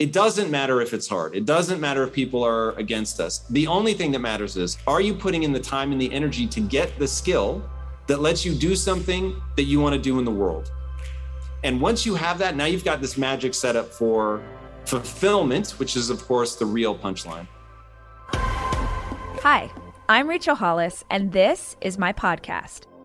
It 0.00 0.12
doesn't 0.12 0.50
matter 0.50 0.80
if 0.80 0.92
it's 0.92 1.06
hard. 1.06 1.36
It 1.36 1.44
doesn't 1.44 1.80
matter 1.80 2.02
if 2.02 2.12
people 2.12 2.42
are 2.42 2.72
against 2.72 3.20
us. 3.20 3.46
The 3.50 3.68
only 3.68 3.94
thing 3.94 4.10
that 4.10 4.18
matters 4.18 4.56
is 4.56 4.76
are 4.88 5.00
you 5.00 5.14
putting 5.14 5.44
in 5.44 5.52
the 5.52 5.60
time 5.60 5.92
and 5.92 6.00
the 6.00 6.12
energy 6.12 6.48
to 6.48 6.60
get 6.60 6.98
the 6.98 7.06
skill 7.06 7.62
that 8.08 8.20
lets 8.20 8.44
you 8.44 8.54
do 8.54 8.74
something 8.74 9.40
that 9.56 9.64
you 9.64 9.78
want 9.78 9.94
to 9.94 10.00
do 10.00 10.18
in 10.18 10.24
the 10.24 10.32
world? 10.32 10.72
And 11.62 11.80
once 11.80 12.04
you 12.04 12.16
have 12.16 12.38
that, 12.38 12.56
now 12.56 12.64
you've 12.64 12.84
got 12.84 13.00
this 13.00 13.16
magic 13.16 13.54
setup 13.54 13.88
for 13.88 14.42
fulfillment, 14.84 15.70
which 15.78 15.94
is, 15.94 16.10
of 16.10 16.26
course, 16.26 16.56
the 16.56 16.66
real 16.66 16.98
punchline. 16.98 17.46
Hi, 18.32 19.70
I'm 20.08 20.28
Rachel 20.28 20.56
Hollis, 20.56 21.04
and 21.08 21.30
this 21.30 21.76
is 21.80 21.98
my 21.98 22.12
podcast. 22.12 22.86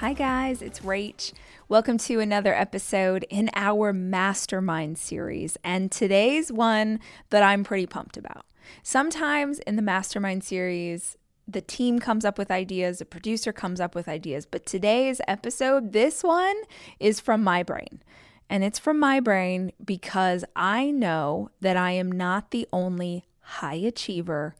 Hi, 0.00 0.12
guys, 0.12 0.62
it's 0.62 0.78
Rach. 0.78 1.32
Welcome 1.68 1.98
to 1.98 2.20
another 2.20 2.54
episode 2.54 3.26
in 3.30 3.50
our 3.56 3.92
Mastermind 3.92 4.96
series. 4.96 5.56
And 5.64 5.90
today's 5.90 6.52
one 6.52 7.00
that 7.30 7.42
I'm 7.42 7.64
pretty 7.64 7.86
pumped 7.86 8.16
about. 8.16 8.46
Sometimes 8.84 9.58
in 9.58 9.74
the 9.74 9.82
Mastermind 9.82 10.44
series, 10.44 11.16
the 11.48 11.60
team 11.60 11.98
comes 11.98 12.24
up 12.24 12.38
with 12.38 12.48
ideas, 12.48 13.00
the 13.00 13.06
producer 13.06 13.52
comes 13.52 13.80
up 13.80 13.96
with 13.96 14.06
ideas. 14.06 14.46
But 14.46 14.66
today's 14.66 15.20
episode, 15.26 15.92
this 15.92 16.22
one 16.22 16.54
is 17.00 17.18
from 17.18 17.42
my 17.42 17.64
brain. 17.64 18.00
And 18.48 18.62
it's 18.62 18.78
from 18.78 19.00
my 19.00 19.18
brain 19.18 19.72
because 19.84 20.44
I 20.54 20.92
know 20.92 21.50
that 21.60 21.76
I 21.76 21.90
am 21.90 22.12
not 22.12 22.52
the 22.52 22.68
only 22.72 23.26
high 23.40 23.74
achiever 23.74 24.54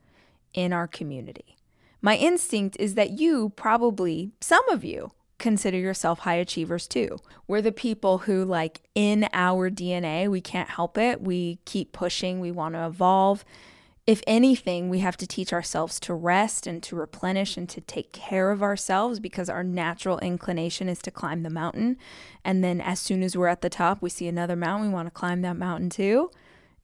in 0.53 0.73
our 0.73 0.89
community. 0.89 1.55
My 2.03 2.17
instinct 2.17 2.77
is 2.81 2.97
that 2.97 3.21
you 3.21 3.51
probably, 3.51 4.33
some 4.41 4.69
of 4.69 4.83
you, 4.83 5.13
consider 5.39 5.79
yourself 5.79 6.21
high 6.21 6.35
achievers 6.35 6.87
too. 6.87 7.19
We're 7.47 7.63
the 7.63 7.73
people 7.73 8.19
who, 8.19 8.45
like, 8.45 8.81
in 8.95 9.29
our 9.33 9.71
DNA, 9.71 10.29
we 10.29 10.41
can't 10.41 10.71
help 10.71 10.99
it. 10.99 11.23
We 11.23 11.59
keep 11.65 11.93
pushing, 11.93 12.41
we 12.41 12.51
want 12.51 12.75
to 12.75 12.87
evolve. 12.87 13.45
If 14.07 14.23
anything, 14.27 14.89
we 14.89 15.01
have 15.01 15.19
to 15.19 15.27
teach 15.27 15.53
ourselves 15.53 16.01
to 16.01 16.15
rest 16.15 16.67
and 16.67 16.83
to 16.85 16.97
replenish 16.97 17.59
and 17.59 17.69
to 17.69 17.81
take 17.83 18.11
care 18.11 18.51
of 18.51 18.63
ourselves 18.63 19.21
because 19.21 19.51
our 19.51 19.63
natural 19.63 20.19
inclination 20.21 20.89
is 20.89 21.01
to 21.03 21.11
climb 21.11 21.43
the 21.43 21.51
mountain. 21.51 21.99
And 22.43 22.65
then, 22.65 22.81
as 22.81 23.01
soon 23.01 23.23
as 23.23 23.37
we're 23.37 23.49
at 23.49 23.61
the 23.61 23.69
top, 23.69 24.01
we 24.01 24.09
see 24.09 24.27
another 24.27 24.57
mountain, 24.57 24.89
we 24.89 24.95
want 24.95 25.09
to 25.09 25.13
climb 25.13 25.43
that 25.43 25.59
mountain 25.59 25.91
too. 25.91 26.31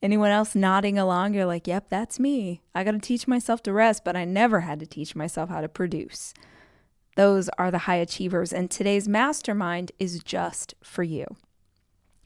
Anyone 0.03 0.29
else 0.29 0.53
nodding 0.53 0.99
along, 0.99 1.33
you're 1.33 1.47
like, 1.47 1.65
yep, 1.65 1.89
that's 1.89 2.19
me. 2.19 2.61
I 2.75 2.83
got 2.83 2.91
to 2.91 2.99
teach 2.99 3.27
myself 3.27 3.63
to 3.63 3.73
rest, 3.73 4.05
but 4.05 4.15
I 4.15 4.23
never 4.23 4.59
had 4.59 4.79
to 4.81 4.85
teach 4.85 5.15
myself 5.15 5.49
how 5.49 5.61
to 5.61 5.67
produce. 5.67 6.31
Those 7.15 7.49
are 7.57 7.71
the 7.71 7.79
high 7.79 7.95
achievers, 7.95 8.53
and 8.53 8.69
today's 8.69 9.07
mastermind 9.07 9.91
is 9.99 10.23
just 10.23 10.75
for 10.81 11.03
you. 11.03 11.25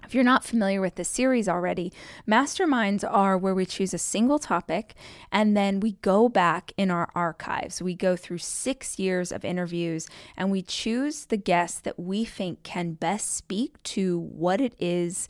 If 0.05 0.15
you're 0.15 0.23
not 0.23 0.43
familiar 0.43 0.81
with 0.81 0.95
this 0.95 1.07
series 1.07 1.47
already, 1.47 1.93
masterminds 2.27 3.03
are 3.07 3.37
where 3.37 3.53
we 3.53 3.65
choose 3.65 3.93
a 3.93 3.99
single 3.99 4.39
topic 4.39 4.95
and 5.31 5.55
then 5.55 5.81
we 5.81 5.93
go 6.01 6.27
back 6.27 6.71
in 6.77 6.89
our 6.89 7.09
archives. 7.13 7.79
We 7.79 7.93
go 7.93 8.15
through 8.15 8.39
six 8.39 8.97
years 8.97 9.31
of 9.31 9.45
interviews 9.45 10.07
and 10.35 10.49
we 10.49 10.63
choose 10.63 11.25
the 11.25 11.37
guests 11.37 11.79
that 11.81 11.99
we 11.99 12.25
think 12.25 12.63
can 12.63 12.93
best 12.93 13.35
speak 13.35 13.83
to 13.83 14.17
what 14.17 14.59
it 14.59 14.73
is 14.79 15.27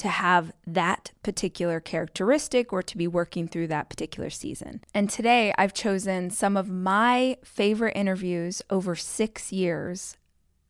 to 0.00 0.08
have 0.08 0.50
that 0.66 1.10
particular 1.22 1.78
characteristic 1.78 2.72
or 2.72 2.82
to 2.82 2.96
be 2.96 3.06
working 3.06 3.46
through 3.46 3.66
that 3.66 3.90
particular 3.90 4.30
season. 4.30 4.80
And 4.94 5.10
today 5.10 5.52
I've 5.58 5.74
chosen 5.74 6.30
some 6.30 6.56
of 6.56 6.70
my 6.70 7.36
favorite 7.44 7.94
interviews 7.94 8.62
over 8.70 8.96
six 8.96 9.52
years 9.52 10.16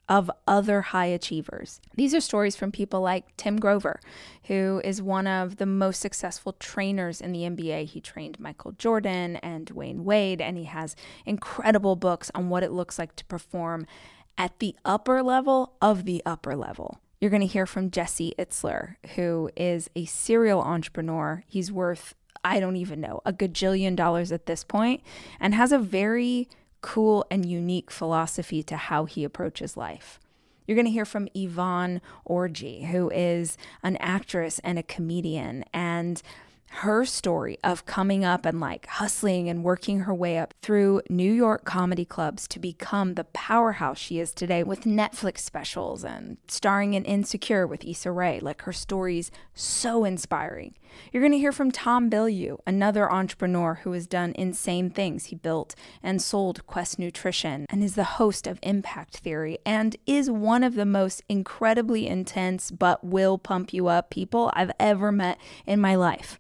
of 0.08 0.28
other 0.48 0.82
high 0.82 1.06
achievers. 1.06 1.80
These 1.94 2.12
are 2.12 2.20
stories 2.20 2.56
from 2.56 2.72
people 2.72 3.02
like 3.02 3.36
Tim 3.36 3.60
Grover, 3.60 4.00
who 4.44 4.82
is 4.82 5.00
one 5.00 5.28
of 5.28 5.58
the 5.58 5.66
most 5.66 6.00
successful 6.00 6.54
trainers 6.54 7.20
in 7.20 7.30
the 7.30 7.42
NBA. 7.42 7.84
He 7.84 8.00
trained 8.00 8.40
Michael 8.40 8.72
Jordan 8.72 9.36
and 9.36 9.66
Dwyane 9.66 10.00
Wade, 10.00 10.40
and 10.40 10.58
he 10.58 10.64
has 10.64 10.96
incredible 11.24 11.94
books 11.94 12.32
on 12.34 12.48
what 12.48 12.64
it 12.64 12.72
looks 12.72 12.98
like 12.98 13.14
to 13.14 13.24
perform 13.26 13.86
at 14.36 14.58
the 14.58 14.74
upper 14.84 15.22
level 15.22 15.74
of 15.80 16.04
the 16.04 16.20
upper 16.26 16.56
level. 16.56 16.98
You're 17.20 17.30
going 17.30 17.42
to 17.42 17.46
hear 17.46 17.66
from 17.66 17.90
Jesse 17.90 18.34
Itzler, 18.38 18.96
who 19.14 19.50
is 19.54 19.90
a 19.94 20.06
serial 20.06 20.62
entrepreneur. 20.62 21.44
He's 21.46 21.70
worth, 21.70 22.14
I 22.42 22.60
don't 22.60 22.76
even 22.76 22.98
know, 22.98 23.20
a 23.26 23.32
gajillion 23.32 23.94
dollars 23.94 24.32
at 24.32 24.46
this 24.46 24.64
point 24.64 25.02
and 25.38 25.54
has 25.54 25.70
a 25.70 25.78
very 25.78 26.48
cool 26.80 27.26
and 27.30 27.44
unique 27.44 27.90
philosophy 27.90 28.62
to 28.62 28.76
how 28.76 29.04
he 29.04 29.22
approaches 29.22 29.76
life. 29.76 30.18
You're 30.66 30.76
going 30.76 30.86
to 30.86 30.92
hear 30.92 31.04
from 31.04 31.28
Yvonne 31.34 32.00
Orji, 32.26 32.86
who 32.86 33.10
is 33.10 33.58
an 33.82 33.96
actress 33.98 34.58
and 34.60 34.78
a 34.78 34.82
comedian. 34.82 35.64
And 35.74 36.22
her 36.74 37.04
story 37.04 37.58
of 37.64 37.84
coming 37.84 38.24
up 38.24 38.46
and 38.46 38.60
like 38.60 38.86
hustling 38.86 39.48
and 39.48 39.64
working 39.64 40.00
her 40.00 40.14
way 40.14 40.38
up 40.38 40.54
through 40.62 41.02
New 41.10 41.32
York 41.32 41.64
comedy 41.64 42.04
clubs 42.04 42.46
to 42.48 42.58
become 42.58 43.14
the 43.14 43.24
powerhouse 43.24 43.98
she 43.98 44.20
is 44.20 44.32
today 44.32 44.62
with 44.62 44.84
Netflix 44.84 45.38
specials 45.38 46.04
and 46.04 46.38
starring 46.46 46.94
in 46.94 47.04
Insecure 47.04 47.66
with 47.66 47.84
Issa 47.84 48.12
Rae. 48.12 48.38
Like 48.40 48.62
her 48.62 48.72
story's 48.72 49.30
so 49.52 50.04
inspiring. 50.04 50.74
You're 51.12 51.22
going 51.22 51.32
to 51.32 51.38
hear 51.38 51.52
from 51.52 51.70
Tom 51.70 52.08
Bilyeu, 52.08 52.58
another 52.66 53.10
entrepreneur 53.10 53.80
who 53.82 53.92
has 53.92 54.06
done 54.06 54.32
insane 54.36 54.90
things. 54.90 55.26
He 55.26 55.36
built 55.36 55.74
and 56.02 56.22
sold 56.22 56.66
Quest 56.66 56.98
Nutrition 56.98 57.66
and 57.68 57.82
is 57.82 57.94
the 57.94 58.04
host 58.04 58.46
of 58.46 58.58
Impact 58.62 59.18
Theory 59.18 59.58
and 59.66 59.96
is 60.06 60.30
one 60.30 60.64
of 60.64 60.74
the 60.74 60.86
most 60.86 61.22
incredibly 61.28 62.06
intense 62.06 62.70
but 62.70 63.04
will 63.04 63.38
pump 63.38 63.72
you 63.72 63.88
up 63.88 64.10
people 64.10 64.50
I've 64.54 64.72
ever 64.78 65.12
met 65.12 65.38
in 65.66 65.80
my 65.80 65.94
life. 65.94 66.39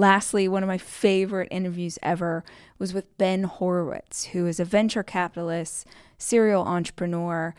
Lastly, 0.00 0.48
one 0.48 0.62
of 0.62 0.66
my 0.66 0.78
favorite 0.78 1.48
interviews 1.50 1.98
ever 2.02 2.42
was 2.78 2.94
with 2.94 3.18
Ben 3.18 3.42
Horowitz, 3.42 4.24
who 4.28 4.46
is 4.46 4.58
a 4.58 4.64
venture 4.64 5.02
capitalist, 5.02 5.86
serial 6.16 6.62
entrepreneur, 6.62 7.54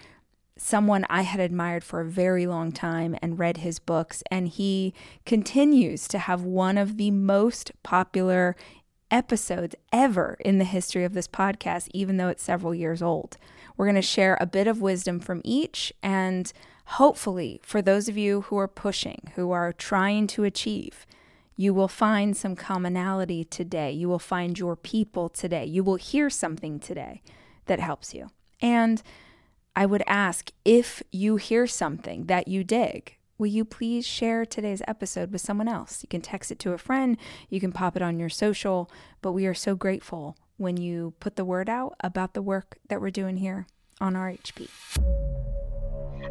someone 0.57 1.05
I 1.07 1.21
had 1.21 1.39
admired 1.39 1.83
for 1.83 2.01
a 2.01 2.09
very 2.09 2.47
long 2.47 2.71
time 2.71 3.15
and 3.21 3.37
read 3.37 3.57
his 3.57 3.77
books. 3.77 4.23
And 4.31 4.47
he 4.47 4.91
continues 5.23 6.07
to 6.07 6.17
have 6.17 6.41
one 6.41 6.79
of 6.79 6.97
the 6.97 7.11
most 7.11 7.73
popular 7.83 8.55
episodes 9.11 9.75
ever 9.93 10.35
in 10.39 10.57
the 10.57 10.65
history 10.65 11.03
of 11.03 11.13
this 11.13 11.27
podcast, 11.27 11.89
even 11.93 12.17
though 12.17 12.29
it's 12.29 12.41
several 12.41 12.73
years 12.73 13.03
old. 13.03 13.37
We're 13.77 13.85
going 13.85 13.93
to 13.97 14.01
share 14.01 14.39
a 14.41 14.47
bit 14.47 14.65
of 14.65 14.81
wisdom 14.81 15.19
from 15.19 15.41
each. 15.43 15.93
And 16.01 16.51
hopefully, 16.85 17.59
for 17.61 17.83
those 17.83 18.09
of 18.09 18.17
you 18.17 18.41
who 18.41 18.57
are 18.57 18.67
pushing, 18.67 19.31
who 19.35 19.51
are 19.51 19.71
trying 19.71 20.25
to 20.25 20.43
achieve, 20.43 21.05
you 21.55 21.73
will 21.73 21.87
find 21.87 22.35
some 22.35 22.55
commonality 22.55 23.43
today. 23.43 23.91
You 23.91 24.09
will 24.09 24.19
find 24.19 24.57
your 24.57 24.75
people 24.75 25.29
today. 25.29 25.65
You 25.65 25.83
will 25.83 25.95
hear 25.95 26.29
something 26.29 26.79
today 26.79 27.21
that 27.65 27.79
helps 27.79 28.13
you. 28.13 28.29
And 28.61 29.01
I 29.75 29.85
would 29.85 30.03
ask 30.07 30.51
if 30.65 31.01
you 31.11 31.37
hear 31.37 31.67
something 31.67 32.25
that 32.25 32.47
you 32.47 32.63
dig, 32.63 33.17
will 33.37 33.47
you 33.47 33.65
please 33.65 34.05
share 34.05 34.45
today's 34.45 34.81
episode 34.87 35.31
with 35.31 35.41
someone 35.41 35.67
else? 35.67 36.03
You 36.03 36.09
can 36.09 36.21
text 36.21 36.51
it 36.51 36.59
to 36.59 36.73
a 36.73 36.77
friend, 36.77 37.17
you 37.49 37.59
can 37.59 37.71
pop 37.71 37.95
it 37.95 38.01
on 38.01 38.19
your 38.19 38.29
social, 38.29 38.91
but 39.21 39.31
we 39.31 39.45
are 39.45 39.53
so 39.53 39.75
grateful 39.75 40.37
when 40.57 40.77
you 40.77 41.13
put 41.19 41.35
the 41.37 41.45
word 41.45 41.69
out 41.69 41.95
about 42.01 42.33
the 42.33 42.41
work 42.41 42.77
that 42.89 43.01
we're 43.01 43.09
doing 43.09 43.37
here 43.37 43.65
on 43.99 44.13
RHP. 44.13 44.67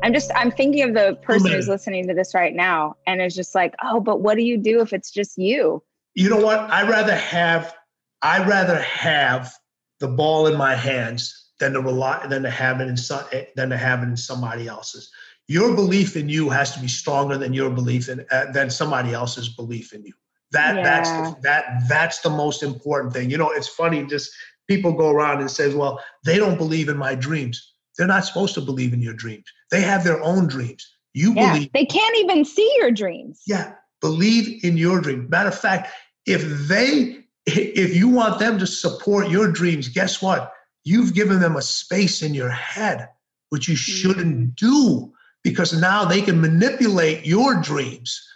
I'm 0.03 0.13
just 0.13 0.31
I'm 0.35 0.51
thinking 0.51 0.83
of 0.83 0.95
the 0.95 1.19
person 1.23 1.51
who's 1.53 1.69
listening 1.69 2.09
to 2.09 2.15
this 2.15 2.35
right 2.35 2.55
now 2.55 2.97
and 3.07 3.21
is 3.21 3.35
just 3.35 3.55
like, 3.55 3.75
"Oh, 3.83 4.01
but 4.01 4.21
what 4.21 4.37
do 4.37 4.43
you 4.43 4.57
do 4.57 4.81
if 4.81 4.93
it's 4.93 5.11
just 5.11 5.39
you?" 5.39 5.83
You 6.15 6.31
know 6.31 6.45
what? 6.45 6.59
I'd 6.59 6.89
rather 6.89 7.15
have 7.15 7.75
I'd 8.23 8.47
rather 8.49 8.81
have 8.81 9.53
the 10.01 10.09
ball 10.09 10.47
in 10.47 10.57
my 10.57 10.75
hands 10.75 11.51
than 11.59 11.75
to 11.75 11.81
rely 11.81 12.27
than 12.27 12.43
to 12.43 12.51
have 12.51 12.81
it 12.81 12.89
in 12.89 12.97
some, 12.97 13.23
than 13.57 13.71
to 13.71 13.77
have 13.77 14.03
it 14.03 14.07
in 14.07 14.17
somebody 14.17 14.67
else's. 14.67 15.11
Your 15.49 15.75
belief 15.75 16.17
in 16.17 16.29
you 16.29 16.49
has 16.49 16.73
to 16.75 16.81
be 16.81 16.89
stronger 16.89 17.37
than 17.37 17.53
your 17.53 17.71
belief 17.71 18.09
in 18.09 18.25
uh, 18.31 18.51
than 18.53 18.71
somebody 18.71 19.13
else's 19.13 19.49
belief 19.49 19.93
in 19.93 20.05
you. 20.05 20.13
That 20.53 20.77
yeah. 20.77 20.83
that's 20.83 21.11
the, 21.11 21.41
that 21.43 21.65
that's 21.89 22.21
the 22.21 22.31
most 22.31 22.63
important 22.63 23.13
thing. 23.13 23.31
You 23.31 23.39
know, 23.39 23.51
it's 23.51 23.69
funny. 23.69 24.05
Just 24.07 24.31
people 24.69 24.93
go 24.93 25.11
around 25.11 25.41
and 25.41 25.51
says, 25.51 25.75
"Well, 25.75 26.01
they 26.25 26.39
don't 26.39 26.57
believe 26.57 26.89
in 26.89 26.97
my 26.97 27.15
dreams." 27.15 27.75
They're 28.01 28.09
not 28.09 28.25
supposed 28.25 28.55
to 28.55 28.61
believe 28.61 28.93
in 28.93 29.03
your 29.03 29.15
dreams. 29.15 29.45
They 29.71 29.83
have 29.83 30.03
their 30.03 30.21
own 30.23 30.49
dreams. 30.49 30.89
You 31.13 31.35
yeah, 31.35 31.53
believe. 31.53 31.73
They 31.73 31.85
can't 31.85 32.17
even 32.17 32.45
see 32.45 32.73
your 32.79 32.91
dreams. 32.91 33.43
Yeah, 33.47 33.75
believe 34.01 34.65
in 34.65 34.77
your 34.77 35.01
dream. 35.01 35.29
Matter 35.29 35.51
of 35.51 35.59
fact, 35.59 35.93
if 36.27 36.43
they 36.67 37.19
if 37.47 37.95
you 37.95 38.09
want 38.09 38.39
them 38.39 38.59
to 38.59 38.67
support 38.67 39.29
your 39.29 39.53
dreams, 39.53 39.89
guess 39.89 40.21
what? 40.21 40.53
you've 40.85 41.15
given 41.15 41.41
them 41.41 41.57
a 41.57 41.63
space 41.63 42.23
in 42.23 42.35
your 42.35 42.51
head, 42.51 43.09
which 43.51 43.69
you 43.69 43.77
shouldn't 43.77 44.37
mm-hmm. 44.37 44.67
do 44.69 45.13
because 45.43 45.79
now 45.79 46.05
they 46.05 46.21
can 46.23 46.41
manipulate 46.41 47.25
your 47.25 47.61
dreams. 47.61 48.27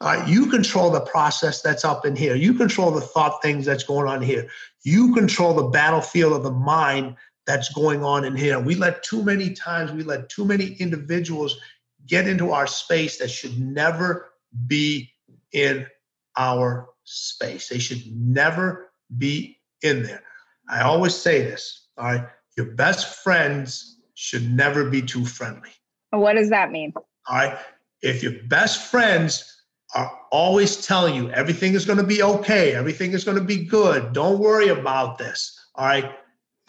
Uh, 0.00 0.24
you 0.26 0.46
control 0.46 0.90
the 0.90 1.00
process 1.00 1.60
that's 1.60 1.84
up 1.84 2.06
in 2.06 2.16
here. 2.16 2.34
You 2.34 2.54
control 2.54 2.90
the 2.90 3.00
thought 3.00 3.42
things 3.42 3.66
that's 3.66 3.84
going 3.84 4.08
on 4.08 4.22
here. 4.22 4.48
You 4.82 5.14
control 5.14 5.52
the 5.52 5.68
battlefield 5.68 6.32
of 6.32 6.42
the 6.42 6.50
mind 6.50 7.16
that's 7.50 7.72
going 7.72 8.04
on 8.04 8.24
in 8.24 8.36
here. 8.36 8.60
We 8.60 8.76
let 8.76 9.02
too 9.02 9.24
many 9.24 9.50
times, 9.50 9.90
we 9.90 10.04
let 10.04 10.28
too 10.28 10.44
many 10.44 10.74
individuals 10.78 11.58
get 12.06 12.28
into 12.28 12.52
our 12.52 12.68
space 12.68 13.18
that 13.18 13.28
should 13.28 13.58
never 13.58 14.30
be 14.68 15.10
in 15.52 15.84
our 16.36 16.90
space. 17.02 17.68
They 17.68 17.80
should 17.80 18.06
never 18.16 18.92
be 19.18 19.58
in 19.82 20.04
there. 20.04 20.22
I 20.68 20.82
always 20.82 21.14
say 21.14 21.42
this 21.42 21.88
all 21.98 22.04
right. 22.04 22.24
Your 22.56 22.66
best 22.66 23.22
friends 23.24 23.98
should 24.14 24.48
never 24.48 24.88
be 24.88 25.02
too 25.02 25.24
friendly. 25.24 25.70
What 26.10 26.34
does 26.34 26.50
that 26.50 26.70
mean? 26.70 26.92
All 26.96 27.36
right. 27.36 27.58
If 28.00 28.22
your 28.22 28.34
best 28.48 28.90
friends 28.90 29.62
are 29.96 30.10
always 30.30 30.86
telling 30.86 31.16
you 31.16 31.30
everything 31.30 31.74
is 31.74 31.84
going 31.84 31.98
to 31.98 32.04
be 32.04 32.22
okay, 32.22 32.74
everything 32.74 33.10
is 33.12 33.24
going 33.24 33.38
to 33.38 33.44
be 33.44 33.64
good, 33.64 34.12
don't 34.12 34.38
worry 34.38 34.68
about 34.68 35.18
this. 35.18 35.58
All 35.74 35.86
right. 35.86 36.12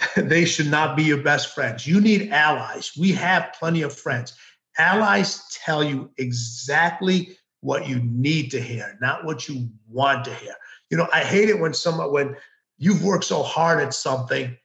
they 0.15 0.45
should 0.45 0.69
not 0.69 0.95
be 0.95 1.03
your 1.03 1.21
best 1.21 1.53
friends. 1.53 1.85
You 1.85 2.01
need 2.01 2.31
allies. 2.31 2.91
We 2.97 3.11
have 3.13 3.53
plenty 3.57 3.81
of 3.81 3.93
friends. 3.93 4.33
Allies 4.77 5.43
tell 5.63 5.83
you 5.83 6.11
exactly 6.17 7.37
what 7.61 7.87
you 7.87 7.99
need 8.03 8.49
to 8.51 8.61
hear, 8.61 8.97
not 9.01 9.25
what 9.25 9.47
you 9.47 9.69
want 9.87 10.25
to 10.25 10.33
hear. 10.33 10.55
You 10.89 10.97
know, 10.97 11.07
I 11.13 11.19
hate 11.19 11.49
it 11.49 11.59
when 11.59 11.73
someone 11.73 12.11
when 12.11 12.35
you've 12.77 13.03
worked 13.03 13.25
so 13.25 13.43
hard 13.43 13.79
at 13.79 13.93
something 13.93 14.57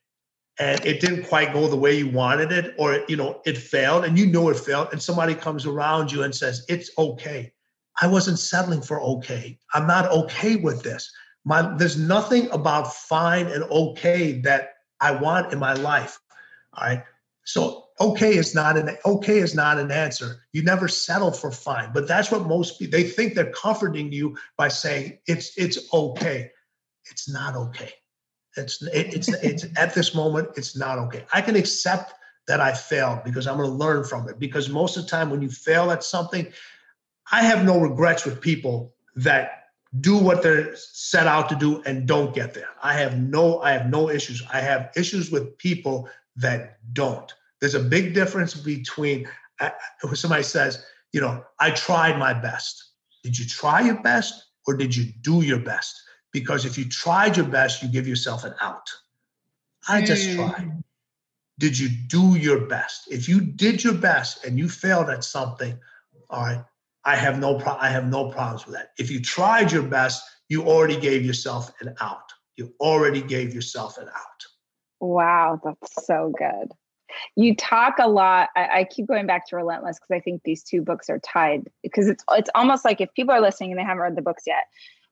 and 0.59 0.85
it 0.87 1.01
didn't 1.01 1.25
quite 1.25 1.53
go 1.53 1.69
the 1.69 1.77
way 1.77 1.97
you 1.97 2.09
wanted 2.09 2.51
it 2.51 2.75
or 2.79 3.05
you 3.09 3.17
know 3.17 3.41
it 3.45 3.59
failed 3.59 4.05
and 4.05 4.19
you 4.19 4.27
know 4.27 4.49
it 4.49 4.57
failed 4.57 4.89
and 4.93 5.03
somebody 5.03 5.35
comes 5.35 5.67
around 5.67 6.11
you 6.11 6.23
and 6.23 6.35
says 6.35 6.65
it's 6.69 6.91
okay 6.99 7.53
i 8.01 8.07
wasn't 8.07 8.39
settling 8.39 8.81
for 8.81 9.01
okay 9.03 9.59
i'm 9.75 9.87
not 9.87 10.11
okay 10.11 10.57
with 10.57 10.83
this 10.83 11.13
my 11.45 11.75
there's 11.77 11.99
nothing 11.99 12.51
about 12.51 12.93
fine 12.95 13.47
and 13.49 13.65
okay 13.65 14.41
that 14.41 14.71
i 15.01 15.11
want 15.11 15.53
in 15.53 15.59
my 15.59 15.73
life 15.75 16.19
all 16.75 16.89
right 16.89 17.03
so 17.45 17.85
okay 18.01 18.37
is 18.37 18.55
not 18.55 18.77
an 18.77 18.97
okay 19.05 19.39
is 19.39 19.55
not 19.55 19.79
an 19.79 19.91
answer 19.91 20.43
you 20.53 20.63
never 20.63 20.89
settle 20.89 21.31
for 21.31 21.51
fine 21.51 21.91
but 21.93 22.09
that's 22.09 22.31
what 22.31 22.47
most 22.47 22.79
people 22.79 22.99
they 22.99 23.05
think 23.05 23.35
they're 23.35 23.53
comforting 23.53 24.13
you 24.13 24.37
by 24.57 24.69
saying 24.69 25.19
it's 25.27 25.57
it's 25.57 25.93
okay 25.93 26.51
it's 27.11 27.29
not 27.29 27.55
okay 27.55 27.93
it's 28.57 28.83
it's 28.83 29.29
it's 29.29 29.67
at 29.77 29.95
this 29.95 30.15
moment 30.15 30.49
it's 30.57 30.77
not 30.77 30.99
okay. 30.99 31.25
I 31.33 31.43
can 31.43 31.57
accept 31.57 32.15
that 32.49 32.61
I 32.61 32.73
failed 32.73 33.23
because 33.25 33.47
I'm 33.47 33.57
going 33.57 33.69
to 33.69 33.75
learn 33.75 34.05
from 34.05 34.29
it. 34.29 34.39
Because 34.39 34.69
most 34.69 34.97
of 34.97 35.05
the 35.05 35.09
time 35.09 35.31
when 35.31 35.43
you 35.43 35.51
fail 35.51 35.91
at 35.91 36.03
something, 36.03 36.47
I 37.33 37.43
have 37.43 37.65
no 37.65 37.79
regrets 37.79 38.25
with 38.25 38.41
people 38.41 38.95
that 39.17 39.65
do 40.01 40.19
what 40.19 40.43
they're 40.43 40.75
set 40.77 41.27
out 41.27 41.49
to 41.49 41.55
do 41.55 41.83
and 41.87 42.07
don't 42.07 42.35
get 42.35 42.55
there. 42.55 42.69
I 42.83 42.95
have 42.95 43.19
no 43.19 43.61
I 43.61 43.73
have 43.73 43.89
no 43.89 44.11
issues. 44.11 44.43
I 44.53 44.61
have 44.61 44.91
issues 44.97 45.31
with 45.31 45.57
people 45.59 46.09
that 46.37 46.79
don't. 46.93 47.33
There's 47.61 47.75
a 47.75 47.81
big 47.81 48.13
difference 48.13 48.55
between 48.55 49.27
uh, 49.61 49.71
somebody 50.13 50.43
says, 50.43 50.85
you 51.13 51.21
know, 51.21 51.45
I 51.59 51.71
tried 51.71 52.19
my 52.19 52.35
best. 52.35 52.91
Did 53.23 53.39
you 53.39 53.47
try 53.47 53.81
your 53.81 54.03
best 54.03 54.45
or 54.67 54.77
did 54.77 54.95
you 54.95 55.05
do 55.23 55.43
your 55.43 55.61
best? 55.61 56.03
because 56.37 56.67
if 56.67 56.77
you 56.77 56.85
tried 56.85 57.35
your 57.35 57.47
best, 57.47 57.83
you 57.83 57.89
give 57.89 58.07
yourself 58.07 58.45
an 58.45 58.55
out. 58.61 58.87
I 59.89 60.03
just 60.03 60.29
mm. 60.29 60.37
tried. 60.37 60.83
Did 61.59 61.79
you 61.79 61.89
do 61.89 62.37
your 62.37 62.67
best? 62.67 63.11
If 63.11 63.27
you 63.27 63.41
did 63.41 63.83
your 63.83 63.95
best 63.95 64.45
and 64.45 64.59
you 64.59 64.69
failed 64.69 65.09
at 65.09 65.25
something, 65.25 65.79
all 66.29 66.43
right, 66.43 66.63
I 67.07 67.15
have 67.15 67.39
no 67.39 67.55
pro- 67.55 67.77
I 67.77 67.89
have 67.89 68.09
no 68.09 68.31
problems 68.31 68.67
with 68.67 68.75
that. 68.75 68.91
If 68.99 69.11
you 69.11 69.21
tried 69.23 69.71
your 69.71 69.85
best, 69.85 70.23
you 70.49 70.65
already 70.65 70.99
gave 70.99 71.25
yourself 71.25 71.73
an 71.81 71.95
out. 72.01 72.33
You 72.57 72.75
already 72.81 73.23
gave 73.23 73.55
yourself 73.55 73.97
an 73.97 74.09
out. 74.09 74.45
Wow, 75.01 75.61
that's 75.63 76.05
so 76.05 76.33
good. 76.37 76.73
You 77.37 77.55
talk 77.55 77.95
a 78.01 78.09
lot. 78.09 78.49
I, 78.57 78.81
I 78.81 78.85
keep 78.85 79.07
going 79.07 79.27
back 79.27 79.47
to 79.49 79.57
Relentless 79.57 79.99
because 79.99 80.17
I 80.17 80.21
think 80.21 80.43
these 80.45 80.65
two 80.65 80.83
books 80.83 81.09
are 81.09 81.21
tied. 81.21 81.71
Because 81.83 82.09
it's 82.09 82.25
it's 82.33 82.51
almost 82.57 82.85
like 82.85 83.01
if 83.01 83.13
people 83.15 83.33
are 83.33 83.41
listening 83.41 83.71
and 83.71 83.79
they 83.79 83.85
haven't 83.85 84.03
read 84.03 84.17
the 84.17 84.23
books 84.23 84.43
yet, 84.45 84.65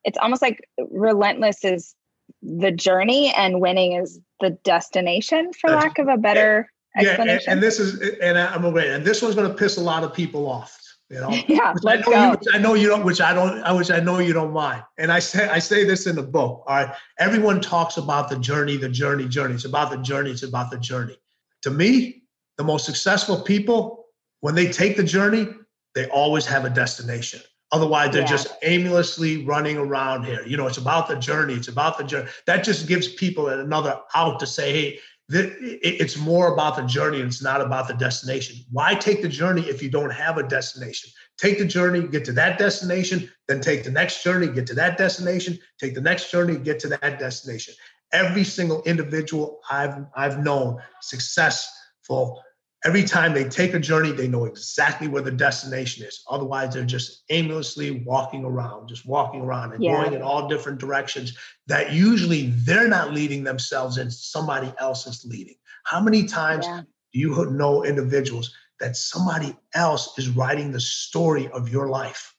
it's 0.03 0.19
almost 0.19 0.43
like 0.43 0.69
relentless 0.91 1.65
is 1.65 1.95
the 2.43 2.73
journey 2.73 3.33
and 3.37 3.61
winning 3.61 3.93
is 3.93 4.19
the 4.41 4.51
destination 4.65 5.53
for 5.53 5.71
lack 5.71 5.99
of 5.99 6.09
a 6.09 6.17
better 6.17 6.71
yeah, 6.97 7.11
explanation. 7.11 7.53
And, 7.53 7.59
and 7.59 7.63
this 7.63 7.79
is 7.79 8.01
and 8.19 8.37
I'm 8.37 8.65
aware, 8.65 8.95
and 8.95 9.05
this 9.05 9.23
one's 9.23 9.37
going 9.37 9.49
to 9.49 9.55
piss 9.55 9.77
a 9.77 9.83
lot 9.83 10.03
of 10.03 10.13
people 10.13 10.49
off. 10.51 10.81
You 11.11 11.21
know, 11.21 11.31
yeah, 11.49 11.75
let's 11.83 12.07
I 12.09 12.11
go. 12.11 12.39
You, 12.43 12.53
I 12.53 12.59
know 12.59 12.75
you 12.75 12.89
don't, 12.89 13.05
which 13.05 13.21
I 13.21 13.35
don't, 13.35 13.63
I 13.63 13.73
which 13.73 13.91
I 13.91 14.01
know 14.01 14.19
you 14.19 14.33
don't 14.33 14.53
mind. 14.53 14.83
And 14.99 15.13
I 15.13 15.19
say, 15.19 15.49
I 15.49 15.59
say 15.59 15.85
this 15.85 16.07
in 16.07 16.17
the 16.17 16.23
book. 16.23 16.65
All 16.67 16.75
right, 16.75 16.95
everyone 17.19 17.61
talks 17.61 17.97
about 17.97 18.29
the 18.29 18.39
journey, 18.39 18.77
the 18.77 18.89
journey, 18.89 19.29
journey. 19.29 19.55
It's 19.55 19.65
about 19.65 19.91
the 19.91 19.99
journey. 19.99 20.31
It's 20.31 20.43
about 20.43 20.71
the 20.71 20.79
journey. 20.79 21.17
To 21.63 21.71
me, 21.71 22.23
the 22.57 22.65
most 22.65 22.87
successful 22.87 23.41
people, 23.41 24.07
when 24.41 24.55
they 24.55 24.71
take 24.71 24.97
the 24.97 25.05
journey, 25.05 25.49
they 25.95 26.07
always 26.09 26.47
have 26.47 26.65
a 26.65 26.71
destination 26.71 27.41
Otherwise, 27.75 28.13
they're 28.13 28.21
yeah. 28.21 28.29
just 28.29 28.55
aimlessly 28.63 29.45
running 29.45 29.77
around 29.77 30.23
here. 30.23 30.47
You 30.47 30.57
know, 30.57 30.69
it's 30.69 30.79
about 30.79 31.09
the 31.09 31.17
journey. 31.17 31.55
It's 31.55 31.67
about 31.67 31.99
the 31.99 32.05
journey. 32.05 32.29
That 32.47 32.63
just 32.63 32.87
gives 32.87 33.09
people 33.09 33.49
another 33.49 33.99
out 34.15 34.39
to 34.39 34.47
say, 34.47 34.73
hey, 34.73 35.01
it's 35.31 36.19
more 36.19 36.53
about 36.53 36.77
the 36.77 36.83
journey 36.83 37.21
and 37.21 37.29
it's 37.29 37.43
not 37.43 37.61
about 37.61 37.89
the 37.89 37.95
destination. 37.95 38.57
Why 38.71 38.95
take 38.95 39.23
the 39.23 39.29
journey 39.29 39.63
if 39.63 39.83
you 39.83 39.91
don't 39.91 40.11
have 40.11 40.37
a 40.37 40.43
destination? 40.43 41.11
Take 41.39 41.59
the 41.59 41.65
journey, 41.65 42.07
get 42.07 42.25
to 42.27 42.33
that 42.33 42.59
destination, 42.59 43.31
then 43.49 43.61
take 43.61 43.85
the 43.85 43.91
next 43.91 44.23
journey, 44.23 44.49
get 44.49 44.67
to 44.67 44.75
that 44.75 44.99
destination, 44.99 45.59
take 45.81 45.95
the 45.95 46.01
next 46.01 46.31
journey, 46.31 46.57
get 46.57 46.79
to 46.81 46.89
that 46.89 47.19
destination. 47.19 47.75
Every 48.13 48.45
single 48.45 48.83
individual 48.83 49.61
I've 49.71 50.05
I've 50.15 50.39
known 50.45 50.81
successful 51.01 52.44
every 52.85 53.03
time 53.03 53.33
they 53.33 53.45
take 53.45 53.73
a 53.75 53.79
journey, 53.79 54.13
they 54.13 54.29
know 54.29 54.45
exactly 54.45 55.09
where 55.09 55.23
the 55.23 55.31
destination 55.31 56.05
is. 56.05 56.23
Otherwise, 56.29 56.75
they're 56.75 56.85
just 56.85 57.25
aimlessly 57.31 58.03
walking 58.07 58.45
around, 58.45 58.89
just 58.89 59.07
walking 59.07 59.41
around 59.41 59.73
and 59.73 59.83
yeah. 59.83 60.03
going 60.03 60.15
in 60.15 60.23
all 60.23 60.49
different 60.49 60.79
directions 60.79 61.37
that 61.67 61.93
usually 61.93 62.51
they're 62.65 62.89
not 62.89 63.13
leading 63.13 63.43
themselves 63.43 63.97
in, 63.97 64.11
somebody 64.11 64.73
else 64.79 65.07
is 65.07 65.25
leading. 65.25 65.57
How 65.85 66.01
many 66.01 66.27
times 66.27 66.67
yeah. 66.67 66.83
do 67.13 67.19
you 67.19 67.51
know 67.51 67.85
individuals 67.85 68.55
that 68.81 68.97
somebody 68.97 69.57
else 69.75 70.19
is 70.19 70.29
writing 70.29 70.73
the 70.73 70.81
story 70.81 71.49
of 71.49 71.69
your 71.71 71.89
life? 71.89 72.35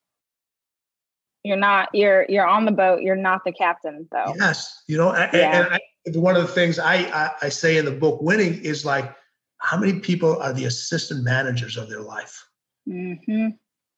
You're 1.43 1.57
not, 1.57 1.89
you're 1.93 2.25
you're 2.27 2.47
on 2.47 2.65
the 2.65 2.71
boat, 2.71 3.03
you're 3.03 3.15
not 3.15 3.43
the 3.45 3.51
captain 3.51 4.07
though. 4.11 4.33
Yes. 4.35 4.83
You 4.87 4.97
know, 4.97 5.13
yeah. 5.13 5.29
and, 5.31 5.65
and 5.65 5.73
I, 5.73 5.79
one 6.19 6.35
of 6.35 6.41
the 6.41 6.47
things 6.47 6.79
I, 6.79 6.95
I 6.95 7.31
I 7.43 7.49
say 7.49 7.77
in 7.77 7.85
the 7.85 7.91
book 7.91 8.19
winning 8.21 8.63
is 8.63 8.83
like 8.83 9.15
how 9.57 9.77
many 9.77 9.99
people 9.99 10.41
are 10.41 10.53
the 10.53 10.65
assistant 10.65 11.23
managers 11.23 11.77
of 11.77 11.89
their 11.89 12.01
life? 12.01 12.45
Mm-hmm. 12.87 13.47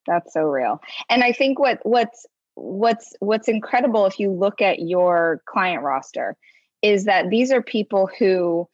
that's 0.06 0.32
so 0.32 0.42
real. 0.42 0.80
And 1.10 1.22
i 1.22 1.32
think 1.32 1.58
what 1.58 1.80
what's 1.82 2.26
what's 2.54 3.14
what's 3.20 3.48
incredible 3.48 4.06
if 4.06 4.18
you 4.18 4.30
look 4.32 4.60
at 4.60 4.80
your 4.80 5.42
client 5.46 5.82
roster 5.82 6.36
is 6.82 7.04
that 7.04 7.30
these 7.30 7.52
are 7.52 7.62
people 7.62 8.08
who 8.18 8.68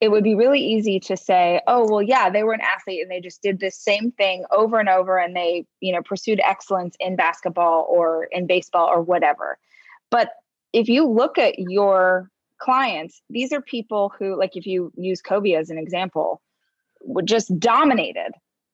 it 0.00 0.10
would 0.10 0.24
be 0.24 0.34
really 0.34 0.60
easy 0.60 0.98
to 1.00 1.16
say 1.16 1.60
oh 1.66 1.86
well 1.88 2.02
yeah 2.02 2.30
they 2.30 2.42
were 2.42 2.52
an 2.52 2.60
athlete 2.60 3.00
and 3.02 3.10
they 3.10 3.20
just 3.20 3.42
did 3.42 3.60
this 3.60 3.78
same 3.78 4.10
thing 4.12 4.44
over 4.50 4.80
and 4.80 4.88
over 4.88 5.18
and 5.18 5.36
they 5.36 5.66
you 5.80 5.92
know 5.92 6.02
pursued 6.02 6.40
excellence 6.44 6.96
in 6.98 7.14
basketball 7.14 7.86
or 7.88 8.24
in 8.32 8.46
baseball 8.46 8.86
or 8.86 9.02
whatever. 9.02 9.58
But 10.10 10.30
if 10.72 10.88
you 10.88 11.06
look 11.06 11.38
at 11.38 11.58
your 11.58 12.30
clients, 12.58 13.22
these 13.30 13.52
are 13.52 13.60
people 13.60 14.12
who, 14.18 14.38
like, 14.38 14.56
if 14.56 14.66
you 14.66 14.92
use 14.96 15.22
Kobe 15.22 15.52
as 15.52 15.70
an 15.70 15.78
example, 15.78 16.42
would 17.02 17.26
just 17.26 17.58
dominated 17.58 18.32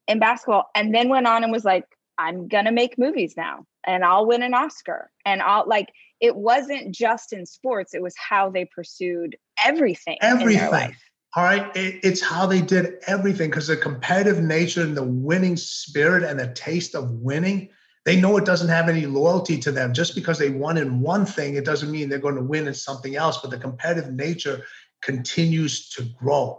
in 0.09 0.19
basketball 0.19 0.71
and 0.75 0.95
then 0.95 1.09
went 1.09 1.27
on 1.27 1.45
and 1.45 1.53
was 1.53 1.65
like, 1.65 1.85
I'm 2.19 2.49
gonna 2.49 2.73
make 2.73 2.99
movies 2.99 3.35
now 3.37 3.67
and 3.87 4.05
I'll 4.05 4.27
win 4.27 4.43
an 4.43 4.55
Oscar. 4.55 5.11
And 5.25 5.43
I'll 5.43 5.67
like 5.67 5.91
it 6.21 6.37
wasn't 6.37 6.95
just 6.95 7.33
in 7.33 7.45
sports, 7.47 7.95
it 7.95 8.03
was 8.03 8.15
how 8.17 8.51
they 8.51 8.65
pursued 8.65 9.37
everything. 9.65 10.19
Everything. 10.21 10.95
All 11.37 11.43
right. 11.43 11.75
It, 11.77 12.01
it's 12.05 12.23
how 12.23 12.47
they 12.47 12.61
did 12.61 13.03
everything 13.09 13.51
because 13.51 13.67
the 13.67 13.77
competitive 13.77 14.41
nature 14.41 14.83
and 14.83 14.97
the 14.97 15.03
winning 15.03 15.57
spirit 15.57 16.23
and 16.23 16.39
the 16.39 16.53
taste 16.55 16.95
of 16.95 17.11
winning 17.11 17.71
they 18.05 18.21
know 18.21 18.37
it 18.37 18.45
doesn't 18.45 18.69
have 18.69 18.89
any 18.89 19.07
loyalty 19.07 19.59
to 19.59 19.73
them. 19.73 19.95
Just 19.95 20.15
because 20.15 20.39
they 20.39 20.51
won 20.51 20.77
in 20.77 21.01
one 21.01 21.25
thing, 21.25 21.55
it 21.55 21.65
doesn't 21.65 21.91
mean 21.91 22.09
they're 22.09 22.19
going 22.19 22.35
to 22.35 22.43
win 22.43 22.67
in 22.67 22.75
something 22.75 23.17
else. 23.17 23.39
But 23.39 23.51
the 23.51 23.59
competitive 23.59 24.13
nature 24.13 24.65
continues 25.03 25.89
to 25.91 26.03
grow. 26.03 26.59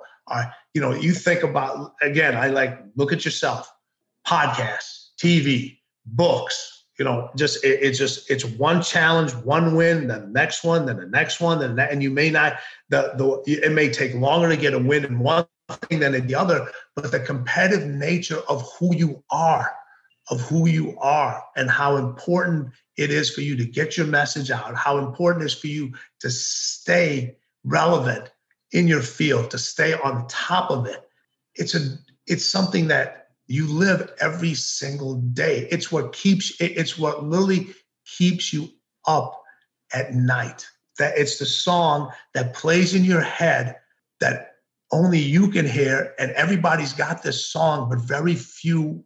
You 0.74 0.82
know, 0.82 0.94
you 0.94 1.14
think 1.14 1.44
about 1.44 1.94
again, 2.02 2.36
I 2.36 2.48
like 2.48 2.80
look 2.96 3.14
at 3.14 3.24
yourself, 3.26 3.72
podcasts, 4.28 5.10
TV, 5.20 5.78
books, 6.06 6.76
you 6.98 7.06
know, 7.06 7.30
just 7.36 7.64
it, 7.64 7.80
it's 7.82 8.00
just 8.00 8.30
it's 8.32 8.46
one 8.46 8.82
challenge, 8.82 9.34
one 9.36 9.76
win, 9.76 10.08
then 10.08 10.22
the 10.22 10.28
next 10.28 10.64
one, 10.64 10.86
then 10.86 10.98
the 10.98 11.06
next 11.06 11.40
one, 11.40 11.60
then 11.60 11.76
that, 11.76 11.92
and 11.92 12.02
you 12.02 12.10
may 12.10 12.30
not 12.30 12.58
the 12.90 13.14
the 13.18 13.62
it 13.64 13.72
may 13.72 13.90
take 13.90 14.14
longer 14.16 14.50
to 14.50 14.58
get 14.58 14.74
a 14.74 14.80
win 14.80 15.06
in 15.06 15.20
one 15.20 15.46
thing 15.70 16.00
than 16.00 16.16
in 16.16 16.26
the 16.26 16.36
other, 16.36 16.72
but 16.96 17.12
the 17.12 17.20
competitive 17.20 17.88
nature 17.88 18.40
of 18.48 18.68
who 18.80 18.96
you 18.96 19.24
are 19.30 19.76
of 20.30 20.42
who 20.42 20.68
you 20.68 20.98
are 21.00 21.44
and 21.56 21.70
how 21.70 21.98
important 21.98 22.72
it 22.98 23.12
is 23.12 23.30
for 23.30 23.42
you 23.42 23.56
to 23.58 23.66
get 23.66 23.98
your 23.98 24.08
message 24.08 24.50
out, 24.50 24.76
how 24.76 24.98
important 24.98 25.44
it 25.44 25.48
is 25.48 25.54
for 25.54 25.68
you 25.68 25.94
to 26.20 26.30
stay 26.30 27.36
relevant 27.64 28.32
in 28.72 28.88
your 28.88 29.02
field, 29.02 29.52
to 29.52 29.58
stay 29.58 29.94
on 29.94 30.28
top 30.28 30.72
of 30.72 30.86
it. 30.86 31.08
It's 31.56 31.76
a 31.76 31.98
it's 32.28 32.46
something 32.46 32.88
that 32.88 33.28
you 33.48 33.68
live 33.68 34.12
every 34.20 34.56
single 34.56 35.16
day. 35.16 35.68
It's 35.72 35.92
what 35.92 36.14
keeps 36.14 36.56
it's 36.60 36.98
what 36.98 37.24
literally 37.24 37.74
keeps 38.18 38.52
you 38.52 38.70
up 39.08 39.42
at 39.94 40.14
night. 40.14 40.66
That 40.98 41.18
it's 41.18 41.38
the 41.38 41.46
song 41.46 42.12
that 42.34 42.54
plays 42.54 42.96
in 42.96 43.04
your 43.04 43.22
head 43.22 43.76
that 44.20 44.54
only 44.92 45.20
you 45.20 45.50
can 45.50 45.68
hear 45.68 46.14
and 46.18 46.32
everybody's 46.32 46.94
got 46.94 47.22
this 47.22 47.46
song 47.46 47.90
but 47.90 48.00
very 48.00 48.36
few 48.36 49.04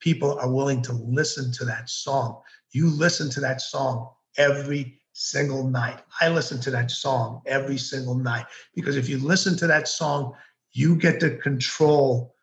people 0.00 0.38
are 0.38 0.50
willing 0.50 0.82
to 0.82 0.92
listen 0.92 1.52
to 1.52 1.64
that 1.64 1.88
song. 1.88 2.40
You 2.72 2.90
listen 2.90 3.30
to 3.30 3.40
that 3.40 3.60
song 3.60 4.10
every 4.36 5.00
single 5.12 5.68
night. 5.68 6.00
I 6.20 6.28
listen 6.28 6.60
to 6.60 6.70
that 6.70 6.90
song 6.90 7.42
every 7.46 7.78
single 7.78 8.14
night 8.14 8.46
because 8.74 8.96
if 8.96 9.08
you 9.08 9.18
listen 9.18 9.56
to 9.58 9.66
that 9.66 9.88
song, 9.88 10.34
you 10.72 10.96
get 10.96 11.18
to 11.20 11.36
control 11.38 12.34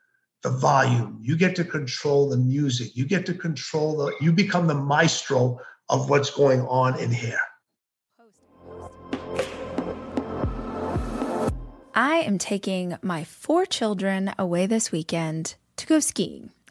the 0.41 0.49
volume, 0.49 1.17
you 1.21 1.35
get 1.35 1.55
to 1.55 1.63
control 1.63 2.29
the 2.29 2.37
music, 2.37 2.95
you 2.95 3.05
get 3.05 3.25
to 3.25 3.33
control 3.33 3.97
the, 3.97 4.13
you 4.21 4.31
become 4.31 4.67
the 4.67 4.75
maestro 4.75 5.59
of 5.89 6.09
what's 6.09 6.29
going 6.29 6.61
on 6.61 6.99
in 6.99 7.11
here. 7.11 7.39
I 11.95 12.17
am 12.17 12.37
taking 12.37 12.97
my 13.01 13.23
four 13.23 13.65
children 13.65 14.33
away 14.37 14.65
this 14.67 14.91
weekend 14.91 15.55
to 15.77 15.87
go 15.87 15.99
skiing. 15.99 16.51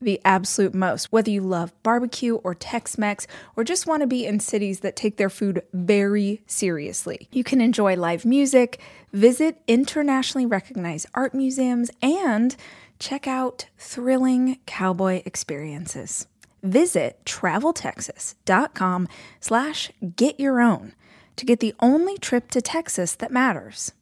the 0.00 0.20
absolute 0.24 0.74
most. 0.74 1.12
Whether 1.12 1.30
you 1.30 1.42
love 1.42 1.72
barbecue 1.82 2.36
or 2.36 2.54
Tex 2.54 2.96
Mex 2.96 3.26
or 3.56 3.64
just 3.64 3.86
want 3.86 4.00
to 4.00 4.06
be 4.06 4.26
in 4.26 4.40
cities 4.40 4.80
that 4.80 4.96
take 4.96 5.16
their 5.16 5.30
food 5.30 5.62
very 5.72 6.42
seriously, 6.46 7.28
you 7.32 7.44
can 7.44 7.60
enjoy 7.60 7.96
live 7.96 8.24
music, 8.24 8.80
visit 9.12 9.60
internationally 9.66 10.46
recognized 10.46 11.06
art 11.14 11.34
museums, 11.34 11.90
and 12.00 12.56
check 12.98 13.26
out 13.26 13.66
thrilling 13.78 14.58
cowboy 14.66 15.22
experiences. 15.26 16.26
Visit 16.62 17.24
traveltexas.com 17.24 19.08
slash 19.40 19.90
get 20.16 20.38
your 20.38 20.60
own 20.60 20.94
to 21.36 21.46
get 21.46 21.60
the 21.60 21.74
only 21.80 22.18
trip 22.18 22.50
to 22.50 22.60
Texas 22.60 23.14
that 23.14 23.30
matters. 23.30 23.92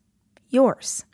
Yours. 0.50 1.05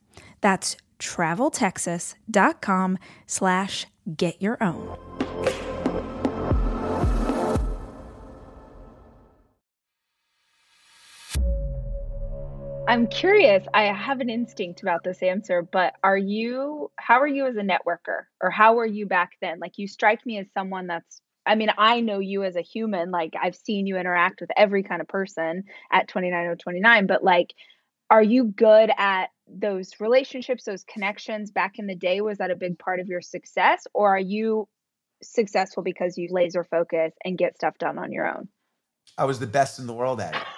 That's 0.40 0.78
traveltexas.com 0.98 2.98
slash 3.26 3.86
get 4.16 4.40
your 4.42 4.62
own. 4.62 4.96
I'm 12.86 13.06
curious. 13.06 13.66
I 13.72 13.84
have 13.84 14.20
an 14.20 14.28
instinct 14.28 14.82
about 14.82 15.02
this 15.04 15.22
answer, 15.22 15.62
but 15.62 15.94
are 16.04 16.18
you, 16.18 16.90
how 16.96 17.20
are 17.20 17.26
you 17.26 17.46
as 17.46 17.56
a 17.56 17.60
networker 17.60 18.24
or 18.42 18.50
how 18.50 18.74
were 18.74 18.86
you 18.86 19.06
back 19.06 19.30
then? 19.40 19.58
Like, 19.58 19.78
you 19.78 19.88
strike 19.88 20.24
me 20.26 20.38
as 20.38 20.46
someone 20.52 20.86
that's, 20.86 21.22
I 21.46 21.54
mean, 21.54 21.70
I 21.76 22.00
know 22.00 22.18
you 22.18 22.44
as 22.44 22.56
a 22.56 22.62
human. 22.62 23.10
Like, 23.10 23.34
I've 23.42 23.56
seen 23.56 23.86
you 23.86 23.96
interact 23.96 24.40
with 24.42 24.50
every 24.56 24.82
kind 24.82 25.00
of 25.00 25.08
person 25.08 25.64
at 25.90 26.08
29029, 26.08 27.06
but 27.06 27.24
like, 27.24 27.54
are 28.10 28.22
you 28.22 28.44
good 28.44 28.90
at 28.96 29.30
those 29.48 29.92
relationships, 30.00 30.64
those 30.64 30.84
connections 30.84 31.50
back 31.50 31.78
in 31.78 31.86
the 31.86 31.94
day? 31.94 32.20
Was 32.20 32.38
that 32.38 32.50
a 32.50 32.56
big 32.56 32.78
part 32.78 33.00
of 33.00 33.08
your 33.08 33.20
success? 33.20 33.86
Or 33.92 34.16
are 34.16 34.18
you 34.18 34.68
successful 35.22 35.82
because 35.82 36.18
you 36.18 36.28
laser 36.30 36.64
focus 36.64 37.12
and 37.24 37.38
get 37.38 37.56
stuff 37.56 37.78
done 37.78 37.98
on 37.98 38.12
your 38.12 38.26
own? 38.26 38.48
I 39.16 39.24
was 39.24 39.38
the 39.38 39.46
best 39.46 39.78
in 39.78 39.86
the 39.86 39.92
world 39.92 40.20
at 40.20 40.34
it. 40.34 40.42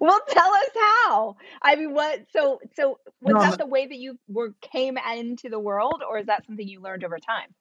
Well, 0.00 0.20
tell 0.28 0.52
us 0.52 0.70
how. 0.74 1.36
I 1.62 1.74
mean, 1.76 1.94
what? 1.94 2.20
So, 2.30 2.60
so 2.76 2.98
was 3.20 3.34
No, 3.34 3.40
that 3.40 3.58
the 3.58 3.66
way 3.66 3.86
that 3.86 3.96
you 3.96 4.18
were 4.28 4.54
came 4.60 4.98
into 4.98 5.48
the 5.48 5.58
world, 5.58 6.02
or 6.08 6.18
is 6.18 6.26
that 6.26 6.44
something 6.46 6.68
you 6.68 6.80
learned 6.80 7.04
over 7.04 7.18
time? 7.18 7.54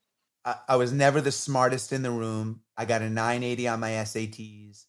I, 0.46 0.56
I 0.70 0.75
was 0.75 0.92
never 0.92 1.22
the 1.22 1.32
smartest 1.32 1.92
in 1.92 2.04
the 2.04 2.12
room. 2.12 2.62
I 2.75 2.86
got 2.86 3.01
a 3.01 3.10
980 3.10 3.68
on 3.70 3.80
my 3.80 3.92
SATs. 3.92 4.86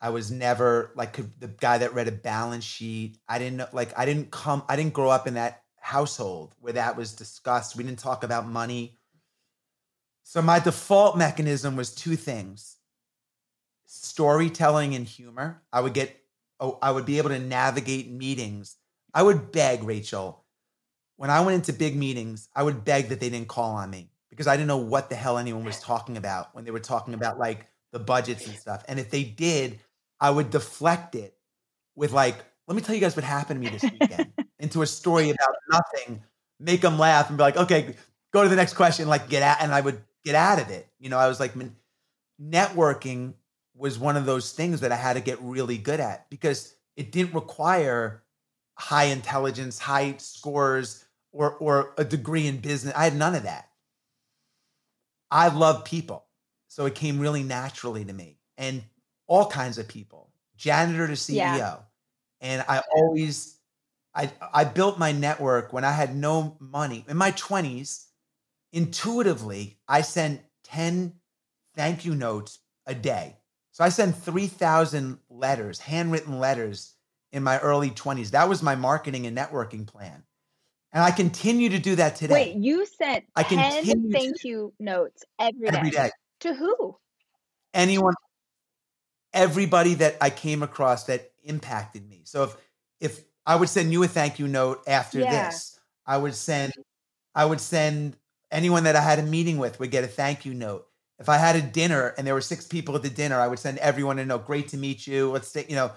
I 0.00 0.10
was 0.10 0.30
never 0.30 0.92
like 0.96 1.16
the 1.38 1.48
guy 1.48 1.78
that 1.78 1.94
read 1.94 2.08
a 2.08 2.12
balance 2.12 2.64
sheet. 2.64 3.18
I 3.28 3.38
didn't 3.38 3.58
know, 3.58 3.68
like, 3.72 3.96
I 3.98 4.06
didn't 4.06 4.30
come, 4.30 4.62
I 4.68 4.76
didn't 4.76 4.94
grow 4.94 5.10
up 5.10 5.26
in 5.26 5.34
that 5.34 5.62
household 5.78 6.54
where 6.60 6.72
that 6.72 6.96
was 6.96 7.12
discussed. 7.12 7.76
We 7.76 7.84
didn't 7.84 7.98
talk 7.98 8.24
about 8.24 8.46
money. 8.46 8.98
So 10.22 10.40
my 10.40 10.58
default 10.58 11.18
mechanism 11.18 11.76
was 11.76 11.94
two 11.94 12.16
things 12.16 12.76
storytelling 13.92 14.94
and 14.94 15.04
humor. 15.04 15.60
I 15.72 15.80
would 15.80 15.94
get, 15.94 16.16
oh, 16.60 16.78
I 16.80 16.92
would 16.92 17.04
be 17.04 17.18
able 17.18 17.30
to 17.30 17.40
navigate 17.40 18.08
meetings. 18.08 18.76
I 19.12 19.24
would 19.24 19.50
beg, 19.50 19.82
Rachel, 19.82 20.44
when 21.16 21.28
I 21.28 21.40
went 21.40 21.56
into 21.56 21.72
big 21.72 21.96
meetings, 21.96 22.48
I 22.54 22.62
would 22.62 22.84
beg 22.84 23.08
that 23.08 23.18
they 23.18 23.28
didn't 23.28 23.48
call 23.48 23.74
on 23.74 23.90
me 23.90 24.12
because 24.30 24.46
I 24.46 24.56
didn't 24.56 24.68
know 24.68 24.78
what 24.78 25.10
the 25.10 25.16
hell 25.16 25.38
anyone 25.38 25.64
was 25.64 25.80
talking 25.80 26.16
about 26.16 26.54
when 26.54 26.64
they 26.64 26.70
were 26.70 26.78
talking 26.78 27.14
about 27.14 27.38
like 27.38 27.66
the 27.92 27.98
budgets 27.98 28.46
and 28.46 28.56
stuff. 28.56 28.84
And 28.88 29.00
if 29.00 29.10
they 29.10 29.24
did, 29.24 29.80
I 30.20 30.30
would 30.30 30.50
deflect 30.50 31.14
it 31.14 31.34
with 31.96 32.12
like, 32.12 32.36
let 32.66 32.76
me 32.76 32.82
tell 32.82 32.94
you 32.94 33.00
guys 33.00 33.16
what 33.16 33.24
happened 33.24 33.62
to 33.62 33.70
me 33.70 33.76
this 33.76 33.90
weekend 33.90 34.32
into 34.58 34.82
a 34.82 34.86
story 34.86 35.30
about 35.30 35.54
nothing, 35.70 36.22
make 36.58 36.80
them 36.82 36.98
laugh 36.98 37.28
and 37.28 37.36
be 37.36 37.42
like, 37.42 37.56
okay, 37.56 37.94
go 38.32 38.42
to 38.42 38.48
the 38.48 38.56
next 38.56 38.74
question, 38.74 39.08
like 39.08 39.28
get 39.28 39.42
out. 39.42 39.58
And 39.60 39.72
I 39.72 39.80
would 39.80 40.02
get 40.24 40.34
out 40.34 40.60
of 40.60 40.70
it. 40.70 40.86
You 40.98 41.08
know, 41.08 41.18
I 41.18 41.28
was 41.28 41.40
like, 41.40 41.56
man, 41.56 41.74
networking 42.40 43.34
was 43.74 43.98
one 43.98 44.16
of 44.16 44.26
those 44.26 44.52
things 44.52 44.80
that 44.80 44.92
I 44.92 44.96
had 44.96 45.14
to 45.14 45.20
get 45.20 45.40
really 45.40 45.78
good 45.78 46.00
at 46.00 46.28
because 46.30 46.74
it 46.96 47.12
didn't 47.12 47.34
require 47.34 48.22
high 48.74 49.04
intelligence, 49.04 49.78
high 49.78 50.14
scores, 50.18 51.04
or 51.32 51.54
or 51.54 51.94
a 51.96 52.04
degree 52.04 52.46
in 52.46 52.58
business. 52.58 52.94
I 52.96 53.04
had 53.04 53.16
none 53.16 53.34
of 53.34 53.44
that. 53.44 53.68
I 55.30 55.48
love 55.48 55.84
people. 55.84 56.24
So 56.68 56.86
it 56.86 56.94
came 56.94 57.18
really 57.18 57.42
naturally 57.42 58.04
to 58.04 58.12
me. 58.12 58.38
And 58.58 58.82
all 59.30 59.46
kinds 59.46 59.78
of 59.78 59.86
people, 59.86 60.28
janitor 60.56 61.06
to 61.06 61.12
CEO. 61.14 61.34
Yeah. 61.36 61.76
And 62.40 62.64
I 62.68 62.82
always 62.96 63.58
I 64.14 64.30
I 64.52 64.64
built 64.64 64.98
my 64.98 65.12
network 65.12 65.72
when 65.72 65.84
I 65.84 65.92
had 65.92 66.16
no 66.16 66.56
money. 66.58 67.04
In 67.08 67.16
my 67.16 67.30
20s, 67.32 68.06
intuitively, 68.72 69.78
I 69.88 70.00
sent 70.02 70.40
10 70.64 71.14
thank 71.76 72.04
you 72.04 72.14
notes 72.14 72.58
a 72.86 72.94
day. 72.94 73.36
So 73.70 73.84
I 73.84 73.88
sent 73.88 74.16
3,000 74.16 75.18
letters, 75.30 75.78
handwritten 75.78 76.40
letters 76.40 76.94
in 77.30 77.44
my 77.44 77.58
early 77.60 77.90
20s. 77.90 78.30
That 78.32 78.48
was 78.48 78.62
my 78.64 78.74
marketing 78.74 79.26
and 79.26 79.36
networking 79.38 79.86
plan. 79.86 80.24
And 80.92 81.04
I 81.04 81.12
continue 81.12 81.68
to 81.68 81.78
do 81.78 81.94
that 81.94 82.16
today. 82.16 82.34
Wait, 82.34 82.56
you 82.56 82.84
sent 82.84 83.24
I 83.36 83.44
10 83.44 83.84
continue 83.84 84.10
to- 84.12 84.18
thank 84.18 84.42
you 84.44 84.72
notes 84.80 85.22
every 85.38 85.70
day. 85.70 85.76
every 85.78 85.90
day. 85.90 86.10
To 86.40 86.54
who? 86.54 86.96
Anyone, 87.74 88.14
everybody 89.32 89.94
that 89.94 90.16
I 90.20 90.30
came 90.30 90.62
across 90.62 91.04
that 91.04 91.32
impacted 91.44 92.08
me. 92.08 92.22
So 92.24 92.44
if 92.44 92.56
if 93.00 93.24
I 93.46 93.56
would 93.56 93.68
send 93.68 93.92
you 93.92 94.02
a 94.02 94.08
thank 94.08 94.38
you 94.38 94.46
note 94.48 94.82
after 94.86 95.20
Yeah. 95.20 95.46
this, 95.46 95.78
I 96.06 96.18
would 96.18 96.34
send 96.34 96.72
I 97.34 97.44
would 97.44 97.60
send 97.60 98.16
anyone 98.50 98.84
that 98.84 98.96
I 98.96 99.00
had 99.00 99.18
a 99.18 99.22
meeting 99.22 99.58
with 99.58 99.78
would 99.80 99.90
get 99.90 100.04
a 100.04 100.08
thank 100.08 100.44
you 100.44 100.54
note. 100.54 100.86
If 101.18 101.28
I 101.28 101.36
had 101.36 101.56
a 101.56 101.62
dinner 101.62 102.14
and 102.16 102.26
there 102.26 102.34
were 102.34 102.40
six 102.40 102.66
people 102.66 102.96
at 102.96 103.02
the 103.02 103.10
dinner, 103.10 103.38
I 103.38 103.46
would 103.46 103.58
send 103.58 103.78
everyone 103.78 104.18
a 104.18 104.24
note. 104.24 104.46
Great 104.46 104.68
to 104.68 104.76
meet 104.76 105.06
you. 105.06 105.30
Let's 105.30 105.48
stay, 105.48 105.66
you 105.68 105.76
know, 105.76 105.92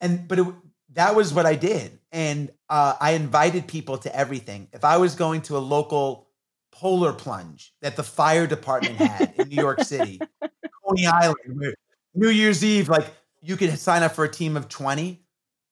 and 0.00 0.28
but 0.28 0.38
it, 0.38 0.46
that 0.94 1.14
was 1.14 1.34
what 1.34 1.46
I 1.46 1.54
did, 1.54 1.98
and 2.12 2.50
uh, 2.68 2.94
I 3.00 3.12
invited 3.12 3.66
people 3.68 3.98
to 3.98 4.14
everything. 4.16 4.68
If 4.72 4.84
I 4.84 4.96
was 4.96 5.14
going 5.14 5.42
to 5.42 5.56
a 5.56 5.60
local 5.60 6.28
polar 6.72 7.12
plunge 7.12 7.74
that 7.82 7.96
the 7.96 8.02
fire 8.02 8.46
department 8.46 8.96
had 8.96 9.34
in 9.36 9.48
New 9.48 9.56
York 9.56 9.80
City, 9.82 10.26
Coney 10.86 11.06
Island, 11.06 11.36
where 11.58 11.74
New 12.18 12.30
Year's 12.30 12.64
Eve, 12.64 12.88
like 12.88 13.06
you 13.40 13.56
could 13.56 13.78
sign 13.78 14.02
up 14.02 14.12
for 14.12 14.24
a 14.24 14.28
team 14.28 14.56
of 14.56 14.68
twenty, 14.68 15.22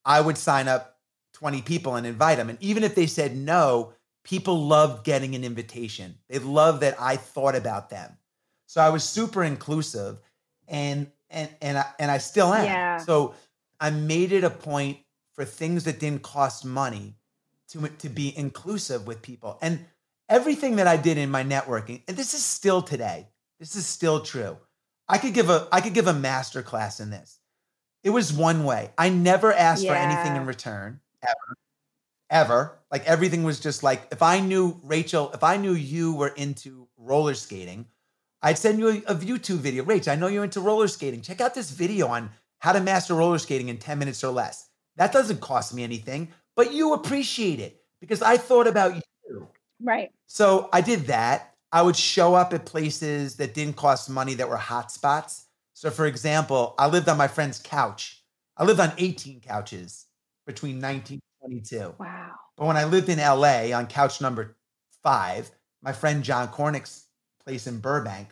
I 0.04 0.20
would 0.20 0.38
sign 0.38 0.68
up 0.68 0.98
twenty 1.32 1.60
people 1.60 1.96
and 1.96 2.06
invite 2.06 2.38
them, 2.38 2.48
and 2.48 2.62
even 2.62 2.84
if 2.84 2.94
they 2.94 3.06
said 3.06 3.36
no, 3.36 3.92
people 4.22 4.66
loved 4.66 5.04
getting 5.04 5.34
an 5.34 5.44
invitation. 5.44 6.14
They 6.28 6.38
loved 6.38 6.82
that 6.82 6.96
I 7.00 7.16
thought 7.16 7.56
about 7.56 7.90
them. 7.90 8.16
So 8.66 8.80
I 8.80 8.90
was 8.90 9.02
super 9.02 9.42
inclusive, 9.42 10.18
and 10.68 11.10
and 11.30 11.48
and 11.60 11.78
I, 11.78 11.86
and 11.98 12.10
I 12.10 12.18
still 12.18 12.54
am. 12.54 12.64
Yeah. 12.64 12.96
So 12.98 13.34
I 13.80 13.90
made 13.90 14.32
it 14.32 14.44
a 14.44 14.50
point 14.50 14.98
for 15.34 15.44
things 15.44 15.84
that 15.84 15.98
didn't 15.98 16.22
cost 16.22 16.64
money 16.64 17.16
to 17.70 17.88
to 17.88 18.08
be 18.08 18.36
inclusive 18.36 19.06
with 19.06 19.20
people. 19.20 19.58
And 19.60 19.84
everything 20.28 20.76
that 20.76 20.86
I 20.86 20.96
did 20.96 21.18
in 21.18 21.30
my 21.30 21.42
networking, 21.42 22.02
and 22.06 22.16
this 22.16 22.34
is 22.34 22.44
still 22.44 22.82
today. 22.82 23.28
This 23.58 23.74
is 23.74 23.86
still 23.86 24.20
true. 24.20 24.58
I 25.08 25.18
could 25.18 25.34
give 25.34 25.50
a 25.50 25.68
I 25.72 25.80
could 25.80 25.94
give 25.94 26.06
a 26.06 26.14
master 26.14 26.62
class 26.62 27.00
in 27.00 27.10
this. 27.10 27.38
It 28.02 28.10
was 28.10 28.32
one 28.32 28.64
way. 28.64 28.90
I 28.96 29.08
never 29.08 29.52
asked 29.52 29.86
for 29.86 29.94
anything 29.94 30.36
in 30.36 30.46
return 30.46 31.00
ever. 31.22 31.56
Ever. 32.30 32.78
Like 32.90 33.04
everything 33.04 33.44
was 33.44 33.60
just 33.60 33.82
like 33.82 34.08
if 34.10 34.22
I 34.22 34.40
knew 34.40 34.80
Rachel, 34.82 35.30
if 35.32 35.42
I 35.42 35.56
knew 35.56 35.72
you 35.72 36.14
were 36.14 36.28
into 36.28 36.88
roller 36.96 37.34
skating, 37.34 37.86
I'd 38.42 38.58
send 38.58 38.78
you 38.78 38.88
a, 38.88 39.12
a 39.12 39.14
YouTube 39.14 39.58
video. 39.58 39.84
Rach, 39.84 40.10
I 40.10 40.14
know 40.16 40.28
you're 40.28 40.44
into 40.44 40.60
roller 40.60 40.88
skating. 40.88 41.20
Check 41.20 41.40
out 41.40 41.54
this 41.54 41.70
video 41.70 42.08
on 42.08 42.30
how 42.58 42.72
to 42.72 42.80
master 42.80 43.14
roller 43.14 43.38
skating 43.38 43.68
in 43.68 43.78
10 43.78 43.98
minutes 43.98 44.22
or 44.22 44.32
less. 44.32 44.68
That 44.96 45.12
doesn't 45.12 45.40
cost 45.40 45.74
me 45.74 45.82
anything, 45.82 46.28
but 46.54 46.72
you 46.72 46.94
appreciate 46.94 47.60
it 47.60 47.82
because 48.00 48.22
I 48.22 48.36
thought 48.36 48.66
about 48.66 48.94
you. 48.94 49.48
Right. 49.82 50.10
So 50.26 50.68
I 50.72 50.80
did 50.80 51.08
that. 51.08 51.55
I 51.72 51.82
would 51.82 51.96
show 51.96 52.34
up 52.34 52.52
at 52.54 52.64
places 52.64 53.36
that 53.36 53.54
didn't 53.54 53.76
cost 53.76 54.08
money 54.08 54.34
that 54.34 54.48
were 54.48 54.56
hot 54.56 54.90
spots. 54.92 55.46
So, 55.74 55.90
for 55.90 56.06
example, 56.06 56.74
I 56.78 56.86
lived 56.86 57.08
on 57.08 57.18
my 57.18 57.28
friend's 57.28 57.58
couch. 57.58 58.22
I 58.56 58.64
lived 58.64 58.80
on 58.80 58.92
18 58.96 59.40
couches 59.40 60.06
between 60.46 60.78
19 60.80 61.20
and 61.42 61.50
22. 61.50 61.94
Wow. 61.98 62.30
But 62.56 62.66
when 62.66 62.76
I 62.76 62.84
lived 62.84 63.08
in 63.08 63.18
LA 63.18 63.76
on 63.76 63.86
couch 63.86 64.20
number 64.20 64.56
five, 65.02 65.50
my 65.82 65.92
friend 65.92 66.22
John 66.24 66.48
Cornick's 66.48 67.06
place 67.44 67.66
in 67.66 67.80
Burbank, 67.80 68.28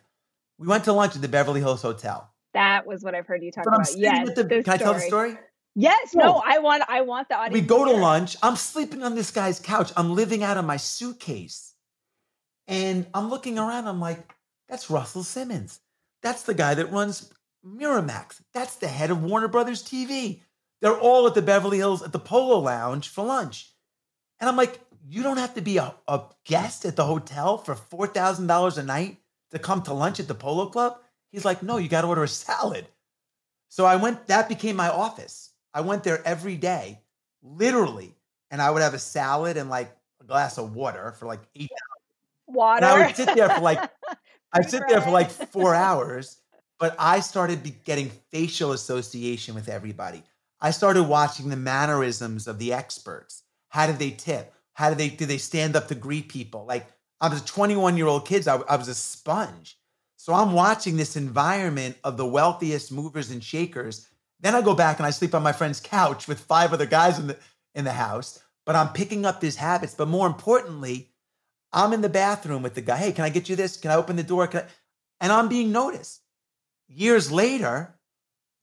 we 0.58 0.66
went 0.66 0.84
to 0.84 0.92
lunch 0.92 1.14
at 1.16 1.22
the 1.22 1.28
Beverly 1.28 1.60
Hills 1.60 1.82
Hotel. 1.82 2.30
That 2.54 2.86
was 2.86 3.02
what 3.02 3.14
I've 3.14 3.26
heard 3.26 3.42
you 3.42 3.50
talk 3.50 3.64
But 3.64 3.74
about. 3.74 3.96
Yes. 3.96 4.30
the- 4.34 4.44
can 4.62 4.72
I 4.72 4.76
tell 4.76 4.94
the 4.94 5.00
story? 5.00 5.36
Yes. 5.74 6.14
No. 6.14 6.24
No, 6.24 6.42
I 6.46 6.58
want 6.60 6.84
I 6.88 7.00
want 7.00 7.28
the 7.28 7.36
audience. 7.36 7.60
We 7.60 7.66
go 7.66 7.84
to 7.84 7.90
lunch. 7.90 8.36
I'm 8.42 8.54
sleeping 8.56 9.02
on 9.02 9.16
this 9.16 9.32
guy's 9.32 9.58
couch. 9.58 9.92
I'm 9.96 10.14
living 10.14 10.44
out 10.44 10.56
of 10.56 10.64
my 10.64 10.76
suitcase. 10.76 11.73
And 12.66 13.06
I'm 13.14 13.30
looking 13.30 13.58
around. 13.58 13.86
I'm 13.86 14.00
like, 14.00 14.34
that's 14.68 14.90
Russell 14.90 15.22
Simmons. 15.22 15.80
That's 16.22 16.42
the 16.42 16.54
guy 16.54 16.74
that 16.74 16.92
runs 16.92 17.32
Miramax. 17.64 18.40
That's 18.52 18.76
the 18.76 18.88
head 18.88 19.10
of 19.10 19.22
Warner 19.22 19.48
Brothers 19.48 19.82
TV. 19.82 20.40
They're 20.80 20.98
all 20.98 21.26
at 21.26 21.34
the 21.34 21.42
Beverly 21.42 21.78
Hills 21.78 22.02
at 22.02 22.12
the 22.12 22.18
Polo 22.18 22.58
Lounge 22.58 23.08
for 23.08 23.24
lunch. 23.24 23.72
And 24.40 24.48
I'm 24.48 24.56
like, 24.56 24.80
you 25.06 25.22
don't 25.22 25.36
have 25.36 25.54
to 25.54 25.60
be 25.60 25.78
a, 25.78 25.94
a 26.08 26.22
guest 26.44 26.84
at 26.84 26.96
the 26.96 27.04
hotel 27.04 27.58
for 27.58 27.74
$4,000 27.74 28.78
a 28.78 28.82
night 28.82 29.18
to 29.50 29.58
come 29.58 29.82
to 29.82 29.94
lunch 29.94 30.20
at 30.20 30.28
the 30.28 30.34
Polo 30.34 30.66
Club? 30.66 30.98
He's 31.30 31.44
like, 31.44 31.62
no, 31.62 31.76
you 31.76 31.88
got 31.88 32.02
to 32.02 32.08
order 32.08 32.24
a 32.24 32.28
salad. 32.28 32.86
So 33.68 33.84
I 33.84 33.96
went, 33.96 34.26
that 34.28 34.48
became 34.48 34.76
my 34.76 34.88
office. 34.88 35.50
I 35.72 35.80
went 35.80 36.04
there 36.04 36.26
every 36.26 36.56
day, 36.56 37.00
literally, 37.42 38.14
and 38.50 38.62
I 38.62 38.70
would 38.70 38.82
have 38.82 38.94
a 38.94 38.98
salad 38.98 39.56
and 39.56 39.68
like 39.68 39.94
a 40.20 40.24
glass 40.24 40.58
of 40.58 40.74
water 40.74 41.12
for 41.18 41.26
like 41.26 41.40
eight 41.56 41.70
Water. 42.46 42.84
and 42.84 42.84
I 42.84 43.06
would 43.06 43.16
sit 43.16 43.34
there 43.34 43.48
for 43.48 43.60
like 43.60 43.78
Free 44.54 44.64
sit 44.64 44.82
there 44.88 45.00
for 45.00 45.10
like 45.10 45.30
four 45.30 45.74
hours, 45.74 46.38
but 46.78 46.94
I 46.98 47.20
started 47.20 47.62
be 47.62 47.70
getting 47.84 48.10
facial 48.30 48.72
association 48.72 49.54
with 49.54 49.68
everybody. 49.68 50.22
I 50.60 50.70
started 50.70 51.04
watching 51.04 51.48
the 51.48 51.56
mannerisms 51.56 52.46
of 52.46 52.58
the 52.58 52.72
experts. 52.72 53.42
How 53.68 53.86
did 53.86 53.98
they 53.98 54.10
tip? 54.10 54.54
How 54.74 54.88
did 54.88 54.98
they 54.98 55.08
do 55.08 55.26
they 55.26 55.38
stand 55.38 55.76
up 55.76 55.88
to 55.88 55.94
greet 55.94 56.28
people? 56.28 56.64
Like 56.66 56.86
I 57.20 57.28
was 57.28 57.40
a 57.40 57.44
21 57.44 57.96
year 57.96 58.06
old 58.06 58.26
kid, 58.26 58.46
I, 58.46 58.56
I 58.68 58.76
was 58.76 58.88
a 58.88 58.94
sponge. 58.94 59.78
So 60.16 60.32
I'm 60.32 60.52
watching 60.52 60.96
this 60.96 61.16
environment 61.16 61.96
of 62.02 62.16
the 62.16 62.26
wealthiest 62.26 62.90
movers 62.92 63.30
and 63.30 63.42
shakers. 63.42 64.08
Then 64.40 64.54
I 64.54 64.62
go 64.62 64.74
back 64.74 64.98
and 64.98 65.06
I 65.06 65.10
sleep 65.10 65.34
on 65.34 65.42
my 65.42 65.52
friend's 65.52 65.80
couch 65.80 66.28
with 66.28 66.40
five 66.40 66.72
other 66.72 66.86
guys 66.86 67.18
in 67.18 67.26
the 67.26 67.38
in 67.74 67.84
the 67.84 67.92
house. 67.92 68.40
But 68.64 68.76
I'm 68.76 68.88
picking 68.88 69.26
up 69.26 69.40
these 69.40 69.56
habits. 69.56 69.94
But 69.94 70.08
more 70.08 70.26
importantly, 70.26 71.10
I'm 71.74 71.92
in 71.92 72.00
the 72.00 72.08
bathroom 72.08 72.62
with 72.62 72.74
the 72.74 72.80
guy. 72.80 72.96
Hey, 72.96 73.12
can 73.12 73.24
I 73.24 73.28
get 73.28 73.48
you 73.48 73.56
this? 73.56 73.76
Can 73.76 73.90
I 73.90 73.96
open 73.96 74.16
the 74.16 74.22
door? 74.22 74.48
And 75.20 75.32
I'm 75.32 75.48
being 75.48 75.72
noticed. 75.72 76.20
Years 76.88 77.32
later, 77.32 77.96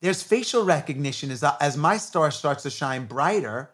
there's 0.00 0.22
facial 0.22 0.64
recognition 0.64 1.30
as, 1.30 1.44
as 1.60 1.76
my 1.76 1.98
star 1.98 2.30
starts 2.30 2.62
to 2.62 2.70
shine 2.70 3.04
brighter. 3.04 3.70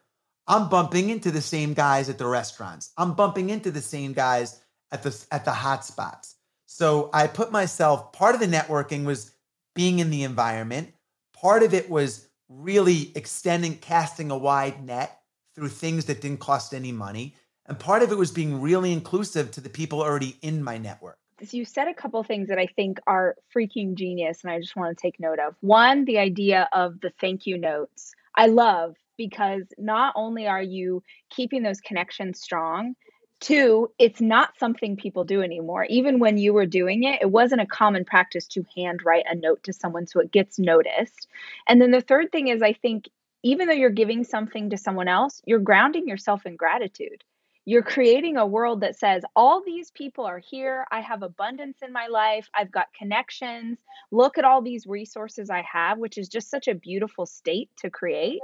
I'm 0.46 0.68
bumping 0.68 1.10
into 1.10 1.30
the 1.30 1.40
same 1.40 1.72
guys 1.72 2.08
at 2.08 2.18
the 2.18 2.26
restaurants. 2.26 2.90
I'm 2.98 3.14
bumping 3.14 3.50
into 3.50 3.70
the 3.70 3.82
same 3.82 4.12
guys 4.12 4.60
at 4.90 5.02
the 5.02 5.16
at 5.30 5.44
the 5.44 5.52
hot 5.52 5.84
spots. 5.84 6.34
So 6.66 7.10
I 7.12 7.26
put 7.26 7.52
myself. 7.52 8.12
Part 8.12 8.34
of 8.34 8.40
the 8.40 8.46
networking 8.46 9.04
was 9.04 9.30
being 9.74 10.00
in 10.00 10.10
the 10.10 10.24
environment. 10.24 10.92
Part 11.34 11.62
of 11.62 11.74
it 11.74 11.88
was 11.88 12.28
really 12.48 13.12
extending, 13.14 13.76
casting 13.76 14.30
a 14.30 14.38
wide 14.38 14.84
net 14.84 15.20
through 15.54 15.68
things 15.68 16.06
that 16.06 16.20
didn't 16.20 16.40
cost 16.40 16.74
any 16.74 16.92
money. 16.92 17.34
And 17.68 17.78
part 17.78 18.02
of 18.02 18.10
it 18.10 18.16
was 18.16 18.30
being 18.30 18.62
really 18.62 18.92
inclusive 18.92 19.50
to 19.52 19.60
the 19.60 19.68
people 19.68 20.00
already 20.00 20.38
in 20.40 20.64
my 20.64 20.78
network. 20.78 21.18
you 21.50 21.66
said 21.66 21.86
a 21.86 21.94
couple 21.94 22.22
things 22.24 22.48
that 22.48 22.58
I 22.58 22.66
think 22.66 22.98
are 23.06 23.36
freaking 23.54 23.94
genius, 23.94 24.42
and 24.42 24.50
I 24.50 24.58
just 24.58 24.74
want 24.74 24.96
to 24.96 25.00
take 25.00 25.20
note 25.20 25.38
of. 25.38 25.54
One, 25.60 26.06
the 26.06 26.18
idea 26.18 26.68
of 26.72 27.00
the 27.00 27.12
thank 27.20 27.46
you 27.46 27.58
notes. 27.58 28.12
I 28.34 28.46
love 28.46 28.96
because 29.18 29.64
not 29.76 30.14
only 30.16 30.46
are 30.46 30.62
you 30.62 31.02
keeping 31.28 31.62
those 31.62 31.80
connections 31.80 32.40
strong, 32.40 32.94
two, 33.40 33.90
it's 33.98 34.20
not 34.20 34.58
something 34.58 34.96
people 34.96 35.24
do 35.24 35.42
anymore. 35.42 35.84
Even 35.90 36.18
when 36.18 36.38
you 36.38 36.54
were 36.54 36.66
doing 36.66 37.04
it, 37.04 37.20
it 37.20 37.30
wasn't 37.30 37.60
a 37.60 37.66
common 37.66 38.04
practice 38.04 38.46
to 38.48 38.64
handwrite 38.76 39.26
a 39.28 39.34
note 39.34 39.62
to 39.64 39.72
someone 39.72 40.06
so 40.06 40.20
it 40.20 40.32
gets 40.32 40.58
noticed. 40.58 41.28
And 41.66 41.80
then 41.82 41.90
the 41.90 42.00
third 42.00 42.32
thing 42.32 42.48
is, 42.48 42.62
I 42.62 42.72
think 42.72 43.08
even 43.42 43.68
though 43.68 43.74
you're 43.74 43.90
giving 43.90 44.24
something 44.24 44.70
to 44.70 44.78
someone 44.78 45.08
else, 45.08 45.42
you're 45.44 45.58
grounding 45.58 46.08
yourself 46.08 46.46
in 46.46 46.56
gratitude 46.56 47.22
you're 47.68 47.82
creating 47.82 48.38
a 48.38 48.46
world 48.46 48.80
that 48.80 48.98
says 48.98 49.22
all 49.36 49.62
these 49.62 49.90
people 49.90 50.24
are 50.24 50.38
here. 50.38 50.86
I 50.90 51.02
have 51.02 51.22
abundance 51.22 51.80
in 51.82 51.92
my 51.92 52.06
life. 52.06 52.48
I've 52.54 52.72
got 52.72 52.86
connections. 52.98 53.76
Look 54.10 54.38
at 54.38 54.44
all 54.46 54.62
these 54.62 54.86
resources 54.86 55.50
i 55.50 55.62
have 55.70 55.98
which 55.98 56.16
is 56.16 56.28
just 56.28 56.48
such 56.48 56.66
a 56.66 56.74
beautiful 56.74 57.26
state 57.26 57.68
to 57.80 57.90
create. 57.90 58.40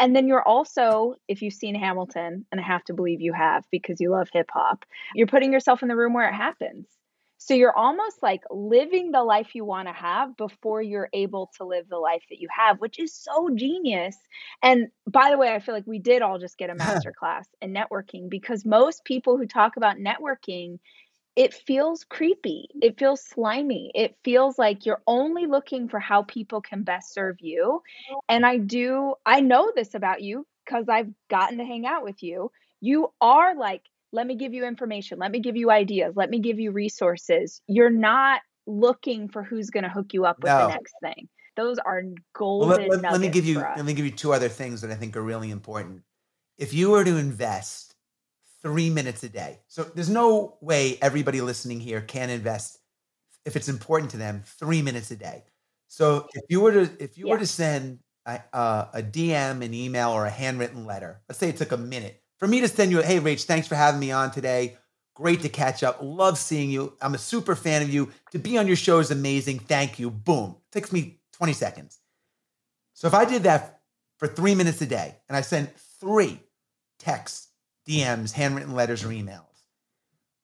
And 0.00 0.16
then 0.16 0.26
you're 0.26 0.42
also 0.42 1.14
if 1.28 1.40
you've 1.40 1.54
seen 1.54 1.76
hamilton 1.76 2.46
and 2.50 2.60
i 2.60 2.64
have 2.64 2.82
to 2.84 2.94
believe 2.94 3.20
you 3.20 3.32
have 3.32 3.64
because 3.70 4.00
you 4.00 4.10
love 4.10 4.28
hip 4.32 4.50
hop 4.52 4.84
you're 5.14 5.28
putting 5.28 5.52
yourself 5.52 5.82
in 5.82 5.88
the 5.88 5.94
room 5.94 6.12
where 6.12 6.28
it 6.28 6.34
happens 6.34 6.86
so 7.44 7.52
you're 7.52 7.76
almost 7.76 8.22
like 8.22 8.42
living 8.50 9.10
the 9.10 9.22
life 9.22 9.54
you 9.54 9.66
want 9.66 9.86
to 9.86 9.92
have 9.92 10.34
before 10.34 10.80
you're 10.80 11.10
able 11.12 11.50
to 11.58 11.64
live 11.64 11.86
the 11.90 11.98
life 11.98 12.22
that 12.30 12.40
you 12.40 12.48
have, 12.50 12.80
which 12.80 12.98
is 12.98 13.14
so 13.14 13.50
genius. 13.54 14.16
And 14.62 14.86
by 15.06 15.28
the 15.28 15.36
way, 15.36 15.52
I 15.52 15.58
feel 15.58 15.74
like 15.74 15.86
we 15.86 15.98
did 15.98 16.22
all 16.22 16.38
just 16.38 16.56
get 16.56 16.70
a 16.70 16.74
master 16.78 17.12
class 17.12 17.46
in 17.60 17.74
networking 17.74 18.30
because 18.30 18.64
most 18.64 19.04
people 19.04 19.36
who 19.36 19.44
talk 19.44 19.76
about 19.76 19.98
networking, 19.98 20.78
it 21.36 21.52
feels 21.52 22.04
creepy. 22.04 22.66
It 22.80 22.98
feels 22.98 23.22
slimy. 23.22 23.92
It 23.94 24.16
feels 24.24 24.58
like 24.58 24.86
you're 24.86 25.02
only 25.06 25.44
looking 25.44 25.90
for 25.90 26.00
how 26.00 26.22
people 26.22 26.62
can 26.62 26.82
best 26.82 27.12
serve 27.12 27.36
you. 27.40 27.82
And 28.26 28.46
I 28.46 28.56
do, 28.56 29.16
I 29.26 29.42
know 29.42 29.70
this 29.76 29.94
about 29.94 30.22
you 30.22 30.46
because 30.64 30.88
I've 30.88 31.12
gotten 31.28 31.58
to 31.58 31.64
hang 31.64 31.84
out 31.84 32.04
with 32.04 32.22
you. 32.22 32.50
You 32.80 33.12
are 33.20 33.54
like, 33.54 33.82
let 34.14 34.26
me 34.28 34.36
give 34.36 34.54
you 34.54 34.64
information. 34.64 35.18
Let 35.18 35.32
me 35.32 35.40
give 35.40 35.56
you 35.56 35.70
ideas. 35.70 36.14
Let 36.16 36.30
me 36.30 36.38
give 36.38 36.60
you 36.60 36.70
resources. 36.70 37.60
You're 37.66 37.90
not 37.90 38.40
looking 38.66 39.28
for 39.28 39.42
who's 39.42 39.70
going 39.70 39.82
to 39.82 39.90
hook 39.90 40.14
you 40.14 40.24
up 40.24 40.36
with 40.40 40.52
No. 40.52 40.58
the 40.60 40.68
next 40.68 40.94
thing. 41.02 41.28
Those 41.56 41.78
are 41.80 42.02
Well, 42.02 42.14
golden 42.32 42.68
let, 42.68 43.02
let- 43.02 43.12
let 43.12 43.20
me 43.20 43.28
give 43.28 43.44
you 43.44 43.58
let 43.58 43.84
me 43.84 43.92
give 43.92 44.04
you 44.04 44.12
two 44.12 44.32
other 44.32 44.48
things 44.48 44.80
that 44.80 44.90
I 44.90 44.94
think 44.94 45.16
are 45.16 45.22
really 45.22 45.50
important. 45.50 46.02
If 46.58 46.72
you 46.72 46.90
were 46.90 47.04
to 47.04 47.16
invest 47.16 47.94
three 48.62 48.88
minutes 48.88 49.24
a 49.24 49.28
day, 49.28 49.60
so 49.66 49.82
there's 49.82 50.08
no 50.08 50.56
way 50.60 50.96
everybody 51.02 51.40
listening 51.40 51.80
here 51.80 52.00
can 52.00 52.30
invest 52.30 52.78
if 53.44 53.56
it's 53.56 53.68
important 53.68 54.12
to 54.12 54.16
them 54.16 54.42
three 54.46 54.80
minutes 54.80 55.10
a 55.10 55.16
day. 55.16 55.44
So 55.88 56.28
if 56.34 56.44
you 56.48 56.60
were 56.60 56.72
to 56.72 56.90
if 57.02 57.18
you 57.18 57.28
were 57.28 57.38
to 57.38 57.46
send 57.46 57.98
a, 58.26 58.40
uh, 58.52 58.88
a 58.94 59.02
DM, 59.02 59.62
an 59.62 59.74
email, 59.74 60.10
or 60.10 60.24
a 60.24 60.30
handwritten 60.30 60.86
letter, 60.86 61.20
let's 61.28 61.38
say 61.38 61.48
it 61.48 61.56
took 61.56 61.72
a 61.72 61.76
minute 61.76 62.23
for 62.44 62.48
me 62.48 62.60
to 62.60 62.68
send 62.68 62.90
you, 62.90 63.00
hey 63.00 63.20
Rach, 63.20 63.44
thanks 63.44 63.66
for 63.66 63.74
having 63.74 63.98
me 63.98 64.12
on 64.12 64.30
today. 64.30 64.76
Great 65.14 65.40
to 65.40 65.48
catch 65.48 65.82
up. 65.82 66.00
Love 66.02 66.36
seeing 66.36 66.70
you. 66.70 66.92
I'm 67.00 67.14
a 67.14 67.18
super 67.18 67.56
fan 67.56 67.80
of 67.80 67.88
you. 67.88 68.12
To 68.32 68.38
be 68.38 68.58
on 68.58 68.66
your 68.66 68.76
show 68.76 68.98
is 68.98 69.10
amazing. 69.10 69.60
Thank 69.60 69.98
you. 69.98 70.10
Boom. 70.10 70.56
It 70.58 70.72
Takes 70.72 70.92
me 70.92 71.20
20 71.32 71.54
seconds. 71.54 72.00
So 72.92 73.06
if 73.06 73.14
I 73.14 73.24
did 73.24 73.44
that 73.44 73.80
for 74.18 74.28
three 74.28 74.54
minutes 74.54 74.82
a 74.82 74.86
day 74.86 75.16
and 75.26 75.38
I 75.38 75.40
sent 75.40 75.74
three 75.98 76.38
texts, 76.98 77.48
DMs, 77.88 78.32
handwritten 78.32 78.74
letters, 78.74 79.04
or 79.04 79.08
emails 79.08 79.62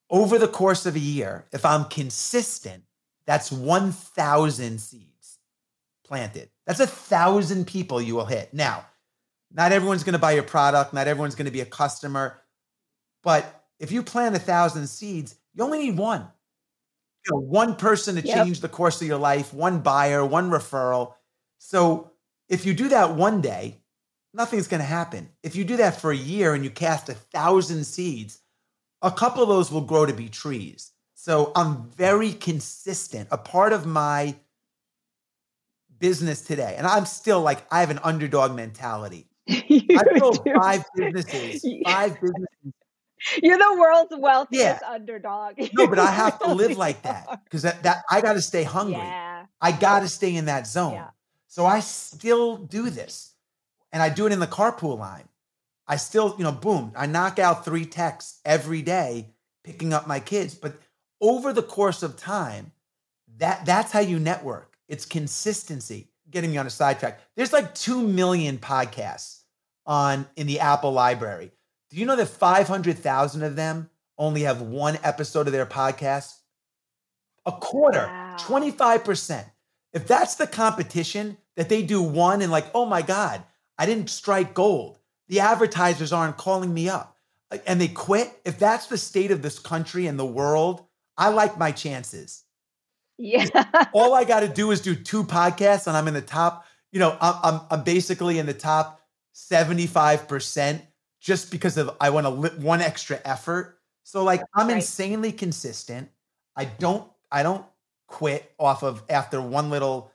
over 0.08 0.38
the 0.38 0.48
course 0.48 0.86
of 0.86 0.96
a 0.96 1.00
year, 1.00 1.44
if 1.52 1.66
I'm 1.66 1.84
consistent, 1.84 2.82
that's 3.26 3.52
1,000 3.52 4.80
seeds 4.80 5.38
planted. 6.02 6.48
That's 6.66 6.80
a 6.80 6.86
thousand 6.86 7.66
people 7.66 8.00
you 8.00 8.14
will 8.14 8.24
hit. 8.24 8.54
Now, 8.54 8.86
not 9.52 9.72
everyone's 9.72 10.04
going 10.04 10.12
to 10.12 10.18
buy 10.18 10.32
your 10.32 10.42
product. 10.42 10.92
Not 10.92 11.08
everyone's 11.08 11.34
going 11.34 11.46
to 11.46 11.50
be 11.52 11.60
a 11.60 11.66
customer. 11.66 12.40
But 13.22 13.64
if 13.78 13.90
you 13.92 14.02
plant 14.02 14.36
a 14.36 14.38
thousand 14.38 14.86
seeds, 14.86 15.34
you 15.54 15.64
only 15.64 15.78
need 15.78 15.96
one. 15.98 16.28
You 17.26 17.32
know, 17.34 17.40
one 17.40 17.76
person 17.76 18.14
to 18.16 18.22
Yep. 18.22 18.34
change 18.34 18.60
the 18.60 18.68
course 18.68 19.00
of 19.02 19.08
your 19.08 19.18
life, 19.18 19.52
one 19.52 19.80
buyer, 19.80 20.24
one 20.24 20.50
referral. 20.50 21.14
So 21.58 22.12
if 22.48 22.64
you 22.64 22.72
do 22.74 22.88
that 22.88 23.14
one 23.14 23.40
day, 23.40 23.82
nothing's 24.32 24.68
going 24.68 24.80
to 24.80 24.86
happen. 24.86 25.28
If 25.42 25.56
you 25.56 25.64
do 25.64 25.76
that 25.78 26.00
for 26.00 26.12
a 26.12 26.16
year 26.16 26.54
and 26.54 26.64
you 26.64 26.70
cast 26.70 27.08
a 27.08 27.14
thousand 27.14 27.84
seeds, 27.84 28.40
a 29.02 29.10
couple 29.10 29.42
of 29.42 29.48
those 29.48 29.70
will 29.70 29.80
grow 29.82 30.06
to 30.06 30.12
be 30.12 30.28
trees. 30.28 30.92
So 31.14 31.52
I'm 31.54 31.90
very 31.90 32.32
consistent. 32.32 33.28
A 33.30 33.38
part 33.38 33.72
of 33.72 33.84
my 33.84 34.36
business 35.98 36.40
today, 36.40 36.76
and 36.78 36.86
I'm 36.86 37.04
still 37.04 37.42
like, 37.42 37.66
I 37.70 37.80
have 37.80 37.90
an 37.90 38.00
underdog 38.02 38.54
mentality. 38.54 39.30
I 39.98 40.02
built 40.14 40.44
do. 40.44 40.54
five 40.54 40.84
businesses, 40.94 41.64
five 41.84 42.20
businesses. 42.20 42.74
You're 43.42 43.58
the 43.58 43.76
world's 43.78 44.12
wealthiest 44.16 44.64
Yeah. 44.64 44.78
underdog. 44.88 45.54
No, 45.74 45.86
but 45.86 45.98
I 45.98 46.10
have 46.10 46.38
to 46.40 46.54
live 46.54 46.78
like 46.78 47.02
that 47.02 47.44
because 47.44 47.62
that, 47.62 47.82
that 47.82 48.02
I 48.10 48.20
got 48.22 48.32
to 48.34 48.42
stay 48.42 48.62
hungry. 48.62 48.94
Yeah. 48.94 49.44
I 49.60 49.72
got 49.72 50.00
to 50.00 50.08
stay 50.08 50.34
in 50.34 50.46
that 50.46 50.66
zone. 50.66 50.94
Yeah. 50.94 51.10
So 51.46 51.66
I 51.66 51.80
still 51.80 52.56
do 52.56 52.88
this 52.88 53.34
and 53.92 54.02
I 54.02 54.08
do 54.08 54.24
it 54.26 54.32
in 54.32 54.38
the 54.40 54.46
carpool 54.46 54.98
line. 54.98 55.28
I 55.86 55.96
still, 55.96 56.34
you 56.38 56.44
know, 56.44 56.52
boom, 56.52 56.92
I 56.96 57.06
knock 57.06 57.38
out 57.38 57.64
three 57.64 57.84
texts 57.84 58.40
every 58.44 58.80
day 58.80 59.34
picking 59.64 59.92
up 59.92 60.06
my 60.06 60.20
kids. 60.20 60.54
But 60.54 60.78
over 61.20 61.52
the 61.52 61.62
course 61.62 62.02
of 62.02 62.16
time, 62.16 62.72
that 63.36 63.66
that's 63.66 63.92
how 63.92 64.00
you 64.00 64.18
network. 64.18 64.76
It's 64.88 65.04
consistency. 65.04 66.08
Getting 66.30 66.52
me 66.52 66.58
on 66.58 66.66
a 66.66 66.70
sidetrack. 66.70 67.20
There's 67.36 67.52
like 67.52 67.74
2 67.74 68.00
million 68.06 68.56
podcasts 68.58 69.39
on 69.87 70.27
in 70.37 70.47
the 70.47 70.61
Apple 70.61 70.93
library. 70.93 71.53
Do 71.90 71.97
you 71.97 72.07
know 72.07 72.16
that 72.16 72.27
500,000 72.27 73.43
of 73.43 73.57
them 73.57 73.90
only 74.19 74.43
have 74.43 74.61
one 74.62 74.99
episode 75.03 75.47
of 75.47 75.53
their 75.53 75.66
podcast? 75.66 76.35
A 77.47 77.53
quarter, 77.53 78.07
Wow. 78.07 78.37
25%. 78.38 79.45
If 79.93 80.07
that's 80.07 80.37
the 80.37 80.47
competition 80.47 81.37
that 81.57 81.69
they 81.69 81.83
do 81.83 82.01
one 82.03 82.43
and 82.43 82.53
like, 82.53 82.66
oh 82.75 82.87
my 82.87 83.03
God, 83.03 83.43
I 83.79 83.87
didn't 83.87 84.11
strike 84.11 84.55
gold. 84.55 84.99
The 85.29 85.40
advertisers 85.40 86.12
aren't 86.12 86.37
calling 86.37 86.73
me 86.73 86.88
up 86.88 87.16
and 87.66 87.81
they 87.81 87.88
quit. 87.88 88.31
If 88.45 88.59
that's 88.59 88.87
the 88.87 88.99
state 88.99 89.31
of 89.31 89.43
this 89.43 89.59
country 89.59 90.07
and 90.07 90.19
the 90.19 90.27
world, 90.27 90.85
I 91.16 91.31
like 91.31 91.59
my 91.59 91.73
chances. 91.73 92.45
Yeah. 93.19 93.47
All 93.93 94.14
I 94.14 94.25
got 94.25 94.40
to 94.40 94.49
do 94.49 94.71
is 94.71 94.81
do 94.81 94.95
two 94.95 95.25
podcasts 95.25 95.87
and 95.87 95.97
I'm 95.97 96.09
in 96.09 96.14
the 96.14 96.23
top, 96.23 96.66
you 96.93 97.01
know, 97.01 97.16
I'm, 97.21 97.35
I'm, 97.43 97.61
I'm 97.71 97.85
basically 97.85 98.38
in 98.38 98.47
the 98.47 98.55
top 98.55 98.99
75% 99.35 100.83
just 101.21 101.51
because 101.51 101.77
of 101.77 101.97
I 102.01 102.11
want 102.11 102.25
to 102.27 102.31
li- 102.31 102.51
one 102.59 102.81
extra 102.81 103.21
effort. 103.25 103.79
So 104.03 104.25
like 104.25 104.43
I'm 104.55 104.69
Right. 104.69 104.77
insanely 104.77 105.33
consistent. 105.33 106.09
I 106.57 106.64
don't 106.64 107.11
I 107.31 107.43
don't 107.43 107.64
quit 108.07 108.53
off 108.59 108.83
of 108.83 109.03
after 109.09 109.40
one 109.40 109.71
little 109.71 110.12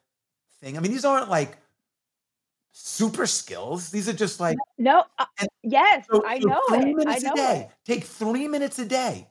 thing. 0.60 0.78
I 0.78 0.82
mean, 0.82 0.92
these 0.92 1.06
aren't 1.06 1.30
like 1.30 1.58
super 2.72 3.26
skills. 3.26 3.90
These 3.92 4.10
are 4.10 4.14
just 4.14 4.40
like 4.40 4.58
no. 4.78 5.06
Uh, 5.18 5.26
yes, 5.64 6.06
so- 6.12 6.26
I 6.26 6.40
so 6.40 6.48
know 6.48 6.62
three 6.70 6.78
it. 6.80 6.88
I 6.90 6.94
minutes 6.94 7.24
know 7.24 7.34
a 7.34 7.36
day. 7.36 7.70
it. 7.70 7.76
Take 7.86 8.04
three 8.04 8.48
minutes 8.48 8.80
a 8.80 8.86
day 8.86 9.30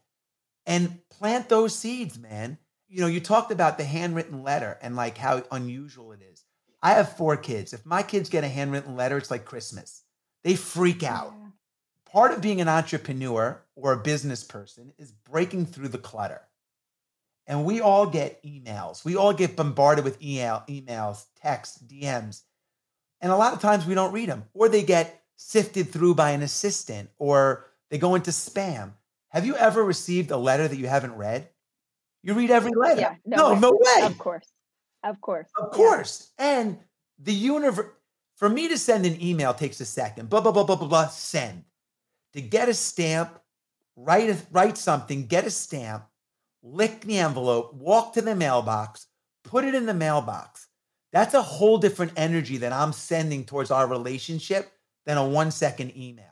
and 0.66 0.98
plant 1.10 1.48
those 1.48 1.74
seeds, 1.74 2.18
man. 2.18 2.58
You 2.88 3.00
know, 3.00 3.06
you 3.08 3.20
talked 3.20 3.50
about 3.50 3.76
the 3.76 3.84
handwritten 3.84 4.42
letter 4.42 4.78
and 4.80 4.94
like 4.96 5.18
how 5.18 5.42
unusual 5.50 6.12
it 6.12 6.20
is. 6.22 6.44
I 6.84 6.92
have 6.92 7.16
four 7.16 7.38
kids. 7.38 7.72
If 7.72 7.86
my 7.86 8.02
kids 8.02 8.28
get 8.28 8.44
a 8.44 8.48
handwritten 8.48 8.94
letter, 8.94 9.16
it's 9.16 9.30
like 9.30 9.46
Christmas. 9.46 10.02
They 10.42 10.54
freak 10.54 11.02
out. 11.02 11.32
Yeah. 11.34 11.48
Part 12.12 12.32
of 12.32 12.42
being 12.42 12.60
an 12.60 12.68
entrepreneur 12.68 13.62
or 13.74 13.92
a 13.92 13.96
business 13.96 14.44
person 14.44 14.92
is 14.98 15.10
breaking 15.10 15.64
through 15.64 15.88
the 15.88 15.98
clutter. 15.98 16.42
And 17.46 17.64
we 17.64 17.80
all 17.80 18.06
get 18.06 18.42
emails. 18.44 19.02
We 19.02 19.16
all 19.16 19.32
get 19.32 19.56
bombarded 19.56 20.04
with 20.04 20.22
email, 20.22 20.62
emails, 20.68 21.24
texts, 21.40 21.82
DMs. 21.82 22.42
And 23.22 23.32
a 23.32 23.36
lot 23.36 23.54
of 23.54 23.60
times 23.60 23.86
we 23.86 23.94
don't 23.94 24.12
read 24.12 24.28
them, 24.28 24.44
or 24.52 24.68
they 24.68 24.82
get 24.82 25.22
sifted 25.36 25.90
through 25.90 26.14
by 26.14 26.32
an 26.32 26.42
assistant, 26.42 27.08
or 27.18 27.64
they 27.90 27.96
go 27.96 28.14
into 28.14 28.30
spam. 28.30 28.92
Have 29.28 29.46
you 29.46 29.56
ever 29.56 29.82
received 29.82 30.30
a 30.30 30.36
letter 30.36 30.68
that 30.68 30.76
you 30.76 30.86
haven't 30.86 31.14
read? 31.14 31.48
You 32.22 32.34
read 32.34 32.50
every 32.50 32.72
letter. 32.76 33.00
Yeah. 33.00 33.14
no, 33.24 33.54
way. 33.54 33.60
no 33.60 33.70
way. 33.72 34.06
Of 34.06 34.18
course. 34.18 34.46
Of 35.04 35.20
course. 35.20 35.48
Of 35.56 35.68
Yeah. 35.72 35.76
course. 35.76 36.32
And 36.38 36.78
the 37.18 37.34
universe, 37.34 37.92
for 38.36 38.48
me 38.48 38.68
to 38.68 38.78
send 38.78 39.06
an 39.06 39.20
email 39.22 39.54
takes 39.54 39.80
a 39.80 39.84
second. 39.86 40.30
Blah, 40.30 40.40
blah, 40.40 40.52
blah, 40.52 40.64
blah, 40.64 40.76
blah, 40.76 40.88
blah, 40.88 41.08
send. 41.08 41.64
To 42.32 42.42
get 42.42 42.68
a 42.68 42.74
stamp, 42.74 43.40
write, 43.96 44.30
a, 44.30 44.36
write 44.50 44.76
something, 44.78 45.26
get 45.26 45.46
a 45.46 45.50
stamp, 45.50 46.06
lick 46.62 47.02
the 47.02 47.18
envelope, 47.18 47.74
walk 47.74 48.14
to 48.14 48.22
the 48.22 48.34
mailbox, 48.34 49.06
put 49.44 49.64
it 49.64 49.74
in 49.74 49.86
the 49.86 49.94
mailbox. 49.94 50.68
That's 51.12 51.34
a 51.34 51.42
whole 51.42 51.78
different 51.78 52.12
energy 52.16 52.56
that 52.58 52.72
I'm 52.72 52.92
sending 52.92 53.44
towards 53.44 53.70
our 53.70 53.86
relationship 53.86 54.72
than 55.06 55.18
a 55.18 55.28
one 55.28 55.52
second 55.52 55.96
email. 55.96 56.26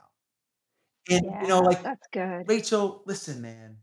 And, 1.09 1.23
you 1.41 1.47
know, 1.47 1.61
Yeah, 1.61 1.67
like, 1.67 1.83
that's 1.83 2.07
good. 2.11 2.49
Rachel, 2.49 3.03
listen, 3.05 3.41
man. 3.41 3.77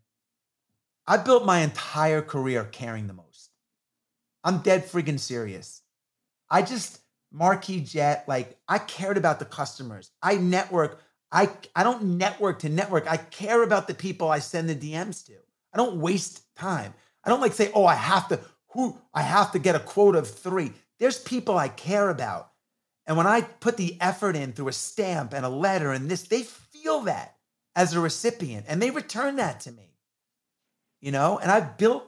I 1.06 1.16
built 1.16 1.44
my 1.46 1.60
entire 1.60 2.22
career 2.22 2.64
caring 2.64 3.06
the 3.06 3.14
most. 3.14 3.29
I'm 4.44 4.58
dead 4.58 4.86
friggin' 4.86 5.20
serious. 5.20 5.82
I 6.48 6.62
just 6.62 7.00
Marquis 7.32 7.80
Jet, 7.80 8.24
like 8.26 8.58
I 8.68 8.78
cared 8.78 9.16
about 9.16 9.38
the 9.38 9.44
customers. 9.44 10.10
I 10.22 10.36
network. 10.36 11.00
I 11.30 11.50
I 11.76 11.82
don't 11.82 12.18
network 12.18 12.60
to 12.60 12.68
network. 12.68 13.10
I 13.10 13.16
care 13.16 13.62
about 13.62 13.86
the 13.86 13.94
people 13.94 14.28
I 14.28 14.40
send 14.40 14.68
the 14.68 14.74
DMs 14.74 15.24
to. 15.26 15.34
I 15.72 15.76
don't 15.76 16.00
waste 16.00 16.42
time. 16.56 16.94
I 17.22 17.30
don't 17.30 17.40
like 17.40 17.52
say, 17.52 17.70
oh, 17.74 17.84
I 17.84 17.94
have 17.94 18.28
to 18.28 18.40
who 18.70 18.98
I 19.14 19.22
have 19.22 19.52
to 19.52 19.58
get 19.58 19.76
a 19.76 19.80
quote 19.80 20.16
of 20.16 20.28
three. 20.28 20.72
There's 20.98 21.18
people 21.18 21.56
I 21.56 21.68
care 21.68 22.10
about. 22.10 22.50
And 23.06 23.16
when 23.16 23.26
I 23.26 23.40
put 23.40 23.76
the 23.76 23.96
effort 24.00 24.36
in 24.36 24.52
through 24.52 24.68
a 24.68 24.72
stamp 24.72 25.32
and 25.32 25.44
a 25.44 25.48
letter 25.48 25.92
and 25.92 26.08
this, 26.08 26.22
they 26.22 26.42
feel 26.42 27.00
that 27.02 27.36
as 27.74 27.94
a 27.94 28.00
recipient 28.00 28.66
and 28.68 28.80
they 28.80 28.90
return 28.90 29.36
that 29.36 29.60
to 29.60 29.72
me. 29.72 29.96
You 31.00 31.12
know, 31.12 31.38
and 31.38 31.50
I've 31.50 31.78
built, 31.78 32.04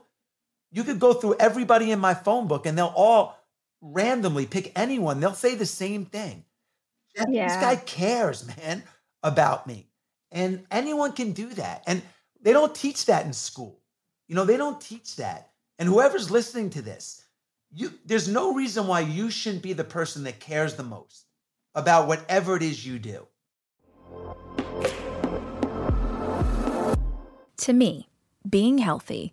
you 0.73 0.85
could 0.85 0.99
go 0.99 1.13
through 1.13 1.37
everybody 1.39 1.93
in 1.93 2.01
my 2.01 2.15
phone 2.15 2.49
book 2.49 2.67
and 2.67 2.77
they'll 2.77 2.93
all 2.97 3.39
randomly 3.81 4.47
pick 4.47 4.73
anyone. 4.75 5.21
They'll 5.21 5.35
say 5.35 5.55
the 5.55 5.67
same 5.67 6.07
thing. 6.07 6.45
Jeff, 7.15 7.27
This 7.27 7.57
guy 7.57 7.77
cares, 7.77 8.47
man, 8.57 8.83
about 9.23 9.67
me. 9.67 9.87
And 10.31 10.65
anyone 10.71 11.13
can 11.13 11.33
do 11.33 11.49
that. 11.49 11.85
And 11.87 12.03
they 12.41 12.55
don't 12.55 12.75
teach 12.75 13.05
that 13.07 13.27
in 13.27 13.35
school. 13.35 13.79
You 14.29 14.35
know, 14.35 14.47
they 14.47 14.57
don't 14.57 14.81
teach 14.81 15.17
that. 15.17 15.51
And 15.79 15.89
whoever's 15.89 16.31
listening 16.31 16.71
to 16.71 16.83
this, 16.83 17.23
you 17.71 17.93
there's 18.07 18.29
no 18.29 18.55
reason 18.55 18.87
why 18.87 19.01
you 19.01 19.31
shouldn't 19.31 19.63
be 19.63 19.75
the 19.75 19.85
person 19.85 20.25
that 20.25 20.41
cares 20.41 20.75
the 20.75 20.83
most 20.83 21.27
about 21.75 22.09
whatever 22.09 22.57
it 22.57 22.63
is 22.63 22.87
you 22.87 22.99
do. 22.99 23.27
To 27.59 27.73
me, 27.73 28.09
being 28.49 28.79
healthy 28.79 29.33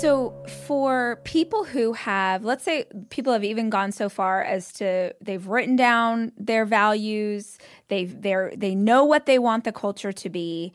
So, 0.00 0.34
for 0.66 1.22
people 1.24 1.64
who 1.64 1.94
have, 1.94 2.44
let's 2.44 2.62
say, 2.62 2.84
people 3.08 3.32
have 3.32 3.44
even 3.44 3.70
gone 3.70 3.92
so 3.92 4.10
far 4.10 4.42
as 4.42 4.70
to 4.74 5.14
they've 5.22 5.46
written 5.46 5.74
down 5.74 6.32
their 6.36 6.66
values, 6.66 7.56
they've 7.88 8.20
they're 8.20 8.52
they 8.54 8.74
know 8.74 9.04
what 9.04 9.24
they 9.24 9.38
want 9.38 9.64
the 9.64 9.72
culture 9.72 10.12
to 10.12 10.28
be. 10.28 10.74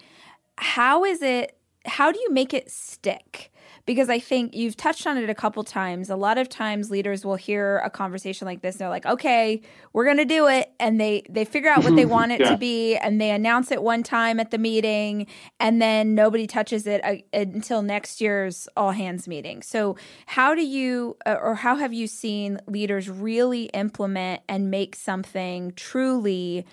How 0.57 1.05
is 1.05 1.21
it? 1.21 1.55
How 1.85 2.11
do 2.11 2.19
you 2.19 2.31
make 2.31 2.51
it 2.51 2.71
stick? 2.71 3.51
Because 3.85 4.09
I 4.09 4.19
think 4.19 4.55
you've 4.55 4.77
touched 4.77 5.07
on 5.07 5.17
it 5.17 5.29
a 5.29 5.35
couple 5.35 5.63
times. 5.63 6.09
A 6.09 6.15
lot 6.15 6.37
of 6.37 6.49
times 6.49 6.91
leaders 6.91 7.25
will 7.25 7.35
hear 7.35 7.77
a 7.79 7.89
conversation 7.89 8.45
like 8.45 8.61
this 8.61 8.75
and 8.75 8.81
they're 8.81 8.89
like, 8.89 9.05
"Okay, 9.05 9.61
we're 9.93 10.05
going 10.05 10.17
to 10.17 10.25
do 10.25 10.47
it." 10.47 10.71
And 10.79 10.99
they 10.99 11.23
they 11.29 11.45
figure 11.45 11.69
out 11.69 11.83
what 11.83 11.95
they 11.95 12.05
want 12.17 12.31
it 12.31 12.41
yeah. 12.41 12.51
to 12.51 12.57
be 12.57 12.95
and 12.95 13.19
they 13.19 13.31
announce 13.31 13.71
it 13.71 13.81
one 13.81 14.03
time 14.03 14.39
at 14.39 14.51
the 14.51 14.57
meeting 14.57 15.27
and 15.59 15.81
then 15.81 16.15
nobody 16.15 16.47
touches 16.47 16.87
it 16.87 17.03
uh, 17.03 17.15
until 17.33 17.81
next 17.81 18.21
year's 18.21 18.67
all 18.75 18.91
hands 18.91 19.27
meeting. 19.27 19.61
So, 19.61 19.97
how 20.25 20.55
do 20.55 20.65
you 20.65 21.17
uh, 21.25 21.37
or 21.41 21.55
how 21.55 21.75
have 21.75 21.93
you 21.93 22.07
seen 22.07 22.59
leaders 22.67 23.09
really 23.09 23.65
implement 23.65 24.41
and 24.47 24.71
make 24.71 24.95
something 24.95 25.73
truly 25.75 26.65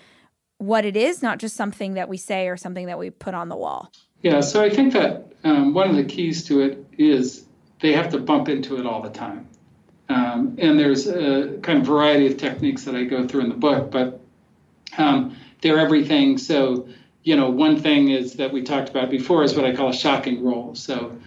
what 0.57 0.83
it 0.85 0.97
is, 0.97 1.21
not 1.21 1.39
just 1.39 1.55
something 1.55 1.93
that 1.93 2.09
we 2.09 2.17
say 2.17 2.47
or 2.47 2.57
something 2.57 2.87
that 2.87 2.99
we 2.99 3.09
put 3.09 3.33
on 3.33 3.49
the 3.49 3.55
wall? 3.55 3.91
Yeah, 4.21 4.41
so 4.41 4.61
I 4.61 4.69
think 4.69 4.93
that 4.93 5.31
um, 5.43 5.73
one 5.73 5.89
of 5.89 5.95
the 5.95 6.03
keys 6.03 6.45
to 6.45 6.61
it 6.61 6.85
is 6.97 7.45
they 7.79 7.93
have 7.93 8.09
to 8.09 8.19
bump 8.19 8.49
into 8.49 8.77
it 8.77 8.85
all 8.85 9.01
the 9.01 9.09
time. 9.09 9.47
Um, 10.09 10.55
and 10.57 10.77
there's 10.77 11.07
a 11.07 11.59
kind 11.61 11.79
of 11.79 11.85
variety 11.85 12.27
of 12.27 12.37
techniques 12.37 12.83
that 12.83 12.95
I 12.95 13.03
go 13.03 13.27
through 13.27 13.41
in 13.41 13.49
the 13.49 13.55
book, 13.55 13.91
but 13.91 14.19
um, 14.97 15.37
they're 15.61 15.79
everything. 15.79 16.37
So, 16.37 16.89
you 17.23 17.35
know, 17.35 17.49
one 17.49 17.79
thing 17.79 18.09
is 18.09 18.33
that 18.33 18.51
we 18.51 18.63
talked 18.63 18.89
about 18.89 19.09
before 19.09 19.43
is 19.43 19.55
what 19.55 19.65
I 19.65 19.75
call 19.75 19.89
a 19.89 19.93
shocking 19.93 20.43
rule. 20.43 20.75
So, 20.75 21.17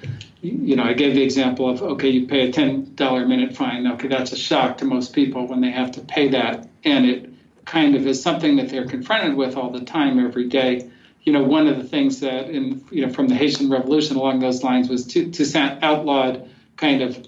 you 0.42 0.74
know, 0.74 0.82
I 0.82 0.92
gave 0.94 1.14
the 1.14 1.22
example 1.22 1.70
of 1.70 1.80
okay, 1.82 2.08
you 2.08 2.26
pay 2.26 2.48
a 2.48 2.52
ten 2.52 2.94
dollar 2.96 3.24
minute 3.24 3.56
fine. 3.56 3.86
Okay, 3.86 4.08
that's 4.08 4.32
a 4.32 4.36
shock 4.36 4.78
to 4.78 4.84
most 4.84 5.14
people 5.14 5.46
when 5.46 5.60
they 5.60 5.70
have 5.70 5.92
to 5.92 6.00
pay 6.00 6.28
that, 6.30 6.68
and 6.82 7.06
it 7.06 7.30
kind 7.64 7.94
of 7.94 8.06
is 8.06 8.20
something 8.20 8.56
that 8.56 8.68
they're 8.68 8.86
confronted 8.86 9.34
with 9.34 9.56
all 9.56 9.70
the 9.70 9.84
time, 9.84 10.18
every 10.18 10.48
day 10.48 10.90
you 11.24 11.32
know, 11.32 11.42
one 11.42 11.68
of 11.68 11.76
the 11.76 11.84
things 11.84 12.20
that, 12.20 12.50
in 12.50 12.84
you 12.90 13.06
know, 13.06 13.12
from 13.12 13.28
the 13.28 13.34
Haitian 13.34 13.70
Revolution 13.70 14.16
along 14.16 14.40
those 14.40 14.62
lines 14.62 14.88
was 14.88 15.06
to 15.08 15.30
to 15.30 15.78
outlawed 15.82 16.48
kind 16.76 17.02
of 17.02 17.26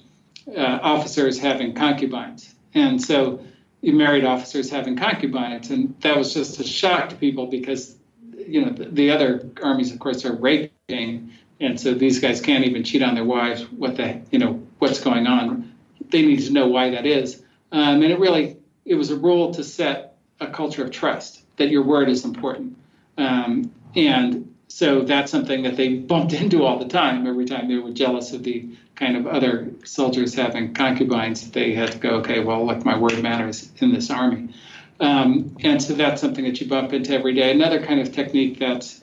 uh, 0.49 0.79
officers 0.83 1.39
having 1.39 1.75
concubines, 1.75 2.55
and 2.75 3.01
so 3.01 3.45
married 3.83 4.25
officers 4.25 4.71
having 4.71 4.97
concubines, 4.97 5.71
and 5.71 5.95
that 6.01 6.17
was 6.17 6.35
just 6.35 6.59
a 6.59 6.65
shock 6.65 7.11
to 7.11 7.17
people 7.17 7.47
because 7.47 7.97
you 8.37 8.65
know 8.65 8.73
the, 8.73 8.87
the 8.87 9.11
other 9.11 9.49
armies, 9.63 9.93
of 9.93 9.99
course, 10.01 10.25
are 10.25 10.35
raping, 10.35 11.33
and 11.61 11.81
so 11.81 11.95
these 11.95 12.19
guys 12.19 12.41
can't 12.41 12.65
even 12.65 12.83
cheat 12.83 13.03
on 13.03 13.15
their 13.15 13.25
wives. 13.25 13.63
What 13.63 13.97
the 13.97 14.21
you 14.31 14.39
know 14.41 14.67
what's 14.79 15.01
going 15.01 15.27
on? 15.27 15.73
They 16.11 16.23
need 16.23 16.41
to 16.47 16.53
know 16.53 16.67
why 16.67 16.91
that 16.91 17.07
is, 17.07 17.43
um, 17.71 18.03
and 18.03 18.11
it 18.11 18.19
really 18.19 18.57
it 18.85 18.97
was 18.97 19.11
a 19.11 19.17
rule 19.17 19.55
to 19.55 19.63
set 19.63 20.17
a 20.41 20.49
culture 20.49 20.85
of 20.85 20.91
trust 20.91 21.43
that 21.57 21.71
your 21.71 21.83
word 21.85 22.09
is 22.09 22.25
important. 22.25 22.77
Um, 23.17 23.71
and 23.97 24.55
so 24.69 25.03
that's 25.03 25.31
something 25.31 25.63
that 25.63 25.77
they 25.77 25.95
bumped 25.95 26.33
into 26.41 26.65
all 26.65 26.79
the 26.79 26.89
time. 26.89 27.27
Every 27.27 27.45
time 27.45 27.69
they 27.69 27.77
were 27.77 27.93
jealous 27.93 28.33
of 28.33 28.43
the 28.43 28.77
kind 28.95 29.17
of 29.17 29.27
other 29.27 29.71
soldiers 29.85 30.35
having 30.35 30.75
concubines, 30.75 31.51
they 31.51 31.75
had 31.75 31.93
to 31.93 31.99
go, 31.99 32.11
okay, 32.17 32.41
well, 32.41 32.67
look, 32.67 32.85
my 32.85 32.99
word 32.99 33.23
matters 33.23 33.71
in 33.79 33.93
this 33.93 34.11
army. 34.11 34.55
Um, 35.01 35.57
and 35.61 35.83
so 35.83 35.95
that's 35.95 36.21
something 36.21 36.45
that 36.45 36.61
you 36.61 36.69
bump 36.69 36.93
into 36.93 37.13
every 37.13 37.35
day. 37.35 37.51
Another 37.51 37.85
kind 37.85 38.01
of 38.01 38.13
technique 38.13 38.59
that's 38.59 39.01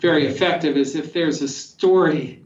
very 0.00 0.26
effective 0.26 0.76
is 0.76 0.96
if 0.96 1.12
there's 1.12 1.42
a 1.42 1.48
story 1.48 2.44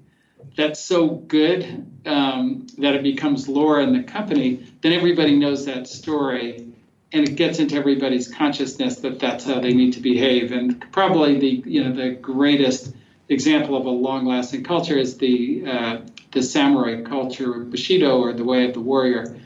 that's 0.56 0.80
so 0.80 1.08
good 1.08 1.90
um, 2.04 2.66
that 2.78 2.94
it 2.94 3.02
becomes 3.02 3.48
lore 3.48 3.80
in 3.80 3.92
the 3.92 4.02
company, 4.02 4.66
then 4.82 4.92
everybody 4.92 5.36
knows 5.36 5.64
that 5.64 5.88
story 5.88 6.73
and 7.14 7.28
it 7.28 7.36
gets 7.36 7.60
into 7.60 7.76
everybody's 7.76 8.26
consciousness 8.28 8.96
that 8.96 9.20
that's 9.20 9.44
how 9.44 9.60
they 9.60 9.72
need 9.72 9.92
to 9.92 10.00
behave. 10.00 10.50
And 10.50 10.84
probably 10.92 11.38
the 11.38 11.62
you 11.64 11.84
know 11.84 11.94
the 11.94 12.10
greatest 12.10 12.92
example 13.28 13.76
of 13.76 13.86
a 13.86 13.90
long-lasting 13.90 14.64
culture 14.64 14.98
is 14.98 15.16
the 15.16 15.64
uh, 15.66 16.00
the 16.32 16.42
samurai 16.42 17.02
culture, 17.02 17.52
Bushido, 17.60 18.18
or 18.18 18.32
the 18.32 18.44
way 18.44 18.66
of 18.66 18.74
the 18.74 18.80
warrior. 18.80 19.36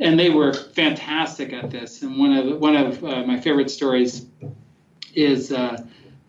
And 0.00 0.18
they 0.18 0.30
were 0.30 0.52
fantastic 0.52 1.52
at 1.52 1.70
this. 1.70 2.02
And 2.02 2.18
one 2.18 2.36
of 2.36 2.58
one 2.58 2.76
of 2.76 3.04
uh, 3.04 3.22
my 3.22 3.40
favorite 3.40 3.70
stories 3.70 4.26
is 5.14 5.52
uh, 5.52 5.80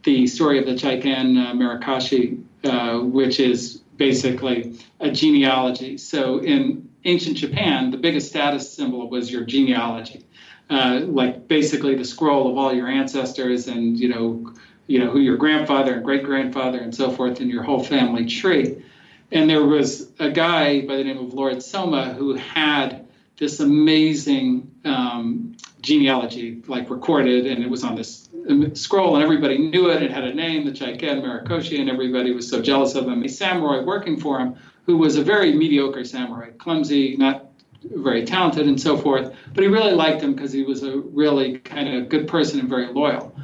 the 0.03 0.27
story 0.27 0.59
of 0.59 0.65
the 0.65 0.75
Chaiken 0.75 1.37
uh, 1.37 1.53
Marikashi, 1.53 2.43
uh, 2.63 2.99
which 2.99 3.39
is 3.39 3.81
basically 3.97 4.77
a 4.99 5.09
genealogy. 5.09 5.97
So 5.97 6.37
in 6.37 6.89
ancient 7.03 7.37
Japan, 7.37 7.89
the 7.89 7.97
biggest 7.97 8.29
status 8.29 8.71
symbol 8.71 9.09
was 9.09 9.31
your 9.31 9.43
genealogy. 9.43 10.25
Uh, 10.69 11.01
like 11.05 11.47
basically 11.47 11.95
the 11.95 12.05
scroll 12.05 12.49
of 12.49 12.57
all 12.57 12.73
your 12.73 12.87
ancestors 12.87 13.67
and 13.67 13.99
you 13.99 14.07
know 14.07 14.53
you 14.87 14.97
know 14.97 15.09
who 15.09 15.19
your 15.19 15.37
grandfather 15.37 15.95
and 15.95 16.03
great 16.03 16.23
grandfather 16.23 16.79
and 16.79 16.95
so 16.95 17.11
forth 17.11 17.39
and 17.41 17.49
your 17.49 17.63
whole 17.63 17.83
family 17.83 18.25
tree. 18.25 18.83
And 19.31 19.49
there 19.49 19.65
was 19.65 20.11
a 20.19 20.29
guy 20.29 20.81
by 20.81 20.97
the 20.97 21.03
name 21.03 21.17
of 21.17 21.33
lord 21.33 21.61
soma 21.61 22.13
who 22.13 22.35
had 22.35 23.05
this 23.37 23.59
amazing 23.59 24.71
um, 24.85 25.55
genealogy 25.81 26.61
like 26.67 26.89
recorded 26.89 27.45
and 27.45 27.63
it 27.63 27.69
was 27.69 27.83
on 27.83 27.95
this 27.95 28.29
scroll 28.73 29.15
and 29.15 29.23
everybody 29.23 29.57
knew 29.57 29.89
it. 29.89 30.01
It 30.01 30.11
had 30.11 30.23
a 30.23 30.33
name 30.33 30.65
the 30.65 30.71
chaiken 30.71 31.21
marikoshi 31.21 31.79
and 31.79 31.89
everybody 31.89 32.31
was 32.31 32.49
so 32.49 32.61
jealous 32.61 32.95
of 32.95 33.07
him. 33.07 33.23
A 33.23 33.29
samurai 33.29 33.83
working 33.83 34.19
for 34.19 34.39
him 34.39 34.55
who 34.85 34.97
was 34.97 35.17
a 35.17 35.23
very 35.23 35.53
mediocre 35.53 36.03
samurai 36.03 36.51
clumsy 36.51 37.15
not 37.17 37.42
very 37.83 38.25
talented 38.25 38.67
and 38.67 38.79
so 38.79 38.97
forth. 38.97 39.33
But 39.53 39.63
he 39.63 39.69
really 39.69 39.93
liked 39.93 40.21
him 40.21 40.33
because 40.33 40.51
he 40.51 40.63
was 40.63 40.83
a 40.83 40.97
really 40.97 41.59
kind 41.59 41.95
of 41.95 42.09
good 42.09 42.27
person 42.27 42.59
and 42.59 42.69
very 42.69 42.87
loyal. 42.87 43.35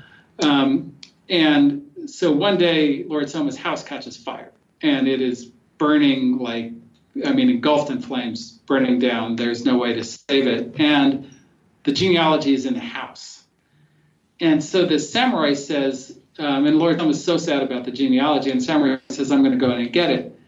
Um, 0.41 0.95
and 1.29 1.85
so 2.07 2.31
one 2.31 2.57
day, 2.57 3.03
Lord 3.03 3.29
Soma's 3.29 3.57
house 3.57 3.83
catches 3.83 4.17
fire, 4.17 4.51
and 4.81 5.07
it 5.07 5.21
is 5.21 5.45
burning 5.77 6.37
like, 6.37 6.71
I 7.25 7.33
mean, 7.33 7.49
engulfed 7.49 7.91
in 7.91 8.01
flames, 8.01 8.51
burning 8.65 8.99
down. 8.99 9.35
There's 9.35 9.65
no 9.65 9.77
way 9.77 9.93
to 9.93 10.03
save 10.03 10.47
it. 10.47 10.79
And 10.79 11.31
the 11.83 11.91
genealogy 11.91 12.53
is 12.53 12.65
in 12.65 12.73
the 12.73 12.79
house. 12.79 13.43
And 14.39 14.63
so 14.63 14.85
the 14.85 14.99
samurai 14.99 15.53
says, 15.53 16.17
um, 16.37 16.65
and 16.65 16.79
Lord 16.79 16.97
Soma 16.97 17.11
is 17.11 17.23
so 17.23 17.37
sad 17.37 17.61
about 17.61 17.83
the 17.83 17.91
genealogy, 17.91 18.51
and 18.51 18.63
samurai 18.63 18.97
says, 19.09 19.31
I'm 19.31 19.43
going 19.43 19.57
to 19.57 19.65
go 19.65 19.71
in 19.71 19.81
and 19.81 19.91
get 19.91 20.09
it. 20.09 20.38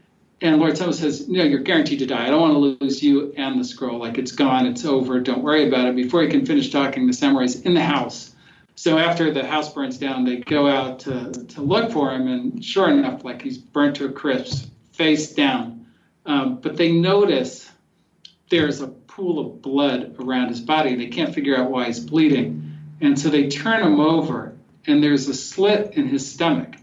And 0.42 0.58
Lord 0.58 0.76
Soma 0.76 0.94
says, 0.94 1.28
No, 1.30 1.44
you're 1.44 1.60
guaranteed 1.60 2.00
to 2.00 2.08
die. 2.08 2.26
I 2.26 2.30
don't 2.32 2.42
want 2.42 2.54
to 2.80 2.86
lose 2.86 3.04
you 3.04 3.34
and 3.38 3.60
the 3.60 3.64
scroll. 3.64 4.00
Like 4.00 4.18
it's 4.18 4.32
gone, 4.32 4.66
it's 4.66 4.86
over. 4.86 5.20
Don't 5.20 5.44
worry 5.44 5.68
about 5.68 5.88
it. 5.88 5.96
Before 5.96 6.24
he 6.24 6.30
can 6.30 6.46
finish 6.46 6.72
talking, 6.72 7.06
the 7.06 7.14
samurai's 7.14 7.62
in 7.62 7.76
the 7.76 7.84
house. 7.84 8.34
So 8.76 8.98
after 8.98 9.32
the 9.32 9.46
house 9.46 9.72
burns 9.72 10.00
down, 10.00 10.26
they 10.26 10.38
go 10.38 10.68
out 10.68 11.00
to, 11.02 11.32
to 11.32 11.62
look 11.62 11.92
for 11.92 12.12
him, 12.12 12.28
and 12.28 12.66
sure 12.66 12.90
enough, 12.90 13.24
like 13.24 13.42
he's 13.42 13.58
burnt 13.58 13.98
to 13.98 14.06
a 14.06 14.12
crisp, 14.12 14.72
face 14.94 15.34
down. 15.34 15.86
Um, 16.26 16.58
but 16.58 16.78
they 16.78 16.92
notice 16.92 17.70
there's 18.50 18.82
a 18.82 18.88
pool 18.88 19.40
of 19.40 19.62
blood 19.62 20.16
around 20.20 20.50
his 20.50 20.62
body. 20.62 20.96
They 20.96 21.08
can't 21.08 21.34
figure 21.36 21.56
out 21.56 21.70
why 21.70 21.86
he's 21.86 22.00
bleeding. 22.00 22.78
And 23.02 23.20
so 23.20 23.30
they 23.30 23.50
turn 23.50 23.84
him 23.84 24.00
over, 24.00 24.58
and 24.88 25.04
there's 25.04 25.28
a 25.28 25.34
slit 25.34 25.94
in 25.94 26.08
his 26.08 26.32
stomach. 26.32 26.76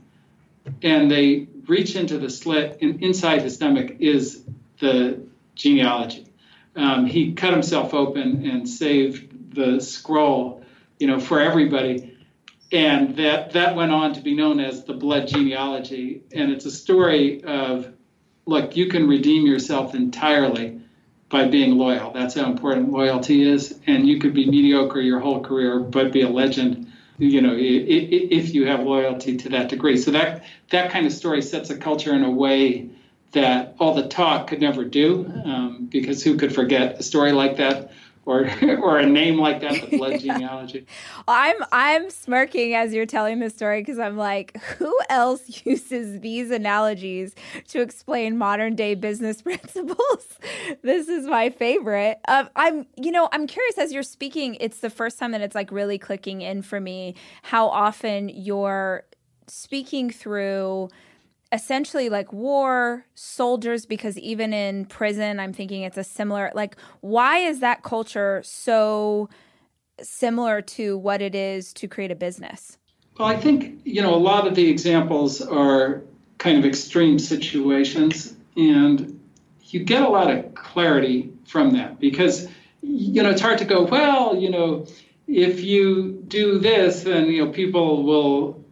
And 0.82 1.10
they 1.10 1.48
reach 1.68 1.94
into 1.94 2.18
the 2.18 2.30
slit 2.30 2.78
and 2.80 3.02
inside 3.02 3.42
his 3.42 3.54
stomach 3.54 3.96
is 4.00 4.42
the 4.80 5.20
genealogy. 5.54 6.26
Um, 6.74 7.06
he 7.06 7.32
cut 7.32 7.52
himself 7.52 7.94
open 7.94 8.48
and 8.48 8.68
saved 8.68 9.54
the 9.54 9.80
scroll, 9.80 10.64
you 10.98 11.06
know, 11.06 11.20
for 11.20 11.40
everybody. 11.40 12.16
And 12.70 13.16
that, 13.16 13.52
that 13.52 13.76
went 13.76 13.92
on 13.92 14.14
to 14.14 14.20
be 14.20 14.34
known 14.34 14.60
as 14.60 14.84
the 14.84 14.94
blood 14.94 15.26
genealogy. 15.26 16.22
And 16.32 16.50
it's 16.50 16.64
a 16.64 16.70
story 16.70 17.42
of, 17.44 17.92
look, 18.46 18.76
you 18.76 18.88
can 18.88 19.08
redeem 19.08 19.46
yourself 19.46 19.94
entirely 19.94 20.80
by 21.28 21.46
being 21.48 21.76
loyal. 21.76 22.12
That's 22.12 22.34
how 22.34 22.46
important 22.50 22.90
loyalty 22.92 23.42
is. 23.42 23.78
And 23.86 24.06
you 24.06 24.18
could 24.18 24.34
be 24.34 24.46
mediocre 24.46 25.00
your 25.00 25.20
whole 25.20 25.40
career, 25.40 25.80
but 25.80 26.12
be 26.12 26.22
a 26.22 26.28
legend 26.28 26.87
you 27.18 27.40
know, 27.40 27.54
if 27.58 28.54
you 28.54 28.66
have 28.66 28.84
loyalty 28.84 29.36
to 29.36 29.48
that 29.50 29.68
degree. 29.68 29.96
So 29.96 30.10
that 30.12 30.44
that 30.70 30.90
kind 30.90 31.06
of 31.06 31.12
story 31.12 31.42
sets 31.42 31.70
a 31.70 31.76
culture 31.76 32.14
in 32.14 32.22
a 32.22 32.30
way 32.30 32.90
that 33.32 33.74
all 33.78 33.94
the 33.94 34.06
talk 34.08 34.46
could 34.48 34.60
never 34.60 34.84
do, 34.84 35.30
um, 35.44 35.88
because 35.90 36.22
who 36.22 36.36
could 36.36 36.54
forget 36.54 36.98
a 36.98 37.02
story 37.02 37.32
like 37.32 37.56
that? 37.56 37.90
Or 38.28 38.46
or 38.82 38.98
a 38.98 39.06
name 39.06 39.38
like 39.38 39.60
that, 39.60 39.90
the 39.90 39.96
blood 39.96 40.20
genealogy. 40.20 40.86
I'm 41.26 41.56
I'm 41.72 42.10
smirking 42.10 42.74
as 42.74 42.92
you're 42.92 43.06
telling 43.06 43.40
the 43.40 43.50
story 43.50 43.80
because 43.80 43.98
I'm 43.98 44.16
like, 44.16 44.56
who 44.62 44.96
else 45.08 45.62
uses 45.64 46.20
these 46.20 46.50
analogies 46.50 47.34
to 47.68 47.80
explain 47.80 48.36
modern 48.36 48.76
day 48.76 48.94
business 48.94 49.42
principles? 49.42 50.38
this 50.82 51.08
is 51.08 51.26
my 51.26 51.48
favorite. 51.50 52.18
Um, 52.28 52.50
I'm 52.54 52.86
you 52.96 53.10
know 53.10 53.28
I'm 53.32 53.46
curious 53.46 53.78
as 53.78 53.92
you're 53.92 54.02
speaking. 54.02 54.56
It's 54.60 54.80
the 54.80 54.90
first 54.90 55.18
time 55.18 55.32
that 55.32 55.40
it's 55.40 55.54
like 55.54 55.72
really 55.72 55.98
clicking 55.98 56.42
in 56.42 56.62
for 56.62 56.80
me 56.80 57.14
how 57.42 57.68
often 57.68 58.28
you're 58.28 59.04
speaking 59.46 60.10
through 60.10 60.90
essentially 61.50 62.08
like 62.08 62.32
war 62.32 63.06
soldiers 63.14 63.86
because 63.86 64.18
even 64.18 64.52
in 64.52 64.84
prison 64.84 65.40
i'm 65.40 65.52
thinking 65.52 65.82
it's 65.82 65.96
a 65.96 66.04
similar 66.04 66.52
like 66.54 66.76
why 67.00 67.38
is 67.38 67.60
that 67.60 67.82
culture 67.82 68.42
so 68.44 69.30
similar 70.02 70.62
to 70.62 70.96
what 70.98 71.20
it 71.22 71.34
is 71.34 71.72
to 71.74 71.88
create 71.88 72.10
a 72.10 72.14
business? 72.14 72.78
Well 73.18 73.28
i 73.28 73.36
think 73.36 73.80
you 73.84 74.02
know 74.02 74.14
a 74.14 74.16
lot 74.16 74.46
of 74.46 74.54
the 74.54 74.68
examples 74.68 75.40
are 75.42 76.02
kind 76.38 76.58
of 76.58 76.64
extreme 76.64 77.18
situations 77.18 78.34
and 78.56 79.18
you 79.64 79.80
get 79.82 80.02
a 80.02 80.08
lot 80.08 80.30
of 80.30 80.54
clarity 80.54 81.32
from 81.46 81.72
that 81.72 81.98
because 81.98 82.48
you 82.80 83.22
know 83.22 83.30
it's 83.30 83.40
hard 83.40 83.58
to 83.58 83.64
go 83.64 83.82
well 83.84 84.36
you 84.36 84.50
know 84.50 84.86
if 85.26 85.60
you 85.60 86.22
do 86.28 86.58
this 86.58 87.02
then 87.02 87.26
you 87.26 87.44
know 87.44 87.50
people 87.50 88.04
will 88.04 88.64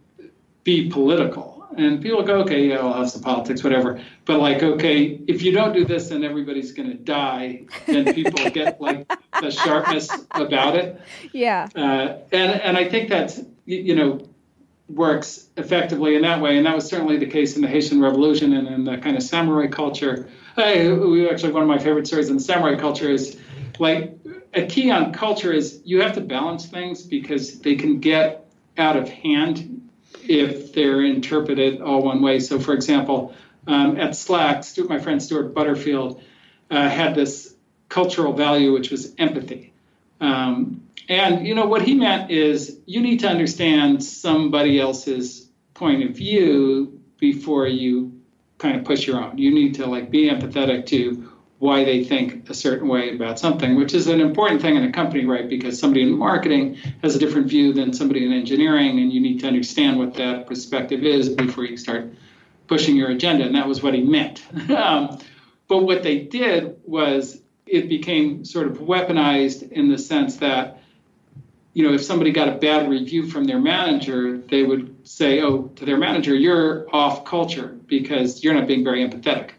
be 0.63 0.89
political 0.89 1.56
and 1.75 2.01
people 2.01 2.23
go, 2.23 2.39
okay, 2.41 2.67
yeah, 2.67 2.77
I'll 2.77 2.93
have 2.93 3.09
some 3.09 3.21
politics, 3.21 3.63
whatever. 3.63 4.01
But 4.25 4.39
like, 4.39 4.63
okay, 4.63 5.19
if 5.27 5.41
you 5.41 5.51
don't 5.51 5.73
do 5.73 5.85
this, 5.85 6.09
then 6.09 6.23
everybody's 6.23 6.71
going 6.71 6.89
to 6.89 6.95
die. 6.95 7.65
Then 7.85 8.13
people 8.13 8.49
get 8.51 8.79
like 8.79 9.07
the 9.41 9.51
sharpness 9.51 10.09
about 10.31 10.75
it. 10.75 11.01
Yeah. 11.33 11.67
Uh, 11.75 12.17
and 12.31 12.61
and 12.61 12.77
I 12.77 12.87
think 12.87 13.09
that's 13.09 13.41
you 13.65 13.95
know 13.95 14.27
works 14.89 15.47
effectively 15.57 16.15
in 16.15 16.21
that 16.21 16.41
way, 16.41 16.57
and 16.57 16.65
that 16.65 16.75
was 16.75 16.87
certainly 16.87 17.17
the 17.17 17.25
case 17.25 17.55
in 17.55 17.61
the 17.61 17.67
Haitian 17.67 18.01
Revolution 18.01 18.53
and 18.53 18.67
in 18.67 18.83
the 18.85 18.97
kind 18.97 19.17
of 19.17 19.23
samurai 19.23 19.67
culture. 19.67 20.29
We 20.55 21.29
actually 21.29 21.51
one 21.51 21.63
of 21.63 21.67
my 21.67 21.77
favorite 21.77 22.07
stories 22.07 22.29
in 22.29 22.37
the 22.37 22.43
samurai 22.43 22.79
culture 22.79 23.09
is 23.09 23.37
like 23.79 24.17
a 24.53 24.65
key 24.65 24.89
on 24.89 25.13
culture 25.13 25.53
is 25.53 25.81
you 25.83 26.01
have 26.01 26.13
to 26.13 26.21
balance 26.21 26.65
things 26.65 27.03
because 27.03 27.59
they 27.59 27.75
can 27.75 27.99
get 27.99 28.45
out 28.77 28.97
of 28.97 29.09
hand 29.09 29.86
if 30.29 30.73
they're 30.73 31.01
interpreted 31.01 31.81
all 31.81 32.01
one 32.01 32.21
way. 32.21 32.39
So, 32.39 32.59
for 32.59 32.73
example, 32.73 33.33
um, 33.67 33.97
at 33.97 34.15
Slack, 34.15 34.63
Stewart, 34.63 34.89
my 34.89 34.99
friend 34.99 35.21
Stewart 35.21 35.53
Butterfield 35.53 36.21
uh, 36.69 36.87
had 36.87 37.15
this 37.15 37.53
cultural 37.89 38.33
value, 38.33 38.73
which 38.73 38.91
was 38.91 39.13
empathy. 39.17 39.73
Um, 40.19 40.81
and 41.09 41.47
you 41.47 41.55
know 41.55 41.65
what 41.65 41.83
he 41.83 41.95
meant 41.95 42.31
is 42.31 42.79
you 42.85 43.01
need 43.01 43.19
to 43.21 43.29
understand 43.29 44.03
somebody 44.03 44.79
else's 44.79 45.49
point 45.73 46.03
of 46.03 46.15
view 46.15 46.99
before 47.17 47.67
you 47.67 48.19
kind 48.57 48.77
of 48.77 48.83
push 48.83 49.07
your 49.07 49.23
own. 49.23 49.37
You 49.37 49.53
need 49.53 49.75
to 49.75 49.85
like 49.85 50.09
be 50.09 50.29
empathetic 50.29 50.85
to 50.87 51.26
why 51.59 51.83
they 51.83 52.03
think 52.03 52.49
a 52.49 52.53
certain 52.53 52.87
way 52.87 53.15
about 53.15 53.39
something, 53.39 53.75
which 53.75 53.93
is 53.93 54.07
an 54.07 54.21
important 54.21 54.61
thing 54.61 54.75
in 54.75 54.83
a 54.83 54.91
company, 54.91 55.25
right? 55.25 55.49
Because 55.49 55.79
somebody 55.79 56.03
in 56.03 56.15
marketing 56.15 56.75
has 57.01 57.15
a 57.15 57.19
different 57.19 57.47
view 57.47 57.73
than 57.73 57.93
somebody 57.93 58.25
in 58.25 58.31
engineering, 58.31 58.99
and 58.99 59.11
you 59.11 59.19
need 59.19 59.39
to 59.39 59.47
understand 59.47 59.97
what 59.97 60.13
that 60.15 60.45
perspective 60.45 61.03
is 61.03 61.29
before 61.29 61.65
you 61.65 61.75
start 61.75 62.13
pushing 62.67 62.95
your 62.95 63.09
agenda. 63.09 63.43
And 63.45 63.55
that 63.55 63.67
was 63.67 63.81
what 63.81 63.95
he 63.95 64.01
meant. 64.01 64.43
um, 64.69 65.17
but 65.67 65.79
what 65.79 66.03
they 66.03 66.19
did 66.19 66.77
was 66.85 67.41
it 67.65 67.89
became 67.89 68.45
sort 68.45 68.67
of 68.67 68.77
weaponized 68.77 69.71
in 69.71 69.89
the 69.89 69.97
sense 69.97 70.37
that, 70.37 70.81
you 71.73 71.83
know, 71.87 71.93
if 71.93 72.03
somebody 72.03 72.31
got 72.31 72.49
a 72.49 72.53
bad 72.53 72.87
review 72.87 73.27
from 73.27 73.45
their 73.45 73.59
manager, 73.59 74.37
they 74.37 74.61
would 74.61 75.07
say, 75.07 75.41
oh, 75.41 75.63
to 75.75 75.85
their 75.85 75.97
manager, 75.97 76.35
you're 76.35 76.87
off 76.93 77.25
culture 77.25 77.75
because 77.87 78.43
you're 78.43 78.53
not 78.53 78.67
being 78.67 78.83
very 78.83 79.07
empathetic 79.07 79.51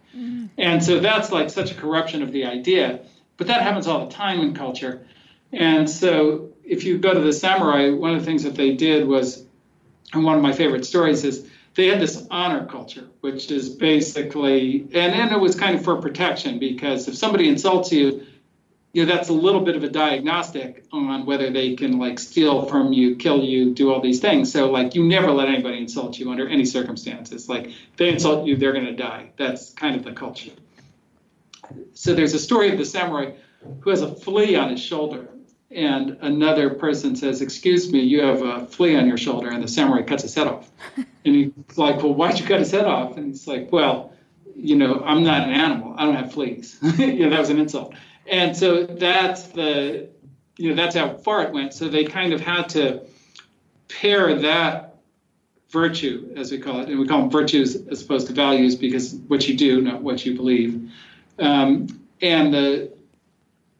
and 0.58 0.84
so 0.84 0.98
that's 1.00 1.30
like 1.32 1.50
such 1.50 1.70
a 1.70 1.74
corruption 1.74 2.22
of 2.22 2.32
the 2.32 2.44
idea. 2.44 3.00
But 3.36 3.46
that 3.46 3.62
happens 3.62 3.86
all 3.86 4.04
the 4.06 4.12
time 4.12 4.40
in 4.40 4.54
culture. 4.54 5.06
And 5.52 5.88
so 5.88 6.50
if 6.64 6.84
you 6.84 6.98
go 6.98 7.14
to 7.14 7.20
the 7.20 7.32
samurai, 7.32 7.90
one 7.90 8.12
of 8.12 8.20
the 8.20 8.26
things 8.26 8.42
that 8.42 8.56
they 8.56 8.74
did 8.74 9.06
was, 9.06 9.46
and 10.12 10.24
one 10.24 10.36
of 10.36 10.42
my 10.42 10.52
favorite 10.52 10.84
stories 10.84 11.24
is 11.24 11.48
they 11.74 11.86
had 11.86 12.00
this 12.00 12.26
honor 12.30 12.66
culture, 12.66 13.08
which 13.20 13.50
is 13.52 13.68
basically, 13.68 14.80
and, 14.92 15.14
and 15.14 15.30
it 15.30 15.38
was 15.38 15.54
kind 15.54 15.76
of 15.76 15.84
for 15.84 15.96
protection 15.96 16.58
because 16.58 17.06
if 17.06 17.16
somebody 17.16 17.48
insults 17.48 17.92
you, 17.92 18.26
you 18.98 19.06
know 19.06 19.14
that's 19.14 19.28
a 19.28 19.32
little 19.32 19.60
bit 19.60 19.76
of 19.76 19.84
a 19.84 19.88
diagnostic 19.88 20.84
on 20.90 21.24
whether 21.24 21.50
they 21.50 21.76
can 21.76 22.00
like 22.00 22.18
steal 22.18 22.66
from 22.66 22.92
you 22.92 23.14
kill 23.14 23.44
you 23.44 23.72
do 23.72 23.92
all 23.92 24.00
these 24.00 24.18
things. 24.18 24.50
So 24.50 24.72
like 24.72 24.96
you 24.96 25.04
never 25.04 25.30
let 25.30 25.46
anybody 25.46 25.78
insult 25.78 26.18
you 26.18 26.32
under 26.32 26.48
any 26.48 26.64
circumstances. 26.64 27.48
Like 27.48 27.70
they 27.96 28.08
insult 28.08 28.44
you 28.44 28.56
they're 28.56 28.72
going 28.72 28.86
to 28.86 28.96
die. 28.96 29.30
That's 29.36 29.70
kind 29.70 29.94
of 29.94 30.02
the 30.02 30.10
culture. 30.10 30.50
So 31.94 32.12
there's 32.12 32.34
a 32.34 32.40
story 32.40 32.72
of 32.72 32.78
the 32.78 32.84
samurai 32.84 33.34
who 33.82 33.90
has 33.90 34.02
a 34.02 34.12
flea 34.12 34.56
on 34.56 34.68
his 34.70 34.82
shoulder 34.82 35.28
and 35.70 36.18
another 36.20 36.70
person 36.70 37.14
says 37.14 37.40
excuse 37.40 37.92
me 37.92 38.00
you 38.00 38.20
have 38.22 38.42
a 38.42 38.66
flea 38.66 38.96
on 38.96 39.06
your 39.06 39.18
shoulder 39.18 39.48
and 39.48 39.62
the 39.62 39.68
samurai 39.68 40.02
cuts 40.02 40.24
his 40.24 40.34
head 40.34 40.48
off. 40.48 40.68
And 41.24 41.36
he's 41.36 41.78
like 41.78 42.02
well 42.02 42.14
why'd 42.14 42.40
you 42.40 42.46
cut 42.46 42.58
his 42.58 42.72
head 42.72 42.86
off? 42.86 43.16
And 43.16 43.28
he's 43.28 43.46
like 43.46 43.70
well 43.70 44.12
you 44.56 44.74
know 44.74 45.04
i'm 45.04 45.22
not 45.22 45.46
an 45.46 45.54
animal. 45.54 45.94
I 45.96 46.04
don't 46.04 46.16
have 46.16 46.32
fleas. 46.32 46.80
Yeah 46.98 47.28
that 47.28 47.38
was 47.38 47.50
an 47.50 47.60
insult 47.60 47.94
and 48.30 48.56
so 48.56 48.84
that's 48.84 49.42
the 49.48 50.08
you 50.56 50.70
know 50.70 50.74
that's 50.74 50.96
how 50.96 51.14
far 51.14 51.44
it 51.44 51.52
went. 51.52 51.72
So 51.72 51.88
they 51.88 52.04
kind 52.04 52.32
of 52.32 52.40
had 52.40 52.70
to 52.70 53.02
pair 53.88 54.34
that 54.40 54.96
virtue 55.70 56.32
as 56.36 56.50
we 56.50 56.58
call 56.58 56.80
it 56.80 56.88
and 56.88 56.98
we 56.98 57.06
call 57.06 57.20
them 57.20 57.30
virtues 57.30 57.76
as 57.88 58.02
opposed 58.02 58.26
to 58.26 58.32
values 58.32 58.74
because 58.74 59.14
what 59.14 59.46
you 59.46 59.56
do 59.56 59.80
not 59.80 60.02
what 60.02 60.24
you 60.24 60.34
believe. 60.34 60.90
Um, 61.38 62.00
and 62.20 62.52
the 62.52 62.92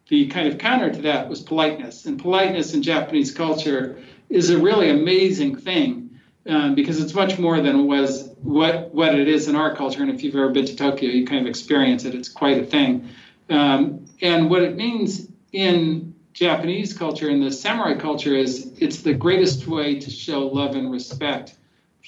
the 0.09 0.29
kind 0.29 0.49
of 0.49 0.59
counter 0.59 0.91
to 0.91 1.03
that 1.03 1.29
was 1.29 1.43
politeness. 1.43 2.07
And 2.07 2.21
politeness 2.21 2.75
in 2.75 2.83
japanese 2.83 3.33
culture 3.33 3.99
is 4.31 4.51
a 4.51 4.59
really 4.59 4.91
amazing 4.91 5.57
thing 5.57 6.21
um, 6.47 6.75
because 6.75 7.03
it's 7.03 7.15
much 7.15 7.39
more 7.39 7.61
than 7.61 7.87
was 7.87 8.29
what 8.43 8.95
what 8.95 9.15
it 9.15 9.29
is 9.29 9.49
in 9.49 9.57
our 9.57 9.75
culture. 9.75 10.03
And 10.03 10.11
if 10.11 10.23
you've 10.23 10.37
ever 10.37 10.51
been 10.51 10.67
to 10.67 10.77
tokyo 10.77 11.11
you 11.11 11.27
kind 11.27 11.41
of 11.41 11.47
experience 11.47 12.05
it. 12.05 12.15
It's 12.15 12.29
quite 12.29 12.59
a 12.59 12.67
thing 12.67 13.09
um, 13.49 14.07
and 14.21 14.51
what 14.51 14.63
it 14.63 14.77
means 14.77 15.29
in 15.53 16.15
Japanese 16.33 16.97
culture 16.97 17.29
and 17.29 17.43
the 17.43 17.51
samurai 17.51 17.95
culture 17.95 18.35
is 18.35 18.73
it's 18.79 19.03
the 19.03 19.15
greatest 19.15 19.67
way 19.67 19.99
to 19.99 20.11
show 20.11 20.47
love 20.47 20.77
and 20.77 20.91
respect 20.91 21.57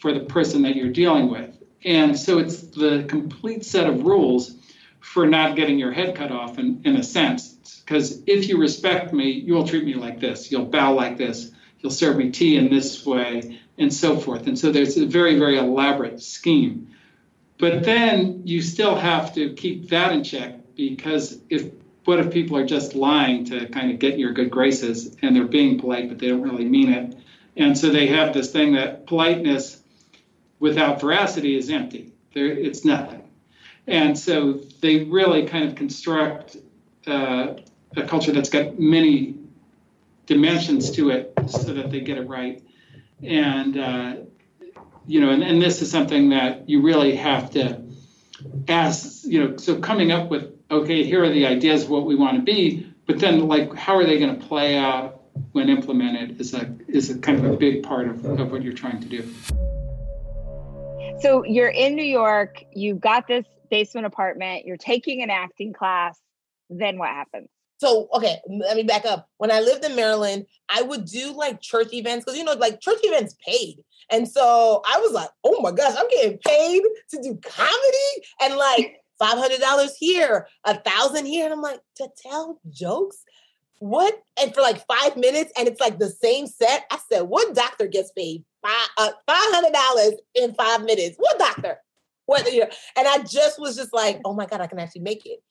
for 0.00 0.12
the 0.12 0.20
person 0.20 0.62
that 0.62 0.76
you're 0.76 0.92
dealing 0.92 1.30
with. 1.30 1.56
And 1.84 2.18
so 2.18 2.38
it's 2.38 2.62
the 2.62 3.04
complete 3.08 3.64
set 3.64 3.88
of 3.88 4.04
rules 4.04 4.54
for 5.00 5.26
not 5.26 5.56
getting 5.56 5.78
your 5.78 5.92
head 5.92 6.14
cut 6.14 6.30
off 6.30 6.58
in, 6.58 6.82
in 6.84 6.96
a 6.96 7.02
sense. 7.02 7.82
Because 7.84 8.22
if 8.26 8.48
you 8.48 8.58
respect 8.58 9.12
me, 9.12 9.30
you 9.30 9.54
will 9.54 9.66
treat 9.66 9.84
me 9.84 9.94
like 9.94 10.20
this. 10.20 10.52
You'll 10.52 10.66
bow 10.66 10.92
like 10.92 11.16
this. 11.16 11.50
You'll 11.80 11.92
serve 11.92 12.16
me 12.16 12.30
tea 12.30 12.56
in 12.56 12.68
this 12.68 13.04
way, 13.06 13.58
and 13.78 13.92
so 13.92 14.18
forth. 14.18 14.46
And 14.46 14.58
so 14.58 14.70
there's 14.70 14.98
a 14.98 15.06
very, 15.06 15.38
very 15.38 15.56
elaborate 15.56 16.22
scheme. 16.22 16.94
But 17.58 17.84
then 17.84 18.42
you 18.44 18.60
still 18.60 18.94
have 18.94 19.34
to 19.34 19.54
keep 19.54 19.88
that 19.88 20.12
in 20.12 20.22
check 20.22 20.59
because 20.88 21.38
if 21.50 21.70
what 22.04 22.18
if 22.18 22.32
people 22.32 22.56
are 22.56 22.66
just 22.66 22.94
lying 22.94 23.44
to 23.44 23.66
kind 23.66 23.90
of 23.90 23.98
get 23.98 24.18
your 24.18 24.32
good 24.32 24.50
graces 24.50 25.16
and 25.22 25.36
they're 25.36 25.44
being 25.44 25.78
polite 25.78 26.08
but 26.08 26.18
they 26.18 26.28
don't 26.28 26.42
really 26.42 26.64
mean 26.64 26.92
it? 26.92 27.16
And 27.56 27.76
so 27.76 27.90
they 27.90 28.06
have 28.08 28.32
this 28.32 28.50
thing 28.50 28.72
that 28.72 29.06
politeness 29.06 29.82
without 30.58 31.00
veracity 31.00 31.56
is 31.56 31.70
empty. 31.70 32.12
There 32.34 32.46
it's 32.46 32.84
nothing. 32.84 33.22
And 33.86 34.18
so 34.18 34.60
they 34.80 35.04
really 35.04 35.46
kind 35.46 35.68
of 35.68 35.74
construct 35.74 36.56
uh, 37.06 37.54
a 37.96 38.02
culture 38.06 38.32
that's 38.32 38.50
got 38.50 38.78
many 38.78 39.36
dimensions 40.26 40.92
to 40.92 41.10
it 41.10 41.32
so 41.48 41.74
that 41.74 41.90
they 41.90 42.00
get 42.00 42.18
it 42.18 42.28
right. 42.28 42.62
And 43.22 43.76
uh, 43.76 44.14
you 45.06 45.20
know 45.20 45.30
and, 45.30 45.42
and 45.42 45.60
this 45.60 45.82
is 45.82 45.90
something 45.90 46.30
that 46.30 46.68
you 46.68 46.82
really 46.82 47.16
have 47.16 47.50
to 47.50 47.82
ask 48.68 49.24
you 49.24 49.42
know 49.42 49.56
so 49.56 49.78
coming 49.80 50.12
up 50.12 50.30
with 50.30 50.54
okay, 50.70 51.04
here 51.04 51.24
are 51.24 51.30
the 51.30 51.46
ideas 51.46 51.84
of 51.84 51.90
what 51.90 52.06
we 52.06 52.14
want 52.14 52.36
to 52.36 52.42
be, 52.42 52.86
but 53.06 53.18
then 53.18 53.48
like 53.48 53.74
how 53.74 53.96
are 53.96 54.04
they 54.04 54.18
going 54.18 54.38
to 54.38 54.46
play 54.46 54.76
out 54.76 55.22
when 55.52 55.68
implemented 55.68 56.40
is 56.40 56.54
a 56.54 56.74
is 56.88 57.10
a 57.10 57.18
kind 57.18 57.44
of 57.44 57.52
a 57.52 57.56
big 57.56 57.82
part 57.82 58.08
of, 58.08 58.24
of 58.24 58.50
what 58.50 58.62
you're 58.62 58.72
trying 58.72 59.00
to 59.00 59.08
do. 59.08 59.28
So 61.20 61.44
you're 61.44 61.68
in 61.68 61.96
New 61.96 62.04
York, 62.04 62.64
you've 62.72 63.00
got 63.00 63.26
this 63.28 63.44
basement 63.70 64.06
apartment, 64.06 64.64
you're 64.64 64.76
taking 64.76 65.22
an 65.22 65.30
acting 65.30 65.72
class, 65.72 66.18
then 66.70 66.98
what 66.98 67.10
happens? 67.10 67.48
So, 67.78 68.08
okay, 68.12 68.38
let 68.46 68.76
me 68.76 68.82
back 68.82 69.06
up. 69.06 69.28
When 69.38 69.50
I 69.50 69.60
lived 69.60 69.84
in 69.86 69.96
Maryland, 69.96 70.44
I 70.68 70.82
would 70.82 71.06
do 71.06 71.32
like 71.32 71.62
church 71.62 71.94
events 71.94 72.24
because, 72.24 72.38
you 72.38 72.44
know, 72.44 72.52
like 72.52 72.80
church 72.80 72.98
events 73.02 73.34
paid. 73.46 73.76
And 74.10 74.28
so 74.28 74.82
I 74.86 74.98
was 74.98 75.12
like, 75.12 75.30
oh 75.44 75.62
my 75.62 75.72
gosh, 75.72 75.94
I'm 75.96 76.08
getting 76.10 76.38
paid 76.44 76.82
to 77.10 77.22
do 77.22 77.38
comedy. 77.42 78.26
And 78.42 78.56
like, 78.56 78.99
$500 79.20 79.90
here, 79.98 80.46
a 80.64 80.78
thousand 80.78 81.26
here. 81.26 81.44
And 81.44 81.52
I'm 81.52 81.62
like, 81.62 81.80
to 81.96 82.08
tell 82.22 82.60
jokes? 82.70 83.24
what? 83.80 84.22
And 84.40 84.54
for 84.54 84.60
like 84.60 84.86
five 84.86 85.16
minutes, 85.16 85.52
and 85.58 85.66
it's 85.66 85.80
like 85.80 85.98
the 85.98 86.10
same 86.10 86.46
set. 86.46 86.84
I 86.90 86.98
said, 87.10 87.22
what 87.22 87.54
doctor 87.54 87.86
gets 87.86 88.12
paid 88.12 88.44
five 88.62 88.88
uh, 88.98 89.10
five 89.26 89.52
hundred 89.52 89.72
dollars 89.72 90.20
in 90.34 90.54
five 90.54 90.84
minutes? 90.84 91.16
What 91.18 91.38
doctor? 91.38 91.78
What? 92.26 92.46
And 92.46 93.08
I 93.08 93.18
just 93.24 93.58
was 93.58 93.76
just 93.76 93.92
like, 93.92 94.20
oh 94.24 94.34
my 94.34 94.46
god, 94.46 94.60
I 94.60 94.66
can 94.66 94.78
actually 94.78 95.00
make 95.00 95.26
it. 95.26 95.42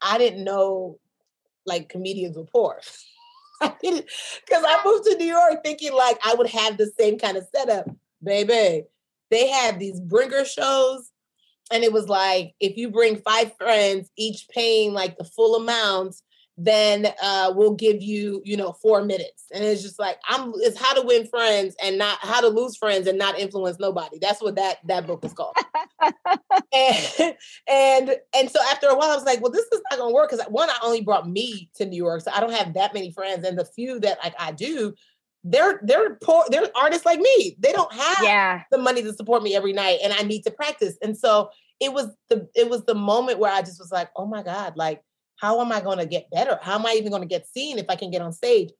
I 0.00 0.16
didn't 0.16 0.44
know 0.44 0.98
like 1.66 1.88
comedians 1.88 2.36
were 2.36 2.44
poor. 2.44 2.80
I 3.60 3.74
didn't 3.82 4.06
because 4.46 4.64
I 4.66 4.80
moved 4.84 5.04
to 5.06 5.16
New 5.16 5.26
York 5.26 5.62
thinking 5.64 5.92
like 5.92 6.18
I 6.24 6.34
would 6.34 6.48
have 6.50 6.78
the 6.78 6.90
same 6.98 7.18
kind 7.18 7.36
of 7.36 7.46
setup, 7.54 7.90
baby. 8.22 8.86
They 9.30 9.48
had 9.48 9.80
these 9.80 9.98
bringer 9.98 10.44
shows, 10.44 11.10
and 11.70 11.84
it 11.84 11.92
was 11.92 12.08
like 12.08 12.54
if 12.60 12.76
you 12.76 12.90
bring 12.90 13.16
five 13.16 13.54
friends, 13.56 14.10
each 14.16 14.48
paying 14.48 14.92
like 14.92 15.16
the 15.16 15.24
full 15.24 15.56
amount, 15.56 16.16
then 16.58 17.06
uh, 17.22 17.52
we'll 17.54 17.74
give 17.74 18.02
you, 18.02 18.42
you 18.44 18.56
know, 18.56 18.72
four 18.72 19.02
minutes. 19.02 19.46
And 19.54 19.64
it's 19.64 19.82
just 19.82 19.98
like 19.98 20.18
I'm. 20.28 20.52
It's 20.56 20.78
how 20.78 20.94
to 20.94 21.02
win 21.02 21.26
friends 21.26 21.74
and 21.82 21.98
not 21.98 22.18
how 22.20 22.40
to 22.40 22.48
lose 22.48 22.76
friends 22.76 23.06
and 23.06 23.18
not 23.18 23.38
influence 23.38 23.78
nobody. 23.80 24.18
That's 24.18 24.42
what 24.42 24.56
that 24.56 24.78
that 24.86 25.06
book 25.06 25.24
is 25.24 25.32
called. 25.32 25.56
and 26.72 27.34
and 27.68 28.16
and 28.34 28.50
so 28.50 28.60
after 28.70 28.88
a 28.88 28.94
while, 28.94 29.10
I 29.10 29.14
was 29.14 29.24
like, 29.24 29.40
well, 29.40 29.52
this 29.52 29.66
is 29.72 29.80
not 29.90 29.98
gonna 29.98 30.14
work 30.14 30.30
because 30.30 30.44
one, 30.48 30.68
I 30.68 30.78
only 30.82 31.00
brought 31.00 31.28
me 31.28 31.70
to 31.76 31.86
New 31.86 31.96
York, 31.96 32.20
so 32.20 32.30
I 32.32 32.40
don't 32.40 32.52
have 32.52 32.74
that 32.74 32.94
many 32.94 33.12
friends, 33.12 33.44
and 33.44 33.58
the 33.58 33.64
few 33.64 33.98
that 34.00 34.18
like 34.22 34.34
I 34.38 34.52
do. 34.52 34.94
They're 35.44 35.80
they're 35.82 36.14
poor, 36.16 36.44
they're 36.50 36.68
artists 36.76 37.04
like 37.04 37.18
me. 37.18 37.56
They 37.58 37.72
don't 37.72 37.92
have 37.92 38.22
Yeah. 38.22 38.62
the 38.70 38.78
money 38.78 39.02
to 39.02 39.12
support 39.12 39.42
me 39.42 39.56
every 39.56 39.72
night 39.72 39.98
and 40.02 40.12
I 40.12 40.22
need 40.22 40.42
to 40.42 40.50
practice. 40.50 40.96
And 41.02 41.16
so 41.18 41.50
it 41.80 41.92
was 41.92 42.08
the 42.28 42.48
it 42.54 42.70
was 42.70 42.84
the 42.84 42.94
moment 42.94 43.38
where 43.40 43.52
I 43.52 43.60
just 43.60 43.80
was 43.80 43.90
like, 43.90 44.10
oh 44.16 44.26
my 44.26 44.42
God, 44.42 44.76
like 44.76 45.02
how 45.36 45.60
am 45.60 45.72
I 45.72 45.80
going 45.80 45.98
to 45.98 46.06
get 46.06 46.30
better? 46.30 46.58
How 46.62 46.76
am 46.76 46.86
I 46.86 46.92
even 46.92 47.10
going 47.10 47.22
to 47.22 47.28
get 47.28 47.48
seen 47.48 47.78
if 47.78 47.86
I 47.88 47.96
can 47.96 48.12
get 48.12 48.22
on 48.22 48.32
stage? 48.32 48.70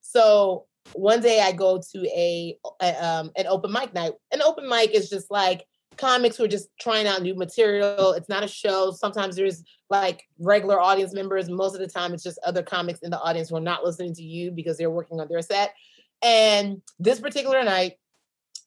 So 0.00 0.64
one 0.94 1.20
day 1.20 1.40
I 1.42 1.52
go 1.52 1.82
to 1.92 2.06
a, 2.06 2.56
a 2.80 3.04
um, 3.06 3.30
an 3.36 3.46
open 3.46 3.72
mic 3.72 3.92
night. 3.92 4.12
An 4.32 4.40
open 4.40 4.68
mic 4.68 4.92
is 4.92 5.10
just 5.10 5.30
like 5.30 5.66
comics 5.98 6.36
who 6.36 6.44
are 6.44 6.48
just 6.48 6.68
trying 6.80 7.06
out 7.06 7.22
new 7.22 7.34
material. 7.34 8.12
It's 8.12 8.28
not 8.28 8.44
a 8.44 8.48
show. 8.48 8.92
Sometimes 8.92 9.36
there's 9.36 9.62
like 9.90 10.24
regular 10.38 10.80
audience 10.80 11.12
members. 11.12 11.48
Most 11.48 11.74
of 11.74 11.80
the 11.80 11.86
time, 11.86 12.14
it's 12.14 12.22
just 12.22 12.38
other 12.44 12.62
comics 12.62 13.00
in 13.00 13.10
the 13.10 13.20
audience 13.20 13.50
who 13.50 13.56
are 13.56 13.60
not 13.60 13.84
listening 13.84 14.14
to 14.14 14.22
you 14.22 14.50
because 14.50 14.78
they're 14.78 14.90
working 14.90 15.20
on 15.20 15.28
their 15.28 15.42
set. 15.42 15.74
And 16.22 16.82
this 16.98 17.20
particular 17.20 17.62
night, 17.62 17.98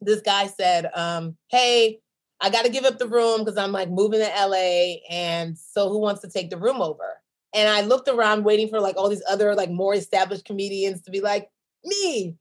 this 0.02 0.22
guy 0.22 0.47
said, 0.47 0.89
um, 0.95 1.38
"Hey, 1.50 2.00
I 2.41 2.50
got 2.50 2.66
to 2.66 2.72
give 2.72 2.86
up 2.86 2.97
the 3.00 3.08
room 3.08 3.39
because 3.39 3.58
I'm 3.58 3.72
like 3.72 3.89
moving 3.89 4.20
to 4.20 4.26
LA, 4.28 4.97
and 5.10 5.58
so 5.58 5.89
who 5.89 6.00
wants 6.00 6.22
to 6.22 6.30
take 6.30 6.50
the 6.50 6.58
room 6.58 6.82
over?" 6.82 7.22
And 7.54 7.68
I 7.68 7.82
looked 7.82 8.08
around, 8.08 8.43
waiting 8.45 8.70
for 8.70 8.80
like 8.80 8.95
all 8.97 9.10
these 9.10 9.24
other 9.30 9.56
like 9.56 9.72
more 9.72 9.93
established 9.95 10.45
comedians 10.45 11.02
to 11.04 11.12
be 11.12 11.22
like, 11.22 11.50
"Me," 11.84 12.36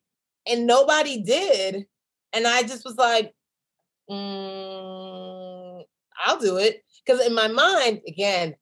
and 0.47 0.67
nobody 0.67 1.23
did. 1.23 1.87
And 2.33 2.47
I 2.47 2.63
just 2.63 2.85
was 2.85 2.97
like, 2.97 3.35
mm, 4.11 5.83
"I'll 6.25 6.39
do 6.39 6.59
it," 6.59 6.85
because 7.05 7.25
in 7.27 7.35
my 7.35 7.49
mind, 7.49 8.03
again, 8.07 8.55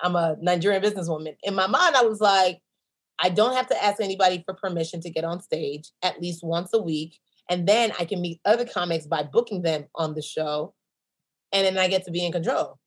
I'm 0.00 0.16
a 0.16 0.36
Nigerian 0.40 0.82
businesswoman. 0.82 1.36
In 1.42 1.54
my 1.54 1.66
mind, 1.66 1.96
I 1.96 2.02
was 2.02 2.20
like, 2.20 2.60
I 3.18 3.30
don't 3.30 3.54
have 3.54 3.68
to 3.68 3.84
ask 3.84 4.00
anybody 4.00 4.42
for 4.44 4.54
permission 4.54 5.00
to 5.02 5.10
get 5.10 5.24
on 5.24 5.40
stage 5.40 5.90
at 6.02 6.20
least 6.20 6.44
once 6.44 6.70
a 6.72 6.80
week. 6.80 7.18
And 7.50 7.66
then 7.66 7.92
I 7.98 8.04
can 8.04 8.20
meet 8.20 8.40
other 8.44 8.64
comics 8.64 9.06
by 9.06 9.22
booking 9.22 9.62
them 9.62 9.86
on 9.94 10.14
the 10.14 10.22
show. 10.22 10.74
And 11.52 11.64
then 11.64 11.78
I 11.78 11.88
get 11.88 12.04
to 12.04 12.10
be 12.10 12.24
in 12.24 12.32
control. 12.32 12.78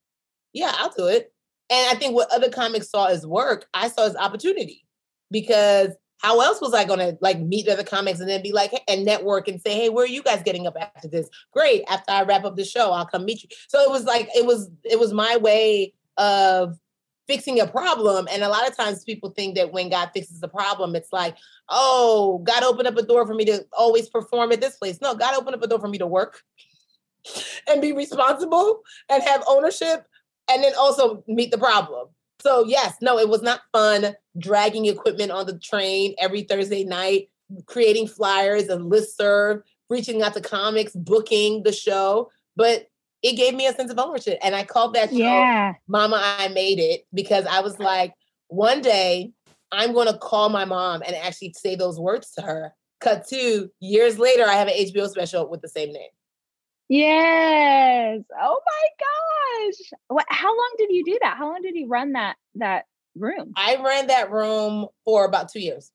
Yeah, 0.54 0.72
I'll 0.76 0.94
do 0.96 1.08
it. 1.08 1.34
And 1.70 1.90
I 1.90 2.00
think 2.00 2.14
what 2.14 2.32
other 2.32 2.50
comics 2.50 2.90
saw 2.92 3.08
as 3.08 3.26
work, 3.26 3.66
I 3.74 3.88
saw 3.88 4.06
as 4.06 4.16
opportunity. 4.16 4.86
Because 5.32 5.90
how 6.22 6.40
else 6.42 6.62
was 6.62 6.74
I 6.74 6.86
gonna 6.86 7.18
like 7.20 7.40
meet 7.40 7.68
other 7.68 7.84
comics 7.84 8.20
and 8.20 8.30
then 8.30 8.44
be 8.44 8.52
like 8.52 8.72
hey, 8.72 8.84
and 8.88 9.04
network 9.04 9.48
and 9.48 9.60
say, 9.60 9.76
hey, 9.76 9.90
where 9.90 10.04
are 10.04 10.08
you 10.08 10.22
guys 10.22 10.44
getting 10.44 10.68
up 10.68 10.76
after 10.80 11.08
this? 11.08 11.28
Great. 11.52 11.84
After 11.90 12.12
I 12.12 12.24
wrap 12.24 12.44
up 12.46 12.56
the 12.56 12.66
show, 12.66 12.92
I'll 12.92 13.08
come 13.08 13.26
meet 13.26 13.44
you. 13.44 13.50
So 13.70 13.82
it 13.82 13.90
was 13.90 14.04
like 14.04 14.30
it 14.36 14.46
was 14.46 14.70
it 14.84 15.00
was 15.00 15.14
my 15.14 15.38
way 15.38 15.94
of 16.18 16.78
fixing 17.32 17.62
a 17.62 17.66
problem. 17.68 18.28
And 18.30 18.44
a 18.44 18.50
lot 18.50 18.68
of 18.68 18.76
times 18.76 19.06
people 19.06 19.30
think 19.30 19.56
that 19.56 19.72
when 19.72 19.90
God 19.90 20.10
fixes 20.14 20.44
a 20.44 20.50
problem, 20.50 20.98
it's 20.98 21.14
like, 21.14 21.38
oh, 21.70 22.42
God 22.44 22.62
opened 22.62 22.90
up 22.90 22.98
a 22.98 23.04
door 23.04 23.26
for 23.26 23.34
me 23.34 23.46
to 23.46 23.66
always 23.72 24.10
perform 24.10 24.52
at 24.52 24.60
this 24.60 24.76
place. 24.76 25.00
No, 25.00 25.16
God 25.16 25.36
opened 25.36 25.56
up 25.56 25.64
a 25.64 25.68
door 25.68 25.80
for 25.80 25.88
me 25.88 25.98
to 26.00 26.08
work 26.08 26.42
and 27.70 27.82
be 27.82 27.94
responsible 27.94 28.82
and 29.10 29.24
have 29.24 29.46
ownership 29.48 30.06
and 30.50 30.62
then 30.62 30.74
also 30.78 31.24
meet 31.26 31.52
the 31.52 31.58
problem. 31.58 32.10
So, 32.42 32.66
yes, 32.66 32.98
no, 33.02 33.18
it 33.18 33.30
was 33.30 33.42
not 33.42 33.62
fun 33.72 34.14
dragging 34.38 34.88
equipment 34.88 35.32
on 35.32 35.46
the 35.46 35.58
train 35.58 36.14
every 36.20 36.42
Thursday 36.42 36.84
night, 36.84 37.30
creating 37.66 38.08
flyers 38.08 38.64
and 38.64 38.90
list 38.90 39.16
serve, 39.16 39.62
reaching 39.90 40.22
out 40.22 40.34
to 40.34 40.42
comics, 40.42 40.92
booking 40.94 41.64
the 41.64 41.72
show. 41.72 42.30
But 42.58 42.88
it 43.22 43.34
gave 43.34 43.54
me 43.54 43.68
a 43.68 43.74
sense 43.74 43.92
of 43.92 44.00
ownership. 44.00 44.40
And 44.42 44.56
I 44.56 44.64
called 44.64 44.96
that 44.96 45.10
show 45.10 45.18
Yeah. 45.18 45.74
Mama, 45.88 46.20
I 46.40 46.48
made 46.50 46.80
it 46.80 47.06
because 47.14 47.46
I 47.46 47.62
was 47.62 47.80
like, 47.80 48.14
one 48.48 48.82
day 48.82 49.32
I'm 49.72 49.94
going 49.94 50.08
to 50.08 50.18
call 50.18 50.50
my 50.50 50.66
mom 50.66 51.02
and 51.06 51.16
actually 51.16 51.54
say 51.58 51.76
those 51.76 52.00
words 52.00 52.32
to 52.32 52.42
her. 52.42 52.74
Cut 53.00 53.28
to 53.30 53.70
years 53.80 54.20
later, 54.20 54.46
I 54.46 54.54
have 54.54 54.68
an 54.68 54.74
HBO 54.76 55.10
special 55.10 55.50
with 55.50 55.62
the 55.62 55.70
same 55.70 55.92
name. 55.92 56.10
Yes. 56.88 58.22
Oh 58.40 58.62
my 58.66 58.88
gosh. 59.00 59.92
What 60.10 60.26
how 60.28 60.50
long 60.50 60.76
did 60.78 60.90
you 60.92 61.06
do 61.06 61.18
that? 61.22 61.38
How 61.38 61.48
long 61.48 61.62
did 61.62 61.76
you 61.76 61.88
run 61.88 62.12
that 62.14 62.36
that 62.56 62.86
room? 63.16 63.54
I 63.56 63.78
ran 63.78 64.08
that 64.08 64.30
room 64.30 64.88
for 65.06 65.24
about 65.24 65.50
two 65.50 65.62
years. 65.62 65.90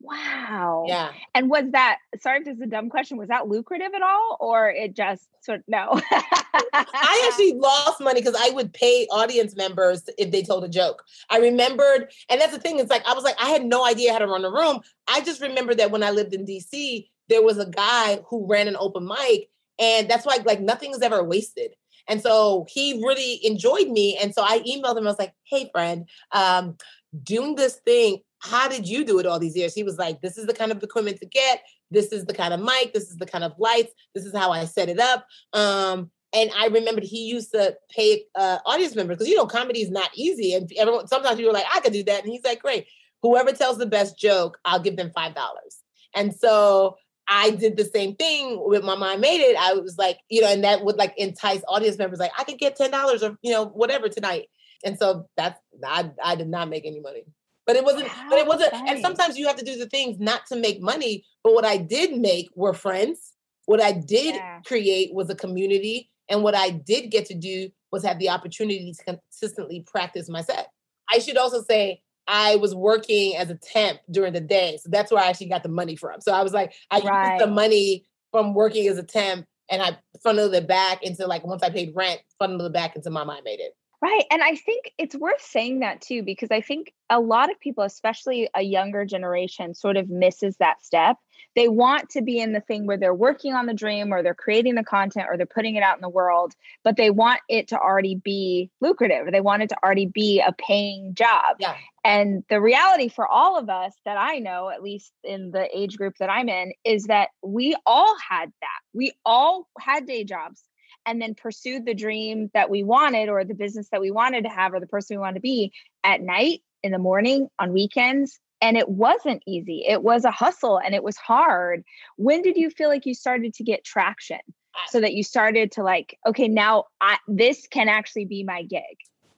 Wow. 0.00 0.84
Yeah. 0.86 1.12
And 1.34 1.48
was 1.48 1.64
that 1.72 1.98
sorry 2.20 2.38
if 2.38 2.44
this 2.44 2.56
is 2.56 2.62
a 2.62 2.66
dumb 2.66 2.90
question, 2.90 3.16
was 3.16 3.28
that 3.28 3.48
lucrative 3.48 3.92
at 3.94 4.02
all? 4.02 4.36
Or 4.40 4.68
it 4.68 4.94
just 4.94 5.28
sort 5.42 5.60
of 5.60 5.64
no. 5.68 6.00
I 6.12 7.28
actually 7.28 7.54
lost 7.54 8.00
money 8.00 8.20
because 8.20 8.36
I 8.38 8.50
would 8.50 8.72
pay 8.72 9.06
audience 9.06 9.56
members 9.56 10.02
if 10.18 10.30
they 10.30 10.42
told 10.42 10.64
a 10.64 10.68
joke. 10.68 11.02
I 11.30 11.38
remembered, 11.38 12.10
and 12.28 12.40
that's 12.40 12.52
the 12.52 12.60
thing. 12.60 12.78
It's 12.78 12.90
like 12.90 13.06
I 13.06 13.14
was 13.14 13.24
like, 13.24 13.36
I 13.40 13.48
had 13.48 13.64
no 13.64 13.86
idea 13.86 14.12
how 14.12 14.18
to 14.18 14.26
run 14.26 14.44
a 14.44 14.50
room. 14.50 14.80
I 15.08 15.22
just 15.22 15.40
remembered 15.40 15.78
that 15.78 15.90
when 15.90 16.02
I 16.02 16.10
lived 16.10 16.34
in 16.34 16.44
DC, 16.44 17.08
there 17.28 17.42
was 17.42 17.58
a 17.58 17.66
guy 17.66 18.20
who 18.28 18.46
ran 18.46 18.68
an 18.68 18.76
open 18.78 19.06
mic, 19.06 19.48
and 19.78 20.08
that's 20.08 20.26
why 20.26 20.38
like 20.44 20.60
nothing 20.60 20.90
is 20.90 21.02
ever 21.02 21.24
wasted. 21.24 21.74
And 22.08 22.20
so 22.22 22.66
he 22.68 23.02
really 23.04 23.44
enjoyed 23.44 23.88
me, 23.88 24.16
and 24.20 24.34
so 24.34 24.42
I 24.42 24.60
emailed 24.60 24.98
him. 24.98 25.06
I 25.06 25.10
was 25.10 25.18
like, 25.18 25.34
"Hey, 25.44 25.70
friend, 25.72 26.06
um, 26.32 26.76
doing 27.22 27.54
this 27.54 27.76
thing. 27.76 28.20
How 28.46 28.68
did 28.68 28.88
you 28.88 29.04
do 29.04 29.18
it 29.18 29.26
all 29.26 29.38
these 29.38 29.56
years?" 29.56 29.74
He 29.74 29.82
was 29.82 29.98
like, 29.98 30.20
"This 30.20 30.38
is 30.38 30.46
the 30.46 30.54
kind 30.54 30.72
of 30.72 30.82
equipment 30.82 31.18
to 31.20 31.26
get. 31.26 31.62
This 31.90 32.12
is 32.12 32.24
the 32.24 32.34
kind 32.34 32.54
of 32.54 32.60
mic. 32.60 32.92
This 32.92 33.10
is 33.10 33.16
the 33.16 33.26
kind 33.26 33.44
of 33.44 33.52
lights. 33.58 33.92
This 34.14 34.24
is 34.24 34.34
how 34.34 34.52
I 34.52 34.64
set 34.64 34.88
it 34.88 35.00
up." 35.00 35.26
Um, 35.52 36.10
and 36.32 36.50
I 36.56 36.66
remembered 36.66 37.04
he 37.04 37.26
used 37.26 37.52
to 37.52 37.76
pay 37.90 38.24
uh, 38.34 38.58
audience 38.66 38.94
members 38.94 39.16
because 39.16 39.28
you 39.28 39.36
know 39.36 39.46
comedy 39.46 39.82
is 39.82 39.90
not 39.90 40.10
easy, 40.14 40.54
and 40.54 40.70
everyone 40.78 41.08
sometimes 41.08 41.36
people 41.36 41.50
are 41.50 41.54
like, 41.54 41.66
"I 41.72 41.80
could 41.80 41.92
do 41.92 42.04
that," 42.04 42.22
and 42.22 42.32
he's 42.32 42.44
like, 42.44 42.60
"Great, 42.62 42.86
whoever 43.22 43.52
tells 43.52 43.78
the 43.78 43.86
best 43.86 44.18
joke, 44.18 44.58
I'll 44.64 44.80
give 44.80 44.96
them 44.96 45.12
five 45.14 45.34
dollars." 45.34 45.82
And 46.14 46.34
so 46.34 46.96
I 47.28 47.50
did 47.50 47.76
the 47.76 47.84
same 47.84 48.14
thing 48.16 48.62
with 48.64 48.84
Mama 48.84 49.06
I 49.06 49.16
Made 49.16 49.40
It. 49.40 49.56
I 49.58 49.74
was 49.74 49.98
like, 49.98 50.18
you 50.28 50.40
know, 50.40 50.48
and 50.48 50.62
that 50.64 50.84
would 50.84 50.96
like 50.96 51.14
entice 51.16 51.62
audience 51.68 51.98
members, 51.98 52.18
like 52.18 52.32
I 52.38 52.44
could 52.44 52.58
get 52.58 52.76
ten 52.76 52.90
dollars 52.90 53.22
or 53.22 53.36
you 53.42 53.52
know 53.52 53.66
whatever 53.66 54.08
tonight. 54.08 54.48
And 54.84 54.98
so 54.98 55.28
that's 55.36 55.58
I 55.84 56.10
I 56.22 56.36
did 56.36 56.48
not 56.48 56.68
make 56.68 56.86
any 56.86 57.00
money. 57.00 57.24
But 57.66 57.76
it 57.76 57.84
wasn't, 57.84 58.08
but 58.30 58.38
it 58.38 58.46
wasn't, 58.46 58.72
and 58.72 59.00
sometimes 59.00 59.36
you 59.36 59.46
have 59.48 59.56
to 59.56 59.64
do 59.64 59.76
the 59.76 59.86
things 59.86 60.18
not 60.20 60.46
to 60.46 60.56
make 60.56 60.80
money. 60.80 61.24
But 61.42 61.54
what 61.54 61.64
I 61.64 61.76
did 61.76 62.16
make 62.18 62.48
were 62.54 62.72
friends. 62.72 63.32
What 63.66 63.80
I 63.80 63.90
did 63.92 64.36
Yeah. 64.36 64.60
create 64.64 65.12
was 65.12 65.28
a 65.30 65.34
community. 65.34 66.08
And 66.28 66.42
what 66.42 66.54
I 66.54 66.70
did 66.70 67.10
get 67.10 67.26
to 67.26 67.34
do 67.34 67.70
was 67.90 68.04
have 68.04 68.18
the 68.18 68.28
opportunity 68.28 68.92
to 68.92 69.04
consistently 69.04 69.84
practice 69.86 70.28
my 70.28 70.42
set. 70.42 70.68
I 71.12 71.18
should 71.18 71.36
also 71.36 71.62
say 71.62 72.02
I 72.28 72.56
was 72.56 72.74
working 72.74 73.36
as 73.36 73.50
a 73.50 73.56
temp 73.56 74.00
during 74.10 74.32
the 74.32 74.40
day. 74.40 74.78
So 74.82 74.88
that's 74.90 75.10
where 75.12 75.22
I 75.22 75.28
actually 75.28 75.48
got 75.48 75.62
the 75.62 75.68
money 75.68 75.96
from. 75.96 76.20
So 76.20 76.32
I 76.32 76.42
was 76.42 76.52
like, 76.52 76.72
I 76.90 76.96
used 76.98 77.40
the 77.40 77.46
money 77.48 78.04
from 78.32 78.54
working 78.54 78.86
as 78.88 78.98
a 78.98 79.04
temp 79.04 79.46
and 79.70 79.82
I 79.82 79.98
funneled 80.22 80.54
it 80.54 80.66
back 80.68 81.02
into 81.02 81.26
like 81.26 81.44
once 81.44 81.62
I 81.62 81.70
paid 81.70 81.92
rent, 81.94 82.20
funneled 82.38 82.62
it 82.62 82.72
back 82.72 82.96
into 82.96 83.10
Mama 83.10 83.34
I 83.34 83.40
Made 83.42 83.60
It. 83.60 83.72
Right. 84.02 84.24
And 84.30 84.42
I 84.42 84.56
think 84.56 84.92
it's 84.98 85.16
worth 85.16 85.40
saying 85.40 85.80
that 85.80 86.02
too, 86.02 86.22
because 86.22 86.50
I 86.50 86.60
think 86.60 86.92
a 87.08 87.18
lot 87.18 87.50
of 87.50 87.58
people, 87.58 87.82
especially 87.82 88.48
a 88.54 88.60
younger 88.60 89.06
generation, 89.06 89.74
sort 89.74 89.96
of 89.96 90.10
misses 90.10 90.56
that 90.58 90.84
step. 90.84 91.16
They 91.54 91.68
want 91.68 92.10
to 92.10 92.20
be 92.20 92.38
in 92.38 92.52
the 92.52 92.60
thing 92.60 92.86
where 92.86 92.98
they're 92.98 93.14
working 93.14 93.54
on 93.54 93.64
the 93.64 93.72
dream 93.72 94.12
or 94.12 94.22
they're 94.22 94.34
creating 94.34 94.74
the 94.74 94.84
content 94.84 95.26
or 95.30 95.38
they're 95.38 95.46
putting 95.46 95.76
it 95.76 95.82
out 95.82 95.96
in 95.96 96.02
the 96.02 96.10
world, 96.10 96.54
but 96.84 96.96
they 96.98 97.10
want 97.10 97.40
it 97.48 97.68
to 97.68 97.78
already 97.78 98.16
be 98.16 98.70
lucrative. 98.82 99.32
They 99.32 99.40
want 99.40 99.62
it 99.62 99.70
to 99.70 99.76
already 99.82 100.06
be 100.06 100.40
a 100.40 100.52
paying 100.52 101.14
job. 101.14 101.56
Yeah. 101.58 101.74
And 102.04 102.44
the 102.50 102.60
reality 102.60 103.08
for 103.08 103.26
all 103.26 103.58
of 103.58 103.70
us 103.70 103.94
that 104.04 104.18
I 104.18 104.38
know, 104.38 104.68
at 104.68 104.82
least 104.82 105.12
in 105.24 105.50
the 105.50 105.66
age 105.76 105.96
group 105.96 106.18
that 106.18 106.30
I'm 106.30 106.50
in, 106.50 106.72
is 106.84 107.04
that 107.04 107.30
we 107.42 107.74
all 107.86 108.14
had 108.18 108.52
that. 108.60 108.80
We 108.92 109.12
all 109.24 109.66
had 109.80 110.06
day 110.06 110.24
jobs 110.24 110.62
and 111.06 111.22
then 111.22 111.34
pursued 111.34 111.86
the 111.86 111.94
dream 111.94 112.50
that 112.52 112.68
we 112.68 112.82
wanted 112.82 113.28
or 113.28 113.44
the 113.44 113.54
business 113.54 113.88
that 113.92 114.00
we 114.00 114.10
wanted 114.10 114.42
to 114.42 114.50
have 114.50 114.74
or 114.74 114.80
the 114.80 114.86
person 114.86 115.16
we 115.16 115.20
wanted 115.20 115.34
to 115.34 115.40
be 115.40 115.72
at 116.04 116.20
night 116.20 116.62
in 116.82 116.92
the 116.92 116.98
morning, 116.98 117.48
on 117.58 117.72
weekends, 117.72 118.38
and 118.60 118.76
it 118.76 118.88
wasn't 118.88 119.42
easy. 119.46 119.84
It 119.86 120.02
was 120.02 120.24
a 120.24 120.30
hustle 120.30 120.78
and 120.78 120.94
it 120.94 121.02
was 121.02 121.16
hard. 121.16 121.84
When 122.16 122.42
did 122.42 122.56
you 122.56 122.70
feel 122.70 122.88
like 122.88 123.06
you 123.06 123.14
started 123.14 123.54
to 123.54 123.64
get 123.64 123.84
traction? 123.84 124.40
So 124.88 125.00
that 125.00 125.14
you 125.14 125.22
started 125.22 125.72
to 125.72 125.82
like, 125.82 126.18
okay, 126.26 126.48
now 126.48 126.84
I 127.00 127.16
this 127.26 127.66
can 127.66 127.88
actually 127.88 128.26
be 128.26 128.44
my 128.44 128.62
gig. 128.62 128.82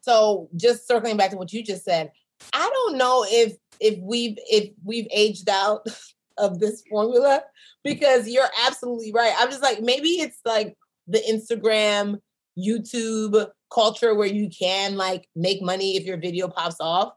So 0.00 0.48
just 0.56 0.88
circling 0.88 1.16
back 1.16 1.30
to 1.30 1.36
what 1.36 1.52
you 1.52 1.62
just 1.62 1.84
said, 1.84 2.10
I 2.52 2.68
don't 2.68 2.98
know 2.98 3.24
if 3.28 3.56
if 3.78 4.00
we've 4.00 4.36
if 4.50 4.70
we've 4.84 5.06
aged 5.12 5.48
out 5.48 5.86
of 6.38 6.58
this 6.58 6.82
formula 6.90 7.42
because 7.84 8.28
you're 8.28 8.50
absolutely 8.66 9.12
right. 9.12 9.32
I'm 9.38 9.48
just 9.48 9.62
like 9.62 9.80
maybe 9.80 10.08
it's 10.08 10.40
like 10.44 10.76
the 11.09 11.18
Instagram, 11.28 12.18
YouTube 12.59 13.50
culture 13.72 14.14
where 14.14 14.28
you 14.28 14.48
can 14.48 14.96
like 14.96 15.28
make 15.36 15.62
money 15.62 15.96
if 15.96 16.04
your 16.04 16.16
video 16.16 16.48
pops 16.48 16.76
off 16.80 17.12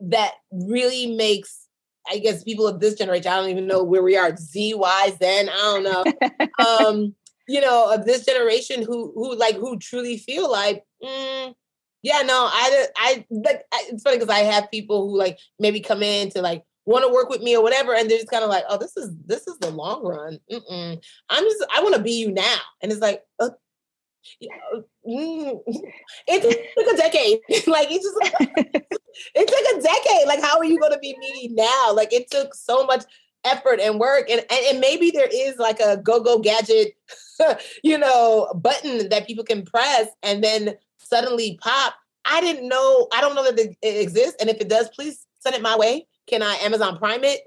that 0.00 0.32
really 0.50 1.14
makes 1.14 1.68
I 2.10 2.18
guess 2.18 2.42
people 2.42 2.66
of 2.66 2.80
this 2.80 2.94
generation, 2.94 3.30
I 3.30 3.36
don't 3.36 3.50
even 3.50 3.66
know 3.66 3.82
where 3.82 4.02
we 4.02 4.16
are, 4.16 4.34
Z, 4.34 4.72
Y, 4.74 5.12
Zen, 5.18 5.50
I 5.50 5.52
don't 5.52 5.82
know. 5.84 6.46
um, 6.66 7.14
you 7.46 7.60
know, 7.60 7.92
of 7.92 8.06
this 8.06 8.24
generation 8.24 8.82
who 8.82 9.12
who 9.14 9.36
like 9.36 9.56
who 9.56 9.78
truly 9.78 10.16
feel 10.16 10.50
like, 10.50 10.84
mm, 11.02 11.54
yeah, 12.02 12.22
no, 12.22 12.48
I 12.50 12.86
I 12.96 13.26
like 13.30 13.62
it's 13.88 14.02
funny 14.02 14.18
because 14.18 14.34
I 14.34 14.40
have 14.40 14.70
people 14.70 15.08
who 15.08 15.18
like 15.18 15.38
maybe 15.58 15.80
come 15.80 16.02
in 16.02 16.30
to 16.30 16.42
like 16.42 16.62
want 16.88 17.04
to 17.04 17.12
work 17.12 17.28
with 17.28 17.42
me 17.42 17.54
or 17.54 17.62
whatever, 17.62 17.94
and 17.94 18.10
they're 18.10 18.18
just 18.18 18.30
kind 18.30 18.42
of 18.42 18.50
like, 18.50 18.64
oh, 18.68 18.78
this 18.78 18.96
is 18.96 19.14
this 19.26 19.46
is 19.46 19.58
the 19.58 19.70
long 19.70 20.04
run. 20.04 20.38
Mm-mm. 20.50 21.00
I'm 21.28 21.44
just 21.44 21.64
I 21.74 21.82
want 21.82 21.94
to 21.94 22.02
be 22.02 22.12
you 22.12 22.32
now, 22.32 22.56
and 22.82 22.90
it's 22.90 23.00
like, 23.00 23.22
uh, 23.38 23.50
mm, 25.06 25.60
it 26.26 26.66
took 26.76 26.94
a 26.94 26.96
decade. 26.96 27.40
like 27.66 27.88
it 27.90 28.02
just 28.02 28.16
it 29.34 29.48
took 29.48 29.78
a 29.78 29.82
decade. 29.82 30.26
Like 30.26 30.40
how 30.40 30.56
are 30.56 30.64
you 30.64 30.80
going 30.80 30.92
to 30.92 30.98
be 30.98 31.16
me 31.18 31.50
now? 31.52 31.92
Like 31.92 32.12
it 32.12 32.30
took 32.30 32.54
so 32.54 32.84
much 32.84 33.04
effort 33.44 33.80
and 33.80 34.00
work, 34.00 34.30
and 34.30 34.40
and, 34.50 34.66
and 34.70 34.80
maybe 34.80 35.10
there 35.10 35.28
is 35.30 35.58
like 35.58 35.80
a 35.80 35.98
go 35.98 36.20
go 36.20 36.38
gadget, 36.38 36.94
you 37.84 37.98
know, 37.98 38.50
button 38.54 39.10
that 39.10 39.26
people 39.26 39.44
can 39.44 39.62
press, 39.62 40.08
and 40.22 40.42
then 40.42 40.74
suddenly 40.98 41.58
pop. 41.60 41.94
I 42.24 42.40
didn't 42.40 42.68
know. 42.68 43.08
I 43.12 43.20
don't 43.20 43.34
know 43.34 43.44
that 43.44 43.58
it 43.58 43.76
exists, 43.82 44.36
and 44.40 44.48
if 44.48 44.58
it 44.58 44.70
does, 44.70 44.88
please 44.88 45.26
send 45.40 45.54
it 45.54 45.62
my 45.62 45.76
way 45.76 46.07
can 46.28 46.42
I 46.42 46.54
Amazon 46.56 46.98
Prime 46.98 47.24
it? 47.24 47.40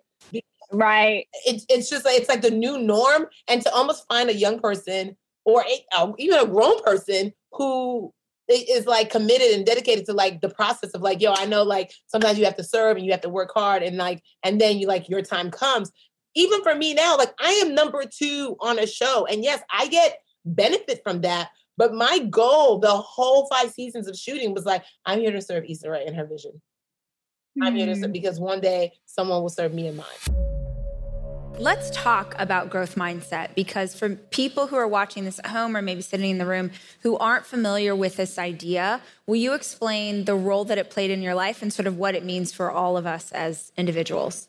Right. 0.73 1.27
It, 1.45 1.63
it's 1.69 1.89
just 1.89 2.05
like 2.05 2.19
it's 2.19 2.29
like 2.29 2.41
the 2.41 2.51
new 2.51 2.77
norm, 2.79 3.27
and 3.47 3.61
to 3.61 3.73
almost 3.73 4.07
find 4.07 4.29
a 4.29 4.35
young 4.35 4.59
person 4.59 5.17
or 5.45 5.63
a, 5.63 5.85
uh, 5.97 6.11
even 6.17 6.39
a 6.39 6.45
grown 6.45 6.81
person 6.83 7.33
who 7.51 8.13
is 8.47 8.85
like 8.85 9.09
committed 9.09 9.51
and 9.51 9.65
dedicated 9.65 10.05
to 10.05 10.13
like 10.13 10.41
the 10.41 10.49
process 10.49 10.91
of 10.91 11.01
like, 11.01 11.21
yo, 11.21 11.33
I 11.35 11.45
know 11.45 11.63
like 11.63 11.91
sometimes 12.07 12.37
you 12.37 12.45
have 12.45 12.57
to 12.57 12.63
serve 12.63 12.97
and 12.97 13.05
you 13.05 13.11
have 13.11 13.21
to 13.21 13.29
work 13.29 13.51
hard 13.53 13.83
and 13.83 13.97
like, 13.97 14.21
and 14.43 14.59
then 14.59 14.77
you 14.77 14.87
like 14.87 15.09
your 15.09 15.21
time 15.21 15.51
comes. 15.51 15.91
Even 16.35 16.63
for 16.63 16.75
me 16.75 16.93
now, 16.93 17.17
like 17.17 17.33
I 17.39 17.51
am 17.65 17.75
number 17.75 18.03
two 18.05 18.55
on 18.61 18.79
a 18.79 18.87
show, 18.87 19.25
and 19.25 19.43
yes, 19.43 19.61
I 19.69 19.87
get 19.87 20.19
benefit 20.45 21.01
from 21.03 21.21
that. 21.21 21.49
But 21.77 21.93
my 21.93 22.19
goal, 22.19 22.79
the 22.79 22.91
whole 22.91 23.47
five 23.47 23.71
seasons 23.71 24.07
of 24.07 24.15
shooting, 24.15 24.53
was 24.53 24.65
like, 24.65 24.83
I'm 25.05 25.19
here 25.19 25.31
to 25.31 25.41
serve 25.41 25.65
Issa 25.67 25.89
Rae 25.89 26.05
in 26.05 26.13
her 26.13 26.25
vision. 26.25 26.61
I'm 27.61 27.75
here 27.75 27.93
to 27.93 28.07
because 28.07 28.39
one 28.39 28.61
day 28.61 28.93
someone 29.05 29.41
will 29.41 29.49
serve 29.49 29.73
me 29.73 29.87
in 29.87 29.95
mine. 29.95 30.05
Let's 31.59 31.91
talk 31.91 32.33
about 32.39 32.69
growth 32.69 32.95
mindset 32.95 33.55
because 33.55 33.93
for 33.93 34.15
people 34.15 34.67
who 34.67 34.77
are 34.77 34.87
watching 34.87 35.25
this 35.25 35.37
at 35.39 35.47
home 35.47 35.75
or 35.75 35.81
maybe 35.81 36.01
sitting 36.01 36.31
in 36.31 36.37
the 36.37 36.45
room 36.45 36.71
who 37.01 37.17
aren't 37.17 37.45
familiar 37.45 37.95
with 37.95 38.15
this 38.15 38.39
idea, 38.39 39.01
will 39.27 39.35
you 39.35 39.53
explain 39.53 40.25
the 40.25 40.35
role 40.35 40.65
that 40.65 40.77
it 40.77 40.89
played 40.89 41.11
in 41.11 41.21
your 41.21 41.35
life 41.35 41.61
and 41.61 41.71
sort 41.71 41.87
of 41.87 41.97
what 41.97 42.15
it 42.15 42.23
means 42.23 42.51
for 42.51 42.71
all 42.71 42.97
of 42.97 43.05
us 43.05 43.31
as 43.31 43.71
individuals? 43.77 44.47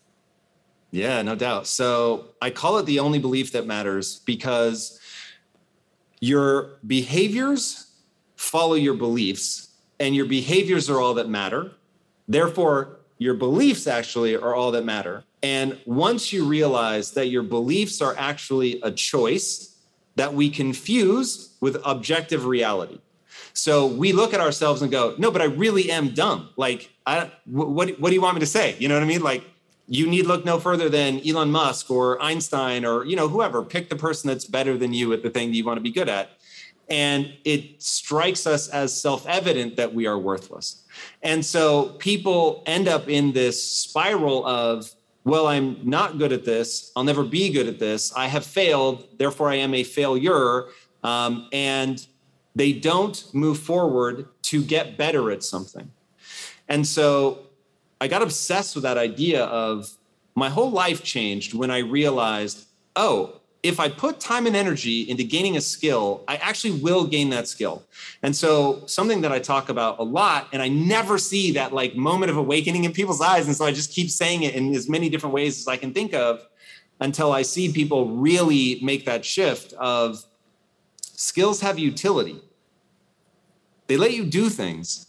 Yeah, 0.91 1.23
no 1.23 1.35
doubt. 1.35 1.67
So 1.67 2.29
I 2.41 2.51
call 2.51 2.79
it 2.79 2.87
the 2.87 3.01
only 3.01 3.19
belief 3.19 3.53
that 3.53 3.67
matters 3.67 4.21
because 4.21 5.01
your 6.21 6.79
behaviors 6.87 7.93
follow 8.37 8.75
your 8.75 8.95
beliefs, 8.95 9.69
and 10.01 10.17
your 10.17 10.27
behaviors 10.27 10.91
are 10.91 11.01
all 11.01 11.15
that 11.15 11.29
matter. 11.29 11.73
Therefore, 12.33 12.97
your 13.18 13.35
beliefs 13.35 13.87
actually 13.87 14.37
are 14.37 14.55
all 14.55 14.70
that 14.70 14.87
matter. 14.87 15.22
And 15.43 15.78
once 15.85 16.33
you 16.33 16.47
realize 16.47 17.11
that 17.11 17.26
your 17.26 17.43
beliefs 17.43 18.01
are 18.01 18.14
actually 18.16 18.80
a 18.80 18.91
choice 18.91 19.76
that 20.16 20.33
we 20.33 20.49
confuse 20.49 21.55
with 21.61 21.76
objective 21.85 22.47
reality. 22.47 23.01
So 23.53 23.87
we 23.87 24.14
look 24.14 24.33
at 24.33 24.41
ourselves 24.41 24.80
and 24.80 24.91
go, 24.91 25.14
no, 25.18 25.30
but 25.30 25.43
I 25.43 25.45
really 25.45 25.91
am 25.91 26.14
dumb. 26.14 26.49
Like, 26.57 26.91
I, 27.07 27.30
what, 27.45 28.01
what 28.01 28.09
do 28.09 28.14
you 28.14 28.22
want 28.22 28.37
me 28.37 28.41
to 28.41 28.47
say? 28.47 28.76
You 28.78 28.89
know 28.89 28.95
what 28.95 29.03
I 29.03 29.07
mean? 29.07 29.22
Like, 29.22 29.45
you 29.87 30.07
need 30.07 30.24
look 30.24 30.47
no 30.47 30.59
further 30.59 30.89
than 30.89 31.20
Elon 31.26 31.51
Musk 31.51 31.91
or 31.91 32.20
Einstein 32.22 32.87
or, 32.87 33.05
you 33.05 33.14
know, 33.14 33.28
whoever. 33.28 33.62
Pick 33.62 33.91
the 33.91 33.97
person 33.97 34.28
that's 34.28 34.47
better 34.47 34.78
than 34.78 34.95
you 34.95 35.12
at 35.12 35.22
the 35.22 35.28
thing 35.28 35.51
that 35.51 35.57
you 35.57 35.66
want 35.66 35.76
to 35.76 35.83
be 35.83 35.91
good 35.91 36.09
at. 36.09 36.30
And 36.89 37.35
it 37.45 37.83
strikes 37.83 38.47
us 38.47 38.68
as 38.68 38.99
self 38.99 39.26
evident 39.26 39.76
that 39.76 39.93
we 39.93 40.07
are 40.07 40.18
worthless. 40.18 40.82
And 41.22 41.45
so 41.45 41.90
people 41.99 42.62
end 42.66 42.88
up 42.88 43.09
in 43.09 43.32
this 43.32 43.62
spiral 43.62 44.47
of, 44.47 44.90
well, 45.24 45.47
I'm 45.47 45.78
not 45.88 46.18
good 46.18 46.32
at 46.32 46.45
this. 46.45 46.90
I'll 46.97 47.05
never 47.05 47.22
be 47.22 47.51
good 47.51 47.68
at 47.68 47.78
this. 47.78 48.12
I 48.14 48.26
have 48.26 48.45
failed. 48.45 49.07
Therefore, 49.18 49.51
I 49.51 49.57
am 49.57 49.74
a 49.74 49.84
failure. 49.84 50.66
Um, 51.05 51.49
and 51.53 52.05
they 52.55 52.72
don't 52.72 53.32
move 53.32 53.59
forward 53.59 54.28
to 54.43 54.62
get 54.62 54.97
better 54.97 55.30
at 55.30 55.43
something. 55.43 55.90
And 56.68 56.86
so 56.86 57.47
I 58.01 58.09
got 58.09 58.22
obsessed 58.22 58.74
with 58.74 58.82
that 58.82 58.99
idea 58.99 59.45
of 59.45 59.90
my 60.34 60.49
whole 60.49 60.70
life 60.70 61.03
changed 61.03 61.55
when 61.55 61.70
I 61.70 61.78
realized, 61.78 62.66
oh, 62.97 63.41
if 63.63 63.79
I 63.79 63.89
put 63.89 64.19
time 64.19 64.47
and 64.47 64.57
energy 64.57 65.03
into 65.03 65.23
gaining 65.23 65.57
a 65.57 65.61
skill, 65.61 66.25
I 66.27 66.37
actually 66.37 66.81
will 66.81 67.07
gain 67.07 67.31
that 67.31 67.47
skill. 67.47 67.85
And 68.23 68.35
so, 68.35 68.85
something 68.87 69.21
that 69.21 69.31
I 69.31 69.39
talk 69.39 69.69
about 69.69 70.01
a 70.01 70.03
lot, 70.03 70.49
and 70.53 70.61
I 70.61 70.69
never 70.69 71.17
see 71.17 71.53
that 71.53 71.73
like 71.73 71.95
moment 71.95 72.31
of 72.31 72.37
awakening 72.37 72.85
in 72.85 72.93
people's 72.93 73.21
eyes. 73.21 73.47
And 73.47 73.55
so, 73.55 73.65
I 73.65 73.71
just 73.71 73.93
keep 73.93 74.11
saying 74.11 74.43
it 74.43 74.55
in 74.55 74.75
as 74.75 74.89
many 74.89 75.09
different 75.09 75.33
ways 75.33 75.61
as 75.61 75.69
I 75.69 75.77
can 75.77 75.95
think 75.95 76.13
of 76.13 76.45
until 77.01 77.33
I 77.33 77.43
see 77.43 77.73
people 77.73 78.09
really 78.09 78.81
make 78.83 79.05
that 79.07 79.25
shift 79.25 79.73
of 79.75 80.25
skills 81.01 81.61
have 81.61 81.79
utility. 81.79 82.41
They 83.87 83.97
let 83.97 84.13
you 84.13 84.25
do 84.25 84.49
things. 84.49 85.07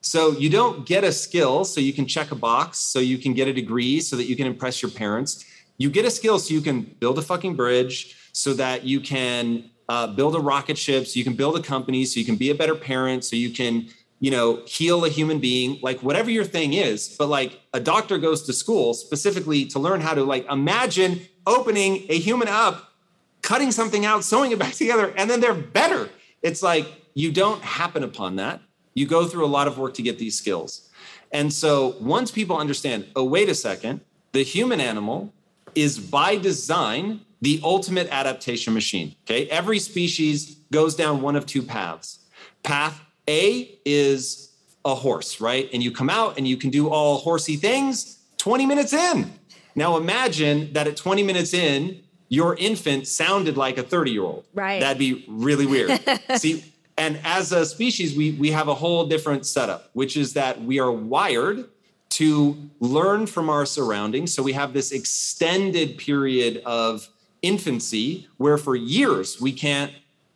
So, 0.00 0.30
you 0.30 0.48
don't 0.48 0.86
get 0.86 1.04
a 1.04 1.12
skill 1.12 1.66
so 1.66 1.82
you 1.82 1.92
can 1.92 2.06
check 2.06 2.30
a 2.30 2.34
box, 2.34 2.78
so 2.78 2.98
you 2.98 3.18
can 3.18 3.34
get 3.34 3.46
a 3.46 3.52
degree, 3.52 4.00
so 4.00 4.16
that 4.16 4.24
you 4.24 4.36
can 4.36 4.46
impress 4.46 4.80
your 4.80 4.90
parents 4.90 5.44
you 5.80 5.88
get 5.88 6.04
a 6.04 6.10
skill 6.10 6.38
so 6.38 6.52
you 6.52 6.60
can 6.60 6.82
build 6.82 7.18
a 7.18 7.22
fucking 7.22 7.54
bridge 7.56 8.14
so 8.32 8.52
that 8.52 8.84
you 8.84 9.00
can 9.00 9.70
uh, 9.88 10.06
build 10.06 10.36
a 10.36 10.38
rocket 10.38 10.76
ship 10.76 11.06
so 11.06 11.18
you 11.18 11.24
can 11.24 11.32
build 11.32 11.56
a 11.56 11.62
company 11.62 12.04
so 12.04 12.20
you 12.20 12.26
can 12.26 12.36
be 12.36 12.50
a 12.50 12.54
better 12.54 12.74
parent 12.76 13.24
so 13.24 13.34
you 13.34 13.50
can 13.50 13.88
you 14.20 14.30
know 14.30 14.62
heal 14.66 15.06
a 15.06 15.08
human 15.08 15.38
being 15.38 15.78
like 15.82 16.02
whatever 16.02 16.30
your 16.30 16.44
thing 16.44 16.74
is. 16.74 17.16
But 17.18 17.28
like 17.28 17.60
a 17.72 17.80
doctor 17.80 18.18
goes 18.18 18.42
to 18.42 18.52
school 18.52 18.92
specifically 18.92 19.64
to 19.66 19.78
learn 19.78 20.02
how 20.02 20.12
to 20.14 20.22
like 20.22 20.46
imagine 20.50 21.22
opening 21.46 22.04
a 22.10 22.18
human 22.18 22.46
up 22.46 22.92
cutting 23.40 23.72
something 23.72 24.04
out 24.04 24.22
sewing 24.22 24.52
it 24.52 24.58
back 24.58 24.74
together 24.82 25.12
and 25.16 25.30
then 25.30 25.40
they're 25.40 25.54
better. 25.54 26.10
It's 26.42 26.62
like 26.62 26.86
you 27.14 27.32
don't 27.32 27.62
happen 27.62 28.04
upon 28.04 28.36
that. 28.36 28.60
You 28.92 29.06
go 29.06 29.26
through 29.26 29.46
a 29.46 29.52
lot 29.58 29.66
of 29.66 29.78
work 29.78 29.94
to 29.94 30.02
get 30.02 30.18
these 30.18 30.36
skills. 30.36 30.90
And 31.32 31.50
so 31.52 31.96
once 32.00 32.30
people 32.30 32.58
understand 32.58 33.06
oh 33.16 33.24
wait 33.24 33.48
a 33.48 33.54
second 33.54 34.02
the 34.32 34.44
human 34.44 34.80
animal 34.80 35.32
is 35.74 35.98
by 35.98 36.36
design 36.36 37.20
the 37.40 37.60
ultimate 37.62 38.08
adaptation 38.10 38.74
machine. 38.74 39.14
Okay. 39.24 39.46
Every 39.48 39.78
species 39.78 40.56
goes 40.70 40.94
down 40.94 41.22
one 41.22 41.36
of 41.36 41.46
two 41.46 41.62
paths. 41.62 42.18
Path 42.62 43.00
A 43.28 43.78
is 43.84 44.52
a 44.84 44.94
horse, 44.94 45.40
right? 45.40 45.68
And 45.72 45.82
you 45.82 45.90
come 45.90 46.10
out 46.10 46.36
and 46.36 46.46
you 46.46 46.56
can 46.56 46.70
do 46.70 46.88
all 46.88 47.18
horsey 47.18 47.56
things 47.56 48.18
20 48.38 48.66
minutes 48.66 48.92
in. 48.92 49.32
Now 49.74 49.96
imagine 49.96 50.72
that 50.72 50.86
at 50.86 50.96
20 50.96 51.22
minutes 51.22 51.54
in, 51.54 52.02
your 52.28 52.56
infant 52.56 53.06
sounded 53.06 53.56
like 53.56 53.76
a 53.76 53.82
30 53.82 54.10
year 54.10 54.22
old. 54.22 54.44
Right. 54.54 54.80
That'd 54.80 54.98
be 54.98 55.24
really 55.28 55.66
weird. 55.66 56.00
See, 56.36 56.64
and 56.96 57.18
as 57.24 57.52
a 57.52 57.64
species, 57.64 58.16
we, 58.16 58.32
we 58.32 58.50
have 58.50 58.68
a 58.68 58.74
whole 58.74 59.06
different 59.06 59.46
setup, 59.46 59.90
which 59.94 60.16
is 60.16 60.34
that 60.34 60.62
we 60.62 60.78
are 60.78 60.92
wired 60.92 61.68
to 62.10 62.70
learn 62.80 63.26
from 63.26 63.48
our 63.48 63.64
surroundings. 63.64 64.34
So 64.34 64.42
we 64.42 64.52
have 64.52 64.72
this 64.72 64.92
extended 64.92 65.96
period 65.96 66.62
of 66.66 67.08
infancy 67.42 68.28
where 68.36 68.58
for 68.58 68.76
years 68.76 69.40
we 69.40 69.52
can't 69.52 69.92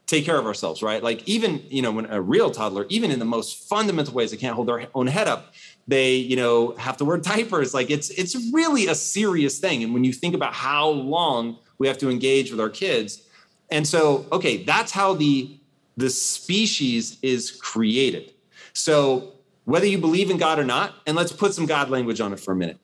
take 0.07 0.25
care 0.25 0.39
of 0.39 0.47
ourselves, 0.47 0.83
right? 0.83 1.03
Like 1.03 1.27
even, 1.27 1.63
you 1.69 1.83
know, 1.83 1.91
when 1.91 2.07
a 2.07 2.21
real 2.21 2.51
toddler, 2.51 2.87
even 2.89 3.11
in 3.11 3.19
the 3.19 3.25
most 3.25 3.69
fundamental 3.69 4.15
ways, 4.15 4.31
they 4.31 4.37
can't 4.37 4.55
hold 4.55 4.69
their 4.69 4.87
own 4.95 5.07
head 5.07 5.29
up. 5.29 5.55
They, 5.89 6.15
you 6.15 6.37
know, 6.37 6.75
have 6.77 6.97
to 6.99 7.05
wear 7.05 7.17
diapers. 7.17 7.75
Like 7.75 7.91
it's 7.91 8.11
it's 8.11 8.37
really 8.53 8.87
a 8.87 8.95
serious 8.95 9.59
thing. 9.59 9.83
And 9.83 9.93
when 9.93 10.05
you 10.05 10.13
think 10.13 10.35
about 10.35 10.55
how 10.55 10.89
long 10.89 11.59
we 11.79 11.89
have 11.89 11.99
to 11.99 12.11
engage 12.11 12.51
with 12.51 12.61
our 12.61 12.71
kids, 12.71 13.23
and 13.71 13.87
so 13.87 14.27
okay, 14.33 14.63
that's 14.65 14.93
how 14.93 15.15
the 15.15 15.59
the 15.97 16.11
species 16.11 17.19
is 17.23 17.51
created. 17.51 18.33
So 18.73 19.34
whether 19.65 19.87
you 19.87 19.99
believe 19.99 20.31
in 20.31 20.37
God 20.37 20.59
or 20.59 20.65
not, 20.65 20.95
and 21.07 21.17
let's 21.17 21.33
put 21.33 21.55
some 21.55 21.67
God 21.67 21.91
language 21.91 22.21
on 22.21 22.33
it 22.33 22.41
for 22.41 22.53
a 22.53 22.57
minute. 22.57 22.79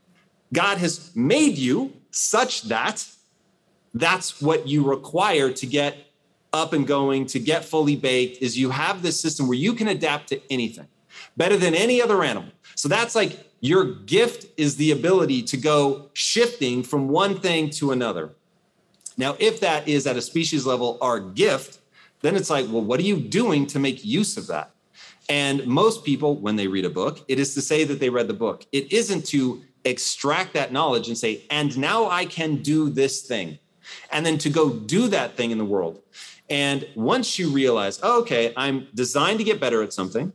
God 0.52 0.78
has 0.78 1.14
made 1.14 1.58
you 1.58 1.92
such 2.10 2.62
that 2.62 3.06
that's 3.94 4.40
what 4.40 4.66
you 4.66 4.84
require 4.84 5.50
to 5.52 5.66
get 5.66 5.96
up 6.52 6.72
and 6.72 6.86
going, 6.86 7.26
to 7.26 7.38
get 7.38 7.64
fully 7.64 7.96
baked, 7.96 8.42
is 8.42 8.58
you 8.58 8.70
have 8.70 9.02
this 9.02 9.20
system 9.20 9.46
where 9.46 9.58
you 9.58 9.72
can 9.72 9.88
adapt 9.88 10.28
to 10.28 10.40
anything 10.50 10.88
better 11.36 11.56
than 11.56 11.74
any 11.74 12.02
other 12.02 12.24
animal. 12.24 12.50
So 12.74 12.88
that's 12.88 13.14
like 13.14 13.48
your 13.60 13.84
gift 13.84 14.46
is 14.56 14.76
the 14.76 14.90
ability 14.90 15.42
to 15.44 15.56
go 15.56 16.08
shifting 16.12 16.82
from 16.82 17.08
one 17.08 17.38
thing 17.38 17.70
to 17.70 17.92
another. 17.92 18.30
Now, 19.16 19.36
if 19.38 19.60
that 19.60 19.86
is 19.86 20.06
at 20.06 20.16
a 20.16 20.22
species 20.22 20.66
level 20.66 20.98
our 21.00 21.20
gift, 21.20 21.78
then 22.22 22.36
it's 22.36 22.50
like, 22.50 22.66
well, 22.66 22.82
what 22.82 22.98
are 23.00 23.04
you 23.04 23.18
doing 23.18 23.66
to 23.66 23.78
make 23.78 24.04
use 24.04 24.36
of 24.36 24.46
that? 24.48 24.70
And 25.30 25.64
most 25.64 26.04
people, 26.04 26.36
when 26.40 26.56
they 26.56 26.66
read 26.66 26.84
a 26.84 26.90
book, 26.90 27.24
it 27.28 27.38
is 27.38 27.54
to 27.54 27.62
say 27.62 27.84
that 27.84 28.00
they 28.00 28.10
read 28.10 28.26
the 28.26 28.34
book. 28.34 28.66
It 28.72 28.92
isn't 28.92 29.24
to 29.26 29.62
extract 29.84 30.54
that 30.54 30.72
knowledge 30.72 31.06
and 31.06 31.16
say, 31.16 31.44
and 31.50 31.78
now 31.78 32.10
I 32.10 32.26
can 32.26 32.56
do 32.56 32.90
this 32.90 33.22
thing. 33.22 33.60
And 34.10 34.26
then 34.26 34.38
to 34.38 34.50
go 34.50 34.70
do 34.70 35.06
that 35.08 35.36
thing 35.36 35.52
in 35.52 35.58
the 35.58 35.64
world. 35.64 36.02
And 36.50 36.84
once 36.96 37.38
you 37.38 37.48
realize, 37.48 38.00
oh, 38.02 38.20
okay, 38.22 38.52
I'm 38.56 38.88
designed 38.92 39.38
to 39.38 39.44
get 39.44 39.60
better 39.60 39.84
at 39.84 39.92
something. 39.92 40.32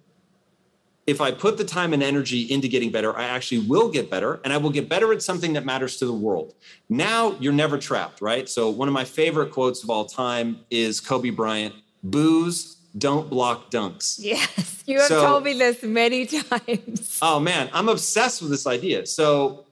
If 1.05 1.19
I 1.19 1.31
put 1.31 1.57
the 1.57 1.65
time 1.65 1.93
and 1.93 2.01
energy 2.01 2.43
into 2.43 2.69
getting 2.69 2.89
better, 2.89 3.15
I 3.15 3.25
actually 3.25 3.67
will 3.67 3.89
get 3.89 4.09
better 4.09 4.39
and 4.45 4.53
I 4.53 4.57
will 4.57 4.71
get 4.71 4.87
better 4.87 5.11
at 5.11 5.21
something 5.21 5.53
that 5.53 5.65
matters 5.65 5.97
to 5.97 6.05
the 6.05 6.13
world. 6.13 6.55
Now 6.87 7.35
you're 7.41 7.53
never 7.53 7.77
trapped, 7.77 8.21
right? 8.21 8.47
So, 8.49 8.69
one 8.69 8.87
of 8.87 8.93
my 8.93 9.03
favorite 9.03 9.51
quotes 9.51 9.83
of 9.83 9.89
all 9.91 10.05
time 10.05 10.61
is 10.71 10.99
Kobe 10.99 11.29
Bryant 11.29 11.75
boos 12.01 12.74
don't 12.97 13.29
block 13.29 13.71
dunks. 13.71 14.17
Yes, 14.19 14.83
you 14.85 14.99
have 14.99 15.07
so, 15.07 15.25
told 15.25 15.43
me 15.43 15.53
this 15.53 15.83
many 15.83 16.25
times. 16.25 17.19
Oh 17.21 17.39
man, 17.39 17.69
I'm 17.73 17.89
obsessed 17.89 18.41
with 18.41 18.51
this 18.51 18.67
idea. 18.67 19.05
So, 19.05 19.65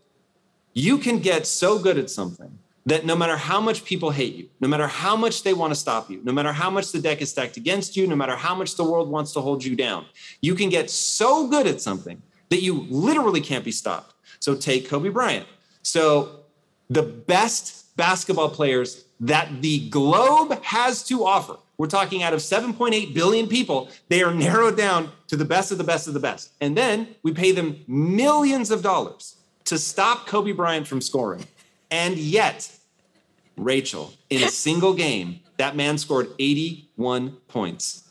you 0.74 0.98
can 0.98 1.20
get 1.20 1.46
so 1.46 1.78
good 1.78 1.98
at 1.98 2.10
something 2.10 2.58
that 2.86 3.06
no 3.06 3.16
matter 3.16 3.38
how 3.38 3.62
much 3.62 3.86
people 3.86 4.12
hate 4.12 4.36
you, 4.36 4.50
no 4.60 4.68
matter 4.68 4.88
how 4.88 5.16
much 5.16 5.44
they 5.44 5.54
want 5.54 5.72
to 5.72 5.80
stop 5.80 6.10
you, 6.10 6.22
no 6.24 6.34
matter 6.34 6.52
how 6.52 6.70
much 6.70 6.92
the 6.92 7.00
deck 7.00 7.22
is 7.22 7.30
stacked 7.30 7.58
against 7.58 7.96
you, 7.96 8.08
no 8.08 8.16
matter 8.16 8.36
how 8.36 8.54
much 8.54 8.76
the 8.76 8.84
world 8.84 9.10
wants 9.10 9.32
to 9.34 9.42
hold 9.42 9.64
you 9.64 9.76
down, 9.76 10.06
you 10.42 10.56
can 10.56 10.70
get 10.70 10.90
so 10.90 11.48
good 11.48 11.66
at 11.66 11.80
something 11.80 12.22
that 12.50 12.62
you 12.62 12.86
literally 12.90 13.40
can't 13.40 13.64
be 13.64 13.72
stopped. 13.72 14.14
So 14.40 14.56
take 14.56 14.90
Kobe 14.90 15.10
Bryant. 15.10 15.48
So 15.82 16.42
the 16.90 17.04
best 17.04 17.96
basketball 17.96 18.50
players 18.50 19.06
that 19.22 19.62
the 19.62 19.90
globe 19.90 20.62
has 20.64 21.04
to 21.04 21.26
offer, 21.26 21.56
we're 21.78 21.88
talking 21.88 22.24
out 22.24 22.34
of 22.34 22.40
7.8 22.40 23.14
billion 23.14 23.48
people, 23.48 23.90
they 24.10 24.22
are 24.22 24.34
narrowed 24.34 24.78
down 24.78 25.12
to 25.28 25.36
the 25.36 25.46
best 25.46 25.72
of 25.72 25.78
the 25.78 25.84
best 25.84 26.08
of 26.08 26.14
the 26.14 26.20
best. 26.20 26.54
And 26.62 26.78
then 26.78 27.16
we 27.24 27.34
pay 27.34 27.52
them 27.52 27.84
millions 27.88 28.70
of 28.72 28.84
dollars 28.84 29.38
to 29.66 29.78
stop 29.78 30.28
Kobe 30.28 30.52
Bryant 30.52 30.88
from 30.88 31.02
scoring. 31.02 31.46
And 31.90 32.18
yet, 32.18 32.72
Rachel, 33.58 34.14
in 34.30 34.44
a 34.44 34.50
single 34.50 34.94
game, 34.94 35.40
that 35.58 35.76
man 35.76 35.98
scored 35.98 36.30
81 36.40 37.38
points. 37.48 38.10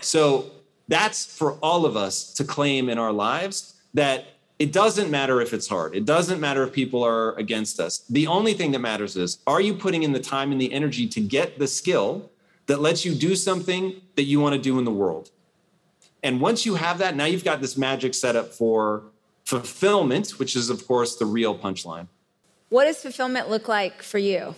So 0.00 0.50
that's 0.88 1.24
for 1.24 1.52
all 1.54 1.86
of 1.86 1.96
us 1.96 2.32
to 2.34 2.44
claim 2.44 2.88
in 2.88 2.98
our 2.98 3.12
lives 3.12 3.74
that 3.94 4.26
it 4.58 4.72
doesn't 4.72 5.10
matter 5.10 5.40
if 5.40 5.52
it's 5.52 5.68
hard. 5.68 5.94
It 5.94 6.04
doesn't 6.04 6.40
matter 6.40 6.62
if 6.62 6.72
people 6.72 7.02
are 7.02 7.34
against 7.34 7.78
us. 7.78 7.98
The 8.08 8.26
only 8.26 8.54
thing 8.54 8.72
that 8.72 8.78
matters 8.78 9.16
is 9.16 9.38
are 9.46 9.60
you 9.60 9.74
putting 9.74 10.02
in 10.02 10.12
the 10.12 10.20
time 10.20 10.52
and 10.52 10.60
the 10.60 10.72
energy 10.72 11.06
to 11.08 11.20
get 11.20 11.58
the 11.58 11.66
skill 11.66 12.30
that 12.66 12.80
lets 12.80 13.04
you 13.04 13.14
do 13.14 13.36
something 13.36 14.00
that 14.16 14.24
you 14.24 14.40
want 14.40 14.54
to 14.54 14.60
do 14.60 14.78
in 14.78 14.84
the 14.84 14.90
world? 14.90 15.30
And 16.22 16.40
once 16.40 16.64
you 16.64 16.74
have 16.76 16.98
that, 16.98 17.14
now 17.14 17.26
you've 17.26 17.44
got 17.44 17.60
this 17.60 17.76
magic 17.76 18.14
setup 18.14 18.52
for 18.52 19.04
fulfillment, 19.44 20.30
which 20.38 20.56
is, 20.56 20.70
of 20.70 20.86
course, 20.86 21.16
the 21.16 21.26
real 21.26 21.56
punchline. 21.56 22.08
What 22.68 22.86
does 22.86 23.00
fulfillment 23.00 23.48
look 23.48 23.68
like 23.68 24.02
for 24.02 24.18
you? 24.18 24.56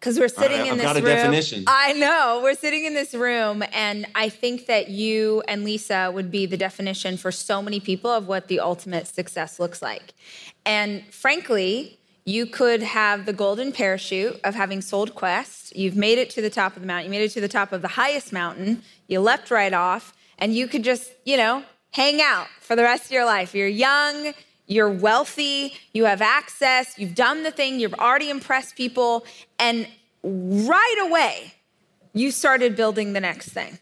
Because 0.00 0.18
we're 0.18 0.28
sitting 0.28 0.62
I, 0.62 0.66
in 0.68 0.78
this 0.78 0.86
got 0.86 0.96
a 0.96 1.00
room. 1.00 1.14
Definition. 1.14 1.64
I 1.66 1.92
know 1.92 2.40
we're 2.42 2.54
sitting 2.54 2.86
in 2.86 2.94
this 2.94 3.12
room, 3.12 3.62
and 3.70 4.06
I 4.14 4.30
think 4.30 4.64
that 4.64 4.88
you 4.88 5.42
and 5.46 5.62
Lisa 5.62 6.10
would 6.10 6.30
be 6.30 6.46
the 6.46 6.56
definition 6.56 7.18
for 7.18 7.30
so 7.30 7.60
many 7.60 7.80
people 7.80 8.10
of 8.10 8.26
what 8.26 8.48
the 8.48 8.60
ultimate 8.60 9.06
success 9.06 9.60
looks 9.60 9.82
like. 9.82 10.14
And 10.64 11.04
frankly, 11.12 11.98
you 12.24 12.46
could 12.46 12.82
have 12.82 13.26
the 13.26 13.34
golden 13.34 13.72
parachute 13.72 14.40
of 14.42 14.54
having 14.54 14.80
sold 14.80 15.14
Quest. 15.14 15.76
You've 15.76 15.96
made 15.96 16.18
it 16.18 16.30
to 16.30 16.40
the 16.40 16.50
top 16.50 16.76
of 16.76 16.80
the 16.80 16.86
mountain. 16.86 17.12
You 17.12 17.18
made 17.18 17.24
it 17.24 17.32
to 17.32 17.40
the 17.42 17.48
top 17.48 17.70
of 17.70 17.82
the 17.82 17.88
highest 17.88 18.32
mountain. 18.32 18.82
You 19.06 19.20
leapt 19.20 19.50
right 19.50 19.74
off, 19.74 20.14
and 20.38 20.54
you 20.54 20.66
could 20.66 20.82
just, 20.82 21.12
you 21.26 21.36
know, 21.36 21.62
hang 21.90 22.22
out 22.22 22.46
for 22.62 22.74
the 22.74 22.84
rest 22.84 23.04
of 23.06 23.10
your 23.10 23.26
life. 23.26 23.54
You're 23.54 23.68
young 23.68 24.32
you're 24.70 24.88
wealthy, 24.88 25.74
you 25.92 26.04
have 26.04 26.22
access, 26.22 26.96
you've 26.96 27.16
done 27.16 27.42
the 27.42 27.50
thing, 27.50 27.80
you've 27.80 27.94
already 27.94 28.30
impressed 28.30 28.76
people, 28.76 29.26
and 29.58 29.86
right 30.22 31.06
away, 31.08 31.54
you 32.12 32.30
started 32.30 32.76
building 32.76 33.12
the 33.12 33.20
next 33.20 33.48
thing. 33.48 33.78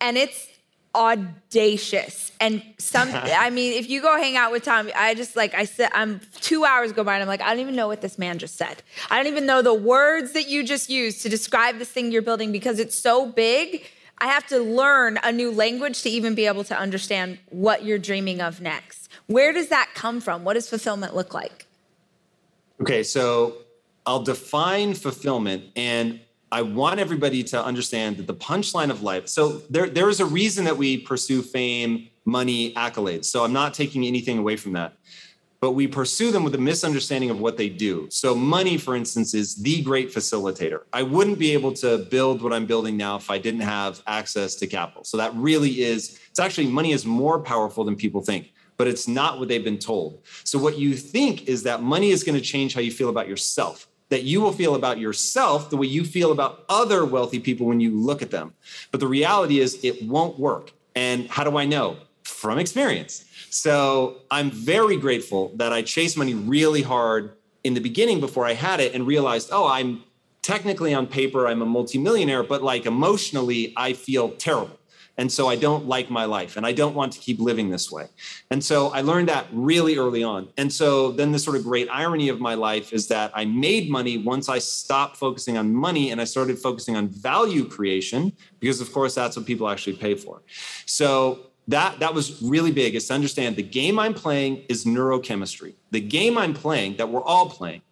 And 0.00 0.16
it's 0.16 0.48
audacious. 0.94 2.30
And 2.40 2.62
some, 2.78 3.10
I 3.12 3.50
mean, 3.50 3.72
if 3.74 3.90
you 3.90 4.00
go 4.00 4.16
hang 4.16 4.36
out 4.36 4.52
with 4.52 4.62
Tom, 4.62 4.90
I 4.94 5.14
just 5.14 5.34
like, 5.34 5.54
I 5.54 5.64
said, 5.64 5.90
I'm 5.92 6.20
two 6.40 6.64
hours 6.64 6.92
go 6.92 7.02
by 7.02 7.14
and 7.14 7.22
I'm 7.22 7.28
like, 7.28 7.42
I 7.42 7.50
don't 7.50 7.60
even 7.60 7.76
know 7.76 7.88
what 7.88 8.00
this 8.00 8.16
man 8.16 8.38
just 8.38 8.56
said. 8.56 8.82
I 9.10 9.16
don't 9.16 9.30
even 9.30 9.44
know 9.44 9.60
the 9.60 9.74
words 9.74 10.32
that 10.32 10.48
you 10.48 10.62
just 10.62 10.88
used 10.88 11.22
to 11.22 11.28
describe 11.28 11.78
this 11.78 11.88
thing 11.88 12.12
you're 12.12 12.22
building 12.22 12.52
because 12.52 12.78
it's 12.78 12.96
so 12.96 13.26
big. 13.26 13.86
I 14.18 14.26
have 14.26 14.46
to 14.48 14.58
learn 14.58 15.18
a 15.22 15.32
new 15.32 15.50
language 15.50 16.02
to 16.02 16.10
even 16.10 16.34
be 16.34 16.46
able 16.46 16.64
to 16.64 16.78
understand 16.78 17.38
what 17.50 17.84
you're 17.84 17.98
dreaming 17.98 18.40
of 18.40 18.60
next. 18.60 19.07
Where 19.28 19.52
does 19.52 19.68
that 19.68 19.90
come 19.94 20.20
from? 20.20 20.42
What 20.42 20.54
does 20.54 20.68
fulfillment 20.68 21.14
look 21.14 21.34
like? 21.34 21.66
Okay, 22.80 23.02
so 23.02 23.58
I'll 24.06 24.22
define 24.22 24.94
fulfillment 24.94 25.64
and 25.76 26.20
I 26.50 26.62
want 26.62 26.98
everybody 26.98 27.44
to 27.44 27.62
understand 27.62 28.16
that 28.16 28.26
the 28.26 28.34
punchline 28.34 28.90
of 28.90 29.02
life. 29.02 29.28
So 29.28 29.58
there, 29.68 29.86
there 29.86 30.08
is 30.08 30.20
a 30.20 30.24
reason 30.24 30.64
that 30.64 30.78
we 30.78 30.96
pursue 30.96 31.42
fame, 31.42 32.08
money, 32.24 32.72
accolades. 32.72 33.26
So 33.26 33.44
I'm 33.44 33.52
not 33.52 33.74
taking 33.74 34.06
anything 34.06 34.38
away 34.38 34.56
from 34.56 34.72
that. 34.72 34.94
But 35.60 35.72
we 35.72 35.88
pursue 35.88 36.30
them 36.30 36.44
with 36.44 36.54
a 36.54 36.58
misunderstanding 36.58 37.28
of 37.30 37.40
what 37.40 37.56
they 37.56 37.68
do. 37.68 38.06
So, 38.12 38.32
money, 38.32 38.78
for 38.78 38.94
instance, 38.94 39.34
is 39.34 39.56
the 39.56 39.82
great 39.82 40.14
facilitator. 40.14 40.82
I 40.92 41.02
wouldn't 41.02 41.36
be 41.36 41.52
able 41.52 41.72
to 41.72 41.98
build 41.98 42.42
what 42.42 42.52
I'm 42.52 42.64
building 42.64 42.96
now 42.96 43.16
if 43.16 43.28
I 43.28 43.38
didn't 43.38 43.62
have 43.62 44.00
access 44.06 44.54
to 44.54 44.68
capital. 44.68 45.02
So, 45.02 45.16
that 45.16 45.34
really 45.34 45.80
is, 45.82 46.20
it's 46.30 46.38
actually 46.38 46.68
money 46.68 46.92
is 46.92 47.04
more 47.04 47.40
powerful 47.40 47.82
than 47.82 47.96
people 47.96 48.22
think 48.22 48.52
but 48.78 48.86
it's 48.86 49.06
not 49.06 49.38
what 49.38 49.48
they've 49.48 49.64
been 49.64 49.78
told. 49.78 50.22
So, 50.44 50.58
what 50.58 50.78
you 50.78 50.94
think 50.94 51.48
is 51.48 51.64
that 51.64 51.82
money 51.82 52.10
is 52.10 52.24
going 52.24 52.36
to 52.36 52.40
change 52.40 52.72
how 52.72 52.80
you 52.80 52.90
feel 52.90 53.10
about 53.10 53.28
yourself, 53.28 53.88
that 54.08 54.22
you 54.22 54.40
will 54.40 54.52
feel 54.52 54.76
about 54.76 54.98
yourself 54.98 55.68
the 55.68 55.76
way 55.76 55.88
you 55.88 56.04
feel 56.04 56.32
about 56.32 56.64
other 56.68 57.04
wealthy 57.04 57.40
people 57.40 57.66
when 57.66 57.80
you 57.80 57.90
look 57.90 58.22
at 58.22 58.30
them. 58.30 58.54
But 58.90 59.00
the 59.00 59.08
reality 59.08 59.58
is, 59.58 59.84
it 59.84 60.02
won't 60.04 60.38
work. 60.38 60.72
And 60.94 61.28
how 61.28 61.44
do 61.44 61.58
I 61.58 61.66
know? 61.66 61.98
From 62.24 62.58
experience. 62.58 63.24
So, 63.50 64.22
I'm 64.30 64.50
very 64.50 64.96
grateful 64.96 65.52
that 65.56 65.72
I 65.72 65.82
chased 65.82 66.16
money 66.16 66.34
really 66.34 66.82
hard 66.82 67.32
in 67.64 67.74
the 67.74 67.80
beginning 67.80 68.20
before 68.20 68.46
I 68.46 68.54
had 68.54 68.80
it 68.80 68.94
and 68.94 69.06
realized, 69.06 69.50
oh, 69.52 69.66
I'm 69.66 70.04
technically 70.42 70.94
on 70.94 71.06
paper, 71.06 71.46
I'm 71.46 71.60
a 71.60 71.66
multimillionaire, 71.66 72.44
but 72.44 72.62
like 72.62 72.86
emotionally, 72.86 73.74
I 73.76 73.92
feel 73.92 74.30
terrible. 74.30 74.77
And 75.18 75.30
so 75.30 75.48
I 75.48 75.56
don't 75.56 75.86
like 75.86 76.10
my 76.10 76.24
life 76.24 76.56
and 76.56 76.64
I 76.64 76.72
don't 76.72 76.94
want 76.94 77.12
to 77.12 77.18
keep 77.18 77.40
living 77.40 77.68
this 77.70 77.90
way. 77.90 78.06
And 78.50 78.62
so 78.64 78.88
I 78.88 79.00
learned 79.00 79.28
that 79.28 79.46
really 79.52 79.98
early 79.98 80.22
on. 80.22 80.48
And 80.56 80.72
so 80.72 81.10
then 81.10 81.32
the 81.32 81.38
sort 81.40 81.56
of 81.56 81.64
great 81.64 81.88
irony 81.90 82.28
of 82.28 82.40
my 82.40 82.54
life 82.54 82.92
is 82.92 83.08
that 83.08 83.32
I 83.34 83.44
made 83.44 83.90
money 83.90 84.16
once 84.16 84.48
I 84.48 84.58
stopped 84.58 85.16
focusing 85.16 85.58
on 85.58 85.74
money 85.74 86.12
and 86.12 86.20
I 86.20 86.24
started 86.24 86.58
focusing 86.58 86.96
on 86.96 87.08
value 87.08 87.68
creation, 87.68 88.32
because 88.60 88.80
of 88.80 88.92
course 88.92 89.14
that's 89.14 89.36
what 89.36 89.44
people 89.44 89.68
actually 89.68 89.96
pay 89.96 90.14
for. 90.14 90.42
So 90.86 91.50
that 91.66 91.98
that 91.98 92.14
was 92.14 92.40
really 92.40 92.72
big 92.72 92.94
is 92.94 93.08
to 93.08 93.14
understand 93.14 93.56
the 93.56 93.62
game 93.62 93.98
I'm 93.98 94.14
playing 94.14 94.64
is 94.68 94.84
neurochemistry. 94.84 95.74
The 95.90 96.00
game 96.00 96.38
I'm 96.38 96.54
playing 96.54 96.96
that 96.96 97.08
we're 97.08 97.24
all 97.24 97.50
playing 97.50 97.82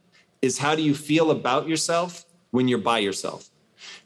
is 0.40 0.58
how 0.58 0.74
do 0.74 0.82
you 0.82 0.94
feel 0.94 1.30
about 1.30 1.68
yourself 1.68 2.24
when 2.52 2.68
you're 2.68 2.78
by 2.78 3.00
yourself. 3.00 3.50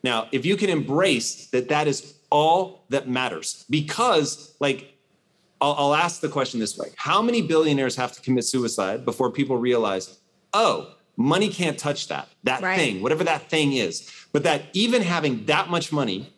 Now, 0.03 0.29
if 0.33 0.45
you 0.45 0.57
can 0.57 0.71
embrace 0.71 1.47
that 1.49 1.69
that 1.69 1.87
is 1.87 2.15
all 2.31 2.85
that 2.89 3.09
matters. 3.09 3.65
Because 3.69 4.55
like 4.61 4.95
I'll, 5.61 5.75
I'll, 5.75 5.95
ask 5.95 6.21
the 6.21 6.29
question 6.29 6.59
this 6.59 6.79
way. 6.79 6.89
How 6.97 7.21
many 7.21 7.43
billionaires 7.43 7.97
have 7.97 8.13
to 8.13 8.23
commit 8.23 8.45
suicide 8.45 9.05
before 9.05 9.31
people 9.31 9.59
realize 9.59 10.19
oh 10.55 10.95
money 11.17 11.49
can't 11.49 11.79
touch 11.79 12.09
that 12.09 12.29
that 12.45 12.63
right. 12.63 12.77
thing 12.77 13.03
whatever 13.03 13.25
that 13.25 13.51
thing 13.51 13.75
is. 13.75 14.11
But 14.33 14.45
that 14.45 14.63
even 14.73 15.03
having 15.03 15.45
that 15.47 15.69
much 15.69 15.93
money 15.93 16.33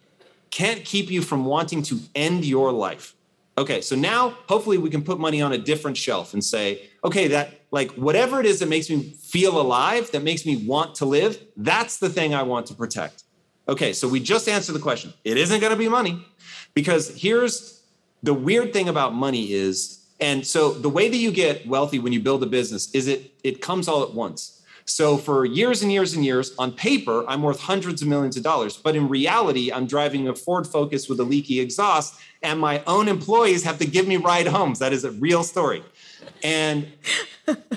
can't 0.50 0.84
keep 0.84 1.10
you 1.10 1.22
from 1.22 1.44
wanting 1.44 1.82
to 1.84 1.98
end 2.14 2.44
your 2.44 2.72
life. 2.72 3.14
Okay 3.58 3.80
so 3.80 3.94
now 3.94 4.30
hopefully 4.48 4.78
we 4.78 4.90
can 4.90 5.02
put 5.02 5.18
money 5.18 5.40
on 5.42 5.52
a 5.52 5.58
different 5.58 5.96
shelf 5.96 6.32
and 6.32 6.42
say 6.42 6.88
okay 7.04 7.28
that 7.28 7.62
like 7.70 7.90
whatever 7.92 8.40
it 8.40 8.46
is 8.46 8.60
that 8.60 8.68
makes 8.68 8.88
me 8.88 9.02
feel 9.20 9.60
alive 9.60 10.10
that 10.12 10.22
makes 10.22 10.46
me 10.46 10.64
want 10.64 10.94
to 10.96 11.04
live 11.04 11.42
that's 11.56 11.98
the 11.98 12.08
thing 12.08 12.34
i 12.34 12.42
want 12.42 12.66
to 12.66 12.74
protect 12.74 13.24
Okay, 13.68 13.92
so 13.92 14.08
we 14.08 14.20
just 14.20 14.48
answered 14.48 14.72
the 14.72 14.80
question. 14.80 15.12
It 15.24 15.36
isn't 15.36 15.60
going 15.60 15.72
to 15.72 15.78
be 15.78 15.88
money 15.88 16.24
because 16.74 17.20
here's 17.20 17.82
the 18.22 18.34
weird 18.34 18.72
thing 18.72 18.88
about 18.88 19.14
money 19.14 19.52
is, 19.52 20.04
and 20.20 20.46
so 20.46 20.72
the 20.72 20.88
way 20.88 21.08
that 21.08 21.16
you 21.16 21.30
get 21.30 21.66
wealthy 21.66 21.98
when 21.98 22.12
you 22.12 22.20
build 22.20 22.42
a 22.42 22.46
business 22.46 22.92
is 22.94 23.06
it 23.08 23.32
it 23.44 23.60
comes 23.60 23.88
all 23.88 24.02
at 24.02 24.14
once. 24.14 24.62
So 24.84 25.16
for 25.16 25.44
years 25.44 25.82
and 25.82 25.92
years 25.92 26.14
and 26.14 26.24
years, 26.24 26.54
on 26.58 26.72
paper, 26.72 27.24
I'm 27.28 27.42
worth 27.42 27.60
hundreds 27.60 28.02
of 28.02 28.08
millions 28.08 28.36
of 28.36 28.42
dollars. 28.42 28.76
But 28.76 28.96
in 28.96 29.08
reality, 29.08 29.72
I'm 29.72 29.86
driving 29.86 30.26
a 30.26 30.34
Ford 30.34 30.66
Focus 30.66 31.08
with 31.08 31.20
a 31.20 31.24
leaky 31.24 31.60
exhaust, 31.60 32.20
and 32.42 32.58
my 32.58 32.82
own 32.86 33.06
employees 33.08 33.62
have 33.64 33.78
to 33.78 33.86
give 33.86 34.08
me 34.08 34.16
ride 34.16 34.48
homes. 34.48 34.80
That 34.80 34.92
is 34.92 35.04
a 35.04 35.12
real 35.12 35.44
story. 35.44 35.84
And 36.42 36.92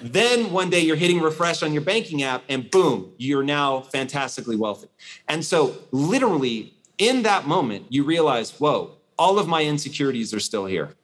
then 0.01 0.51
one 0.51 0.70
day 0.70 0.80
you're 0.80 0.95
hitting 0.95 1.22
refresh 1.22 1.61
on 1.61 1.74
your 1.74 1.82
banking 1.82 2.24
app, 2.24 2.43
and 2.49 2.70
boom, 2.70 3.13
you're 3.18 3.43
now 3.43 3.82
fantastically 3.82 4.55
wealthy. 4.55 4.88
And 5.28 5.45
so, 5.45 5.76
literally, 5.91 6.74
in 6.97 7.24
that 7.24 7.47
moment, 7.47 7.86
you 7.89 8.03
realize, 8.03 8.51
whoa, 8.59 8.97
all 9.18 9.39
of 9.39 9.47
my 9.47 9.63
insecurities 9.63 10.34
are 10.34 10.39
still 10.39 10.66
here. 10.66 10.95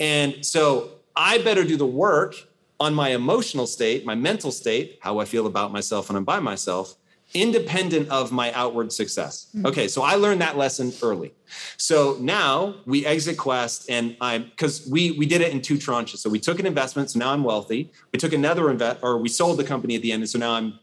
And 0.00 0.44
so, 0.44 0.90
I 1.14 1.38
better 1.38 1.64
do 1.64 1.76
the 1.76 1.86
work 1.86 2.36
on 2.80 2.94
my 2.94 3.10
emotional 3.10 3.66
state, 3.66 4.06
my 4.06 4.14
mental 4.14 4.52
state, 4.52 4.98
how 5.00 5.18
I 5.18 5.24
feel 5.24 5.46
about 5.46 5.72
myself 5.72 6.08
when 6.08 6.16
I'm 6.16 6.24
by 6.24 6.38
myself, 6.38 6.94
independent 7.34 8.08
of 8.08 8.32
my 8.32 8.52
outward 8.52 8.92
success. 8.92 9.48
Mm-hmm. 9.54 9.66
Okay, 9.66 9.88
so 9.88 10.02
I 10.02 10.14
learned 10.14 10.40
that 10.40 10.56
lesson 10.56 10.92
early. 11.02 11.34
So 11.76 12.16
now 12.20 12.76
we 12.86 13.04
exit 13.04 13.36
Quest, 13.36 13.90
and 13.90 14.16
I'm 14.20 14.44
because 14.44 14.88
we 14.90 15.12
we 15.12 15.26
did 15.26 15.40
it 15.40 15.52
in 15.52 15.60
two 15.60 15.76
tranches. 15.76 16.18
So 16.18 16.30
we 16.30 16.40
took 16.40 16.58
an 16.58 16.66
investment, 16.66 17.10
so 17.10 17.18
now 17.18 17.32
I'm 17.32 17.44
wealthy. 17.44 17.90
We 18.12 18.18
took 18.18 18.32
another 18.32 18.70
invest, 18.70 19.00
or 19.02 19.18
we 19.18 19.28
sold 19.28 19.58
the 19.58 19.64
company 19.64 19.94
at 19.94 20.02
the 20.02 20.12
end, 20.12 20.22
and 20.22 20.30
so 20.30 20.38
now 20.38 20.52
I'm 20.52 20.78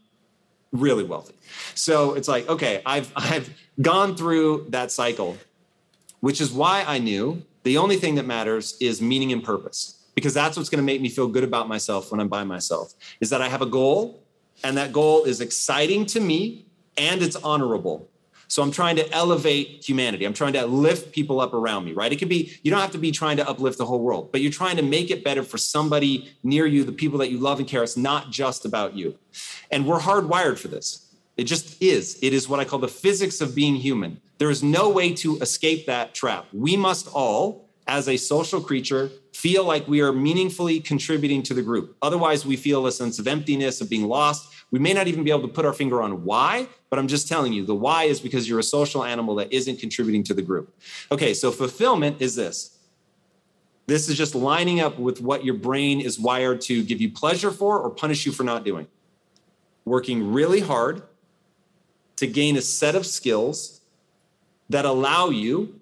really 0.71 1.03
wealthy. 1.03 1.35
So 1.73 2.13
it's 2.13 2.27
like, 2.27 2.47
okay, 2.47 2.81
I've 2.85 3.11
I've 3.15 3.49
gone 3.81 4.15
through 4.15 4.67
that 4.69 4.91
cycle, 4.91 5.37
which 6.19 6.41
is 6.41 6.51
why 6.51 6.83
I 6.87 6.99
knew 6.99 7.43
the 7.63 7.77
only 7.77 7.97
thing 7.97 8.15
that 8.15 8.25
matters 8.25 8.77
is 8.79 9.01
meaning 9.01 9.31
and 9.31 9.43
purpose 9.43 9.95
because 10.13 10.33
that's 10.33 10.55
what's 10.55 10.69
going 10.69 10.79
to 10.79 10.85
make 10.85 11.01
me 11.01 11.09
feel 11.09 11.27
good 11.27 11.43
about 11.43 11.67
myself 11.67 12.11
when 12.11 12.19
I'm 12.19 12.29
by 12.29 12.43
myself 12.43 12.93
is 13.19 13.29
that 13.31 13.41
I 13.41 13.49
have 13.49 13.61
a 13.61 13.65
goal 13.65 14.23
and 14.63 14.77
that 14.77 14.93
goal 14.93 15.23
is 15.25 15.41
exciting 15.41 16.05
to 16.07 16.19
me 16.19 16.65
and 16.97 17.21
it's 17.21 17.35
honorable. 17.35 18.09
So 18.47 18.61
I'm 18.61 18.71
trying 18.71 18.95
to 18.97 19.11
elevate 19.11 19.83
humanity. 19.87 20.25
I'm 20.25 20.33
trying 20.33 20.53
to 20.53 20.65
lift 20.65 21.11
people 21.11 21.41
up 21.41 21.53
around 21.53 21.83
me, 21.83 21.93
right? 21.93 22.11
It 22.11 22.17
could 22.17 22.29
be, 22.29 22.57
you 22.61 22.71
don't 22.71 22.79
have 22.79 22.91
to 22.91 22.97
be 22.97 23.11
trying 23.11 23.37
to 23.37 23.49
uplift 23.49 23.77
the 23.77 23.85
whole 23.85 23.99
world, 23.99 24.31
but 24.31 24.41
you're 24.41 24.51
trying 24.51 24.77
to 24.77 24.83
make 24.83 25.09
it 25.09 25.23
better 25.23 25.43
for 25.43 25.57
somebody 25.57 26.31
near 26.43 26.65
you, 26.65 26.83
the 26.83 26.91
people 26.91 27.17
that 27.19 27.31
you 27.31 27.39
love 27.39 27.59
and 27.59 27.67
care. 27.67 27.83
It's 27.83 27.97
not 27.97 28.29
just 28.31 28.65
about 28.65 28.95
you. 28.95 29.17
And 29.71 29.87
we're 29.87 29.99
hardwired 29.99 30.59
for 30.59 30.67
this. 30.67 31.13
It 31.37 31.45
just 31.45 31.81
is. 31.81 32.17
It 32.21 32.33
is 32.33 32.47
what 32.47 32.59
I 32.59 32.65
call 32.65 32.79
the 32.79 32.87
physics 32.87 33.41
of 33.41 33.55
being 33.55 33.75
human. 33.75 34.21
There 34.37 34.49
is 34.49 34.63
no 34.63 34.89
way 34.89 35.13
to 35.15 35.37
escape 35.39 35.87
that 35.87 36.13
trap. 36.13 36.45
We 36.53 36.77
must 36.77 37.07
all, 37.13 37.64
as 37.87 38.07
a 38.07 38.17
social 38.17 38.59
creature, 38.59 39.11
feel 39.33 39.63
like 39.63 39.87
we 39.87 40.01
are 40.01 40.11
meaningfully 40.11 40.79
contributing 40.79 41.43
to 41.43 41.53
the 41.53 41.61
group. 41.61 41.95
Otherwise, 42.01 42.45
we 42.45 42.55
feel 42.55 42.87
a 42.87 42.91
sense 42.91 43.19
of 43.19 43.27
emptiness, 43.27 43.79
of 43.79 43.89
being 43.89 44.05
lost. 44.05 44.51
We 44.71 44.79
may 44.79 44.93
not 44.93 45.07
even 45.07 45.23
be 45.23 45.29
able 45.29 45.43
to 45.43 45.47
put 45.47 45.65
our 45.65 45.73
finger 45.73 46.01
on 46.01 46.23
why, 46.23 46.67
but 46.89 46.97
I'm 46.97 47.07
just 47.07 47.27
telling 47.27 47.53
you 47.53 47.65
the 47.65 47.75
why 47.75 48.05
is 48.05 48.19
because 48.19 48.49
you're 48.49 48.59
a 48.59 48.63
social 48.63 49.03
animal 49.03 49.35
that 49.35 49.53
isn't 49.53 49.79
contributing 49.79 50.23
to 50.23 50.33
the 50.33 50.41
group. 50.41 50.75
Okay, 51.11 51.33
so 51.33 51.51
fulfillment 51.51 52.21
is 52.21 52.35
this. 52.35 52.77
This 53.87 54.09
is 54.09 54.17
just 54.17 54.33
lining 54.33 54.79
up 54.79 54.97
with 54.97 55.21
what 55.21 55.45
your 55.45 55.53
brain 55.53 56.01
is 56.01 56.19
wired 56.19 56.61
to 56.61 56.83
give 56.83 56.99
you 56.99 57.11
pleasure 57.11 57.51
for 57.51 57.79
or 57.79 57.91
punish 57.91 58.25
you 58.25 58.31
for 58.31 58.43
not 58.43 58.65
doing. 58.65 58.87
Working 59.85 60.33
really 60.33 60.61
hard 60.61 61.03
to 62.15 62.25
gain 62.25 62.57
a 62.57 62.61
set 62.61 62.95
of 62.95 63.05
skills 63.05 63.81
that 64.69 64.85
allow 64.85 65.29
you 65.29 65.79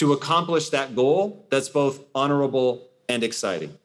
to 0.00 0.14
accomplish 0.14 0.70
that 0.70 0.96
goal 0.96 1.44
that's 1.50 1.68
both 1.68 2.00
honorable 2.14 2.88
and 3.06 3.22
exciting. 3.22 3.76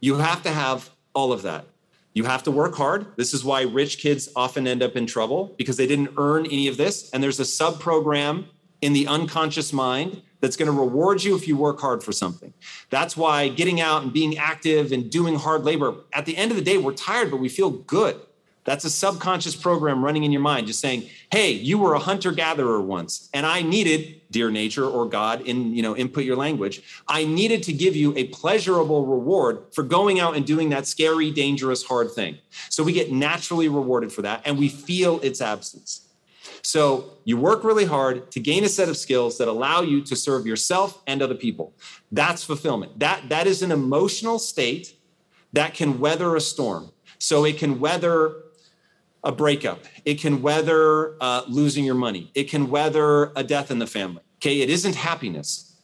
You 0.00 0.16
have 0.16 0.42
to 0.42 0.50
have 0.50 0.90
all 1.14 1.32
of 1.32 1.42
that. 1.42 1.66
You 2.14 2.24
have 2.24 2.42
to 2.42 2.50
work 2.50 2.74
hard. 2.74 3.06
This 3.16 3.32
is 3.32 3.44
why 3.44 3.62
rich 3.62 3.98
kids 3.98 4.28
often 4.34 4.66
end 4.66 4.82
up 4.82 4.96
in 4.96 5.06
trouble 5.06 5.54
because 5.56 5.76
they 5.76 5.86
didn't 5.86 6.10
earn 6.16 6.46
any 6.46 6.66
of 6.66 6.76
this. 6.76 7.08
And 7.10 7.22
there's 7.22 7.38
a 7.38 7.44
sub 7.44 7.78
program 7.78 8.46
in 8.80 8.92
the 8.92 9.06
unconscious 9.06 9.72
mind 9.72 10.20
that's 10.40 10.56
going 10.56 10.66
to 10.66 10.76
reward 10.76 11.22
you 11.22 11.36
if 11.36 11.46
you 11.46 11.56
work 11.56 11.78
hard 11.78 12.02
for 12.02 12.10
something. 12.10 12.52
That's 12.88 13.16
why 13.16 13.50
getting 13.50 13.80
out 13.80 14.02
and 14.02 14.12
being 14.12 14.36
active 14.36 14.90
and 14.90 15.08
doing 15.08 15.36
hard 15.36 15.62
labor, 15.62 15.94
at 16.12 16.26
the 16.26 16.36
end 16.36 16.50
of 16.50 16.56
the 16.56 16.64
day, 16.64 16.76
we're 16.76 16.92
tired, 16.92 17.30
but 17.30 17.36
we 17.36 17.48
feel 17.48 17.70
good. 17.70 18.20
That's 18.64 18.84
a 18.84 18.90
subconscious 18.90 19.54
program 19.54 20.04
running 20.04 20.24
in 20.24 20.32
your 20.32 20.42
mind, 20.42 20.66
just 20.66 20.80
saying, 20.80 21.08
"Hey, 21.30 21.52
you 21.52 21.78
were 21.78 21.94
a 21.94 21.98
hunter 22.00 22.32
gatherer 22.32 22.80
once, 22.80 23.28
and 23.32 23.46
I 23.46 23.62
needed, 23.62 24.19
dear 24.30 24.50
nature 24.50 24.86
or 24.86 25.08
God, 25.08 25.42
in 25.42 25.74
you 25.74 25.82
know, 25.82 25.96
input 25.96 26.24
your 26.24 26.36
language. 26.36 26.82
I 27.08 27.24
needed 27.24 27.62
to 27.64 27.72
give 27.72 27.96
you 27.96 28.16
a 28.16 28.24
pleasurable 28.28 29.06
reward 29.06 29.64
for 29.72 29.82
going 29.82 30.20
out 30.20 30.36
and 30.36 30.46
doing 30.46 30.70
that 30.70 30.86
scary, 30.86 31.30
dangerous, 31.30 31.82
hard 31.82 32.12
thing. 32.12 32.38
So 32.68 32.82
we 32.82 32.92
get 32.92 33.12
naturally 33.12 33.68
rewarded 33.68 34.12
for 34.12 34.22
that, 34.22 34.42
and 34.44 34.58
we 34.58 34.68
feel 34.68 35.20
its 35.20 35.40
absence. 35.40 36.06
So 36.62 37.18
you 37.24 37.36
work 37.36 37.64
really 37.64 37.86
hard 37.86 38.30
to 38.32 38.40
gain 38.40 38.64
a 38.64 38.68
set 38.68 38.88
of 38.88 38.96
skills 38.96 39.38
that 39.38 39.48
allow 39.48 39.80
you 39.82 40.02
to 40.02 40.16
serve 40.16 40.46
yourself 40.46 41.02
and 41.06 41.22
other 41.22 41.34
people. 41.34 41.74
That's 42.12 42.44
fulfillment. 42.44 42.98
That 42.98 43.28
that 43.28 43.46
is 43.46 43.62
an 43.62 43.72
emotional 43.72 44.38
state 44.38 44.96
that 45.52 45.74
can 45.74 46.00
weather 46.00 46.36
a 46.36 46.40
storm. 46.40 46.92
So 47.18 47.44
it 47.44 47.58
can 47.58 47.80
weather 47.80 48.34
a 49.22 49.32
breakup. 49.32 49.84
It 50.04 50.20
can 50.20 50.42
weather 50.42 51.14
uh, 51.20 51.42
losing 51.48 51.84
your 51.84 51.94
money. 51.94 52.30
It 52.34 52.44
can 52.44 52.70
weather 52.70 53.32
a 53.36 53.44
death 53.44 53.70
in 53.70 53.78
the 53.78 53.86
family. 53.86 54.22
Okay, 54.38 54.60
it 54.60 54.70
isn't 54.70 54.94
happiness. 54.94 55.76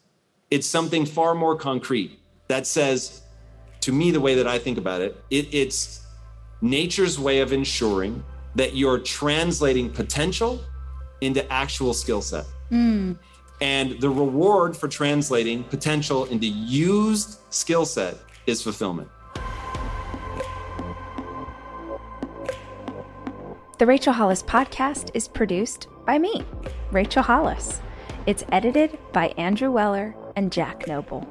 It's 0.50 0.66
something 0.66 1.04
far 1.04 1.34
more 1.34 1.56
concrete 1.56 2.18
that 2.48 2.66
says, 2.66 3.22
to 3.80 3.92
me, 3.92 4.10
the 4.10 4.20
way 4.20 4.34
that 4.36 4.46
I 4.46 4.58
think 4.58 4.78
about 4.78 5.00
it, 5.00 5.22
it 5.30 5.52
it's 5.52 6.06
nature's 6.62 7.18
way 7.18 7.40
of 7.40 7.52
ensuring 7.52 8.24
that 8.54 8.74
you're 8.74 8.98
translating 8.98 9.90
potential 9.90 10.60
into 11.20 11.50
actual 11.52 11.92
skill 11.92 12.22
set. 12.22 12.46
Mm. 12.70 13.18
And 13.60 14.00
the 14.00 14.08
reward 14.08 14.76
for 14.76 14.88
translating 14.88 15.64
potential 15.64 16.24
into 16.26 16.46
used 16.46 17.38
skill 17.50 17.84
set 17.84 18.16
is 18.46 18.62
fulfillment. 18.62 19.08
The 23.78 23.84
Rachel 23.84 24.14
Hollis 24.14 24.42
podcast 24.42 25.10
is 25.12 25.28
produced 25.28 25.86
by 26.06 26.18
me, 26.18 26.46
Rachel 26.92 27.22
Hollis. 27.22 27.82
It's 28.24 28.42
edited 28.50 28.98
by 29.12 29.34
Andrew 29.36 29.70
Weller 29.70 30.16
and 30.34 30.50
Jack 30.50 30.86
Noble. 30.86 31.28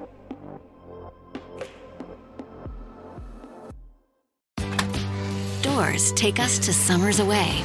Doors 5.64 6.12
take 6.12 6.39
us 6.39 6.60
to 6.60 6.72
summers 6.72 7.20
away 7.20 7.64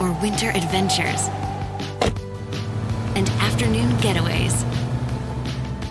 or 0.00 0.10
winter 0.22 0.48
adventures 0.48 1.28
and 3.14 3.28
afternoon 3.42 3.90
getaways. 3.98 4.71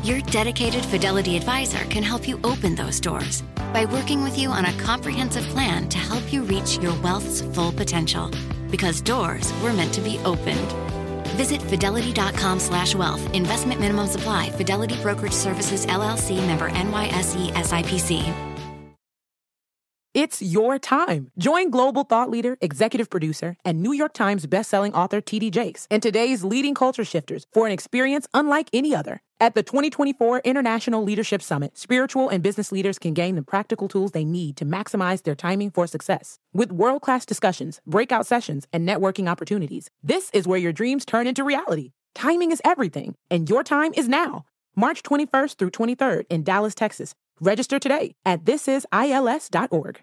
Your 0.04 0.22
dedicated 0.22 0.84
Fidelity 0.84 1.38
advisor 1.38 1.86
can 1.86 2.02
help 2.02 2.28
you 2.28 2.40
open 2.44 2.74
those 2.74 3.00
doors 3.00 3.44
by 3.72 3.86
working 3.86 4.24
with 4.24 4.36
you 4.36 4.50
on 4.50 4.66
a 4.66 4.74
comprehensive 4.80 5.44
plan 5.50 5.88
to 5.90 6.00
help 6.00 6.34
you 6.34 6.42
reach 6.42 6.80
your 6.80 7.00
wealth's 7.02 7.42
full 7.54 7.72
potential. 7.72 8.32
Because 8.72 9.00
doors 9.00 9.54
were 9.62 9.74
meant 9.74 9.94
to 9.94 10.02
be 10.02 10.18
opened. 10.26 10.72
Visit 11.38 11.62
fidelity.com 11.62 12.60
slash 12.60 12.96
wealth. 12.96 13.22
Investment 13.36 13.80
minimum 13.80 14.08
supply. 14.08 14.50
Fidelity 14.50 15.00
Brokerage 15.04 15.34
Services, 15.34 15.86
LLC 15.86 16.36
member 16.48 16.72
NYSE 16.72 17.52
SIPC. 17.52 18.52
It's 20.14 20.42
your 20.42 20.78
time. 20.78 21.32
Join 21.38 21.70
global 21.70 22.04
thought 22.04 22.30
leader, 22.30 22.58
executive 22.60 23.10
producer, 23.10 23.56
and 23.64 23.82
New 23.82 23.94
York 23.94 24.14
Times 24.14 24.46
bestselling 24.46 24.94
author 24.94 25.22
T.D. 25.22 25.52
Jakes 25.52 25.88
and 25.90 26.04
today's 26.04 26.44
leading 26.44 26.74
culture 26.74 27.06
shifters 27.06 27.46
for 27.54 27.66
an 27.66 27.72
experience 27.72 28.28
unlike 28.34 28.68
any 28.74 28.94
other. 28.94 29.22
At 29.42 29.56
the 29.56 29.64
2024 29.64 30.42
International 30.46 31.02
Leadership 31.02 31.42
Summit, 31.42 31.76
spiritual 31.76 32.30
and 32.30 32.44
business 32.44 32.72
leaders 32.72 33.00
can 33.00 33.16
gain 33.16 33.34
the 33.34 33.42
practical 33.42 33.88
tools 33.88 34.12
they 34.12 34.24
need 34.24 34.56
to 34.58 34.66
maximize 34.66 35.24
their 35.24 35.34
timing 35.34 35.72
for 35.72 35.88
success. 35.88 36.38
With 36.54 36.72
world 36.72 37.02
class 37.02 37.26
discussions, 37.26 37.82
breakout 37.88 38.28
sessions, 38.28 38.68
and 38.72 38.88
networking 38.88 39.28
opportunities, 39.28 39.90
this 40.04 40.30
is 40.32 40.48
where 40.48 40.60
your 40.60 40.72
dreams 40.72 41.06
turn 41.06 41.26
into 41.26 41.44
reality. 41.44 41.94
Timing 42.14 42.52
is 42.52 42.62
everything, 42.64 43.16
and 43.32 43.50
your 43.50 43.64
time 43.64 43.94
is 43.96 44.08
now. 44.08 44.46
March 44.76 45.02
21st 45.02 45.56
through 45.56 45.72
23rd 45.72 46.26
in 46.30 46.44
Dallas, 46.44 46.76
Texas. 46.76 47.16
Register 47.40 47.80
today 47.80 48.14
at 48.24 48.44
thisisils.org. 48.44 50.02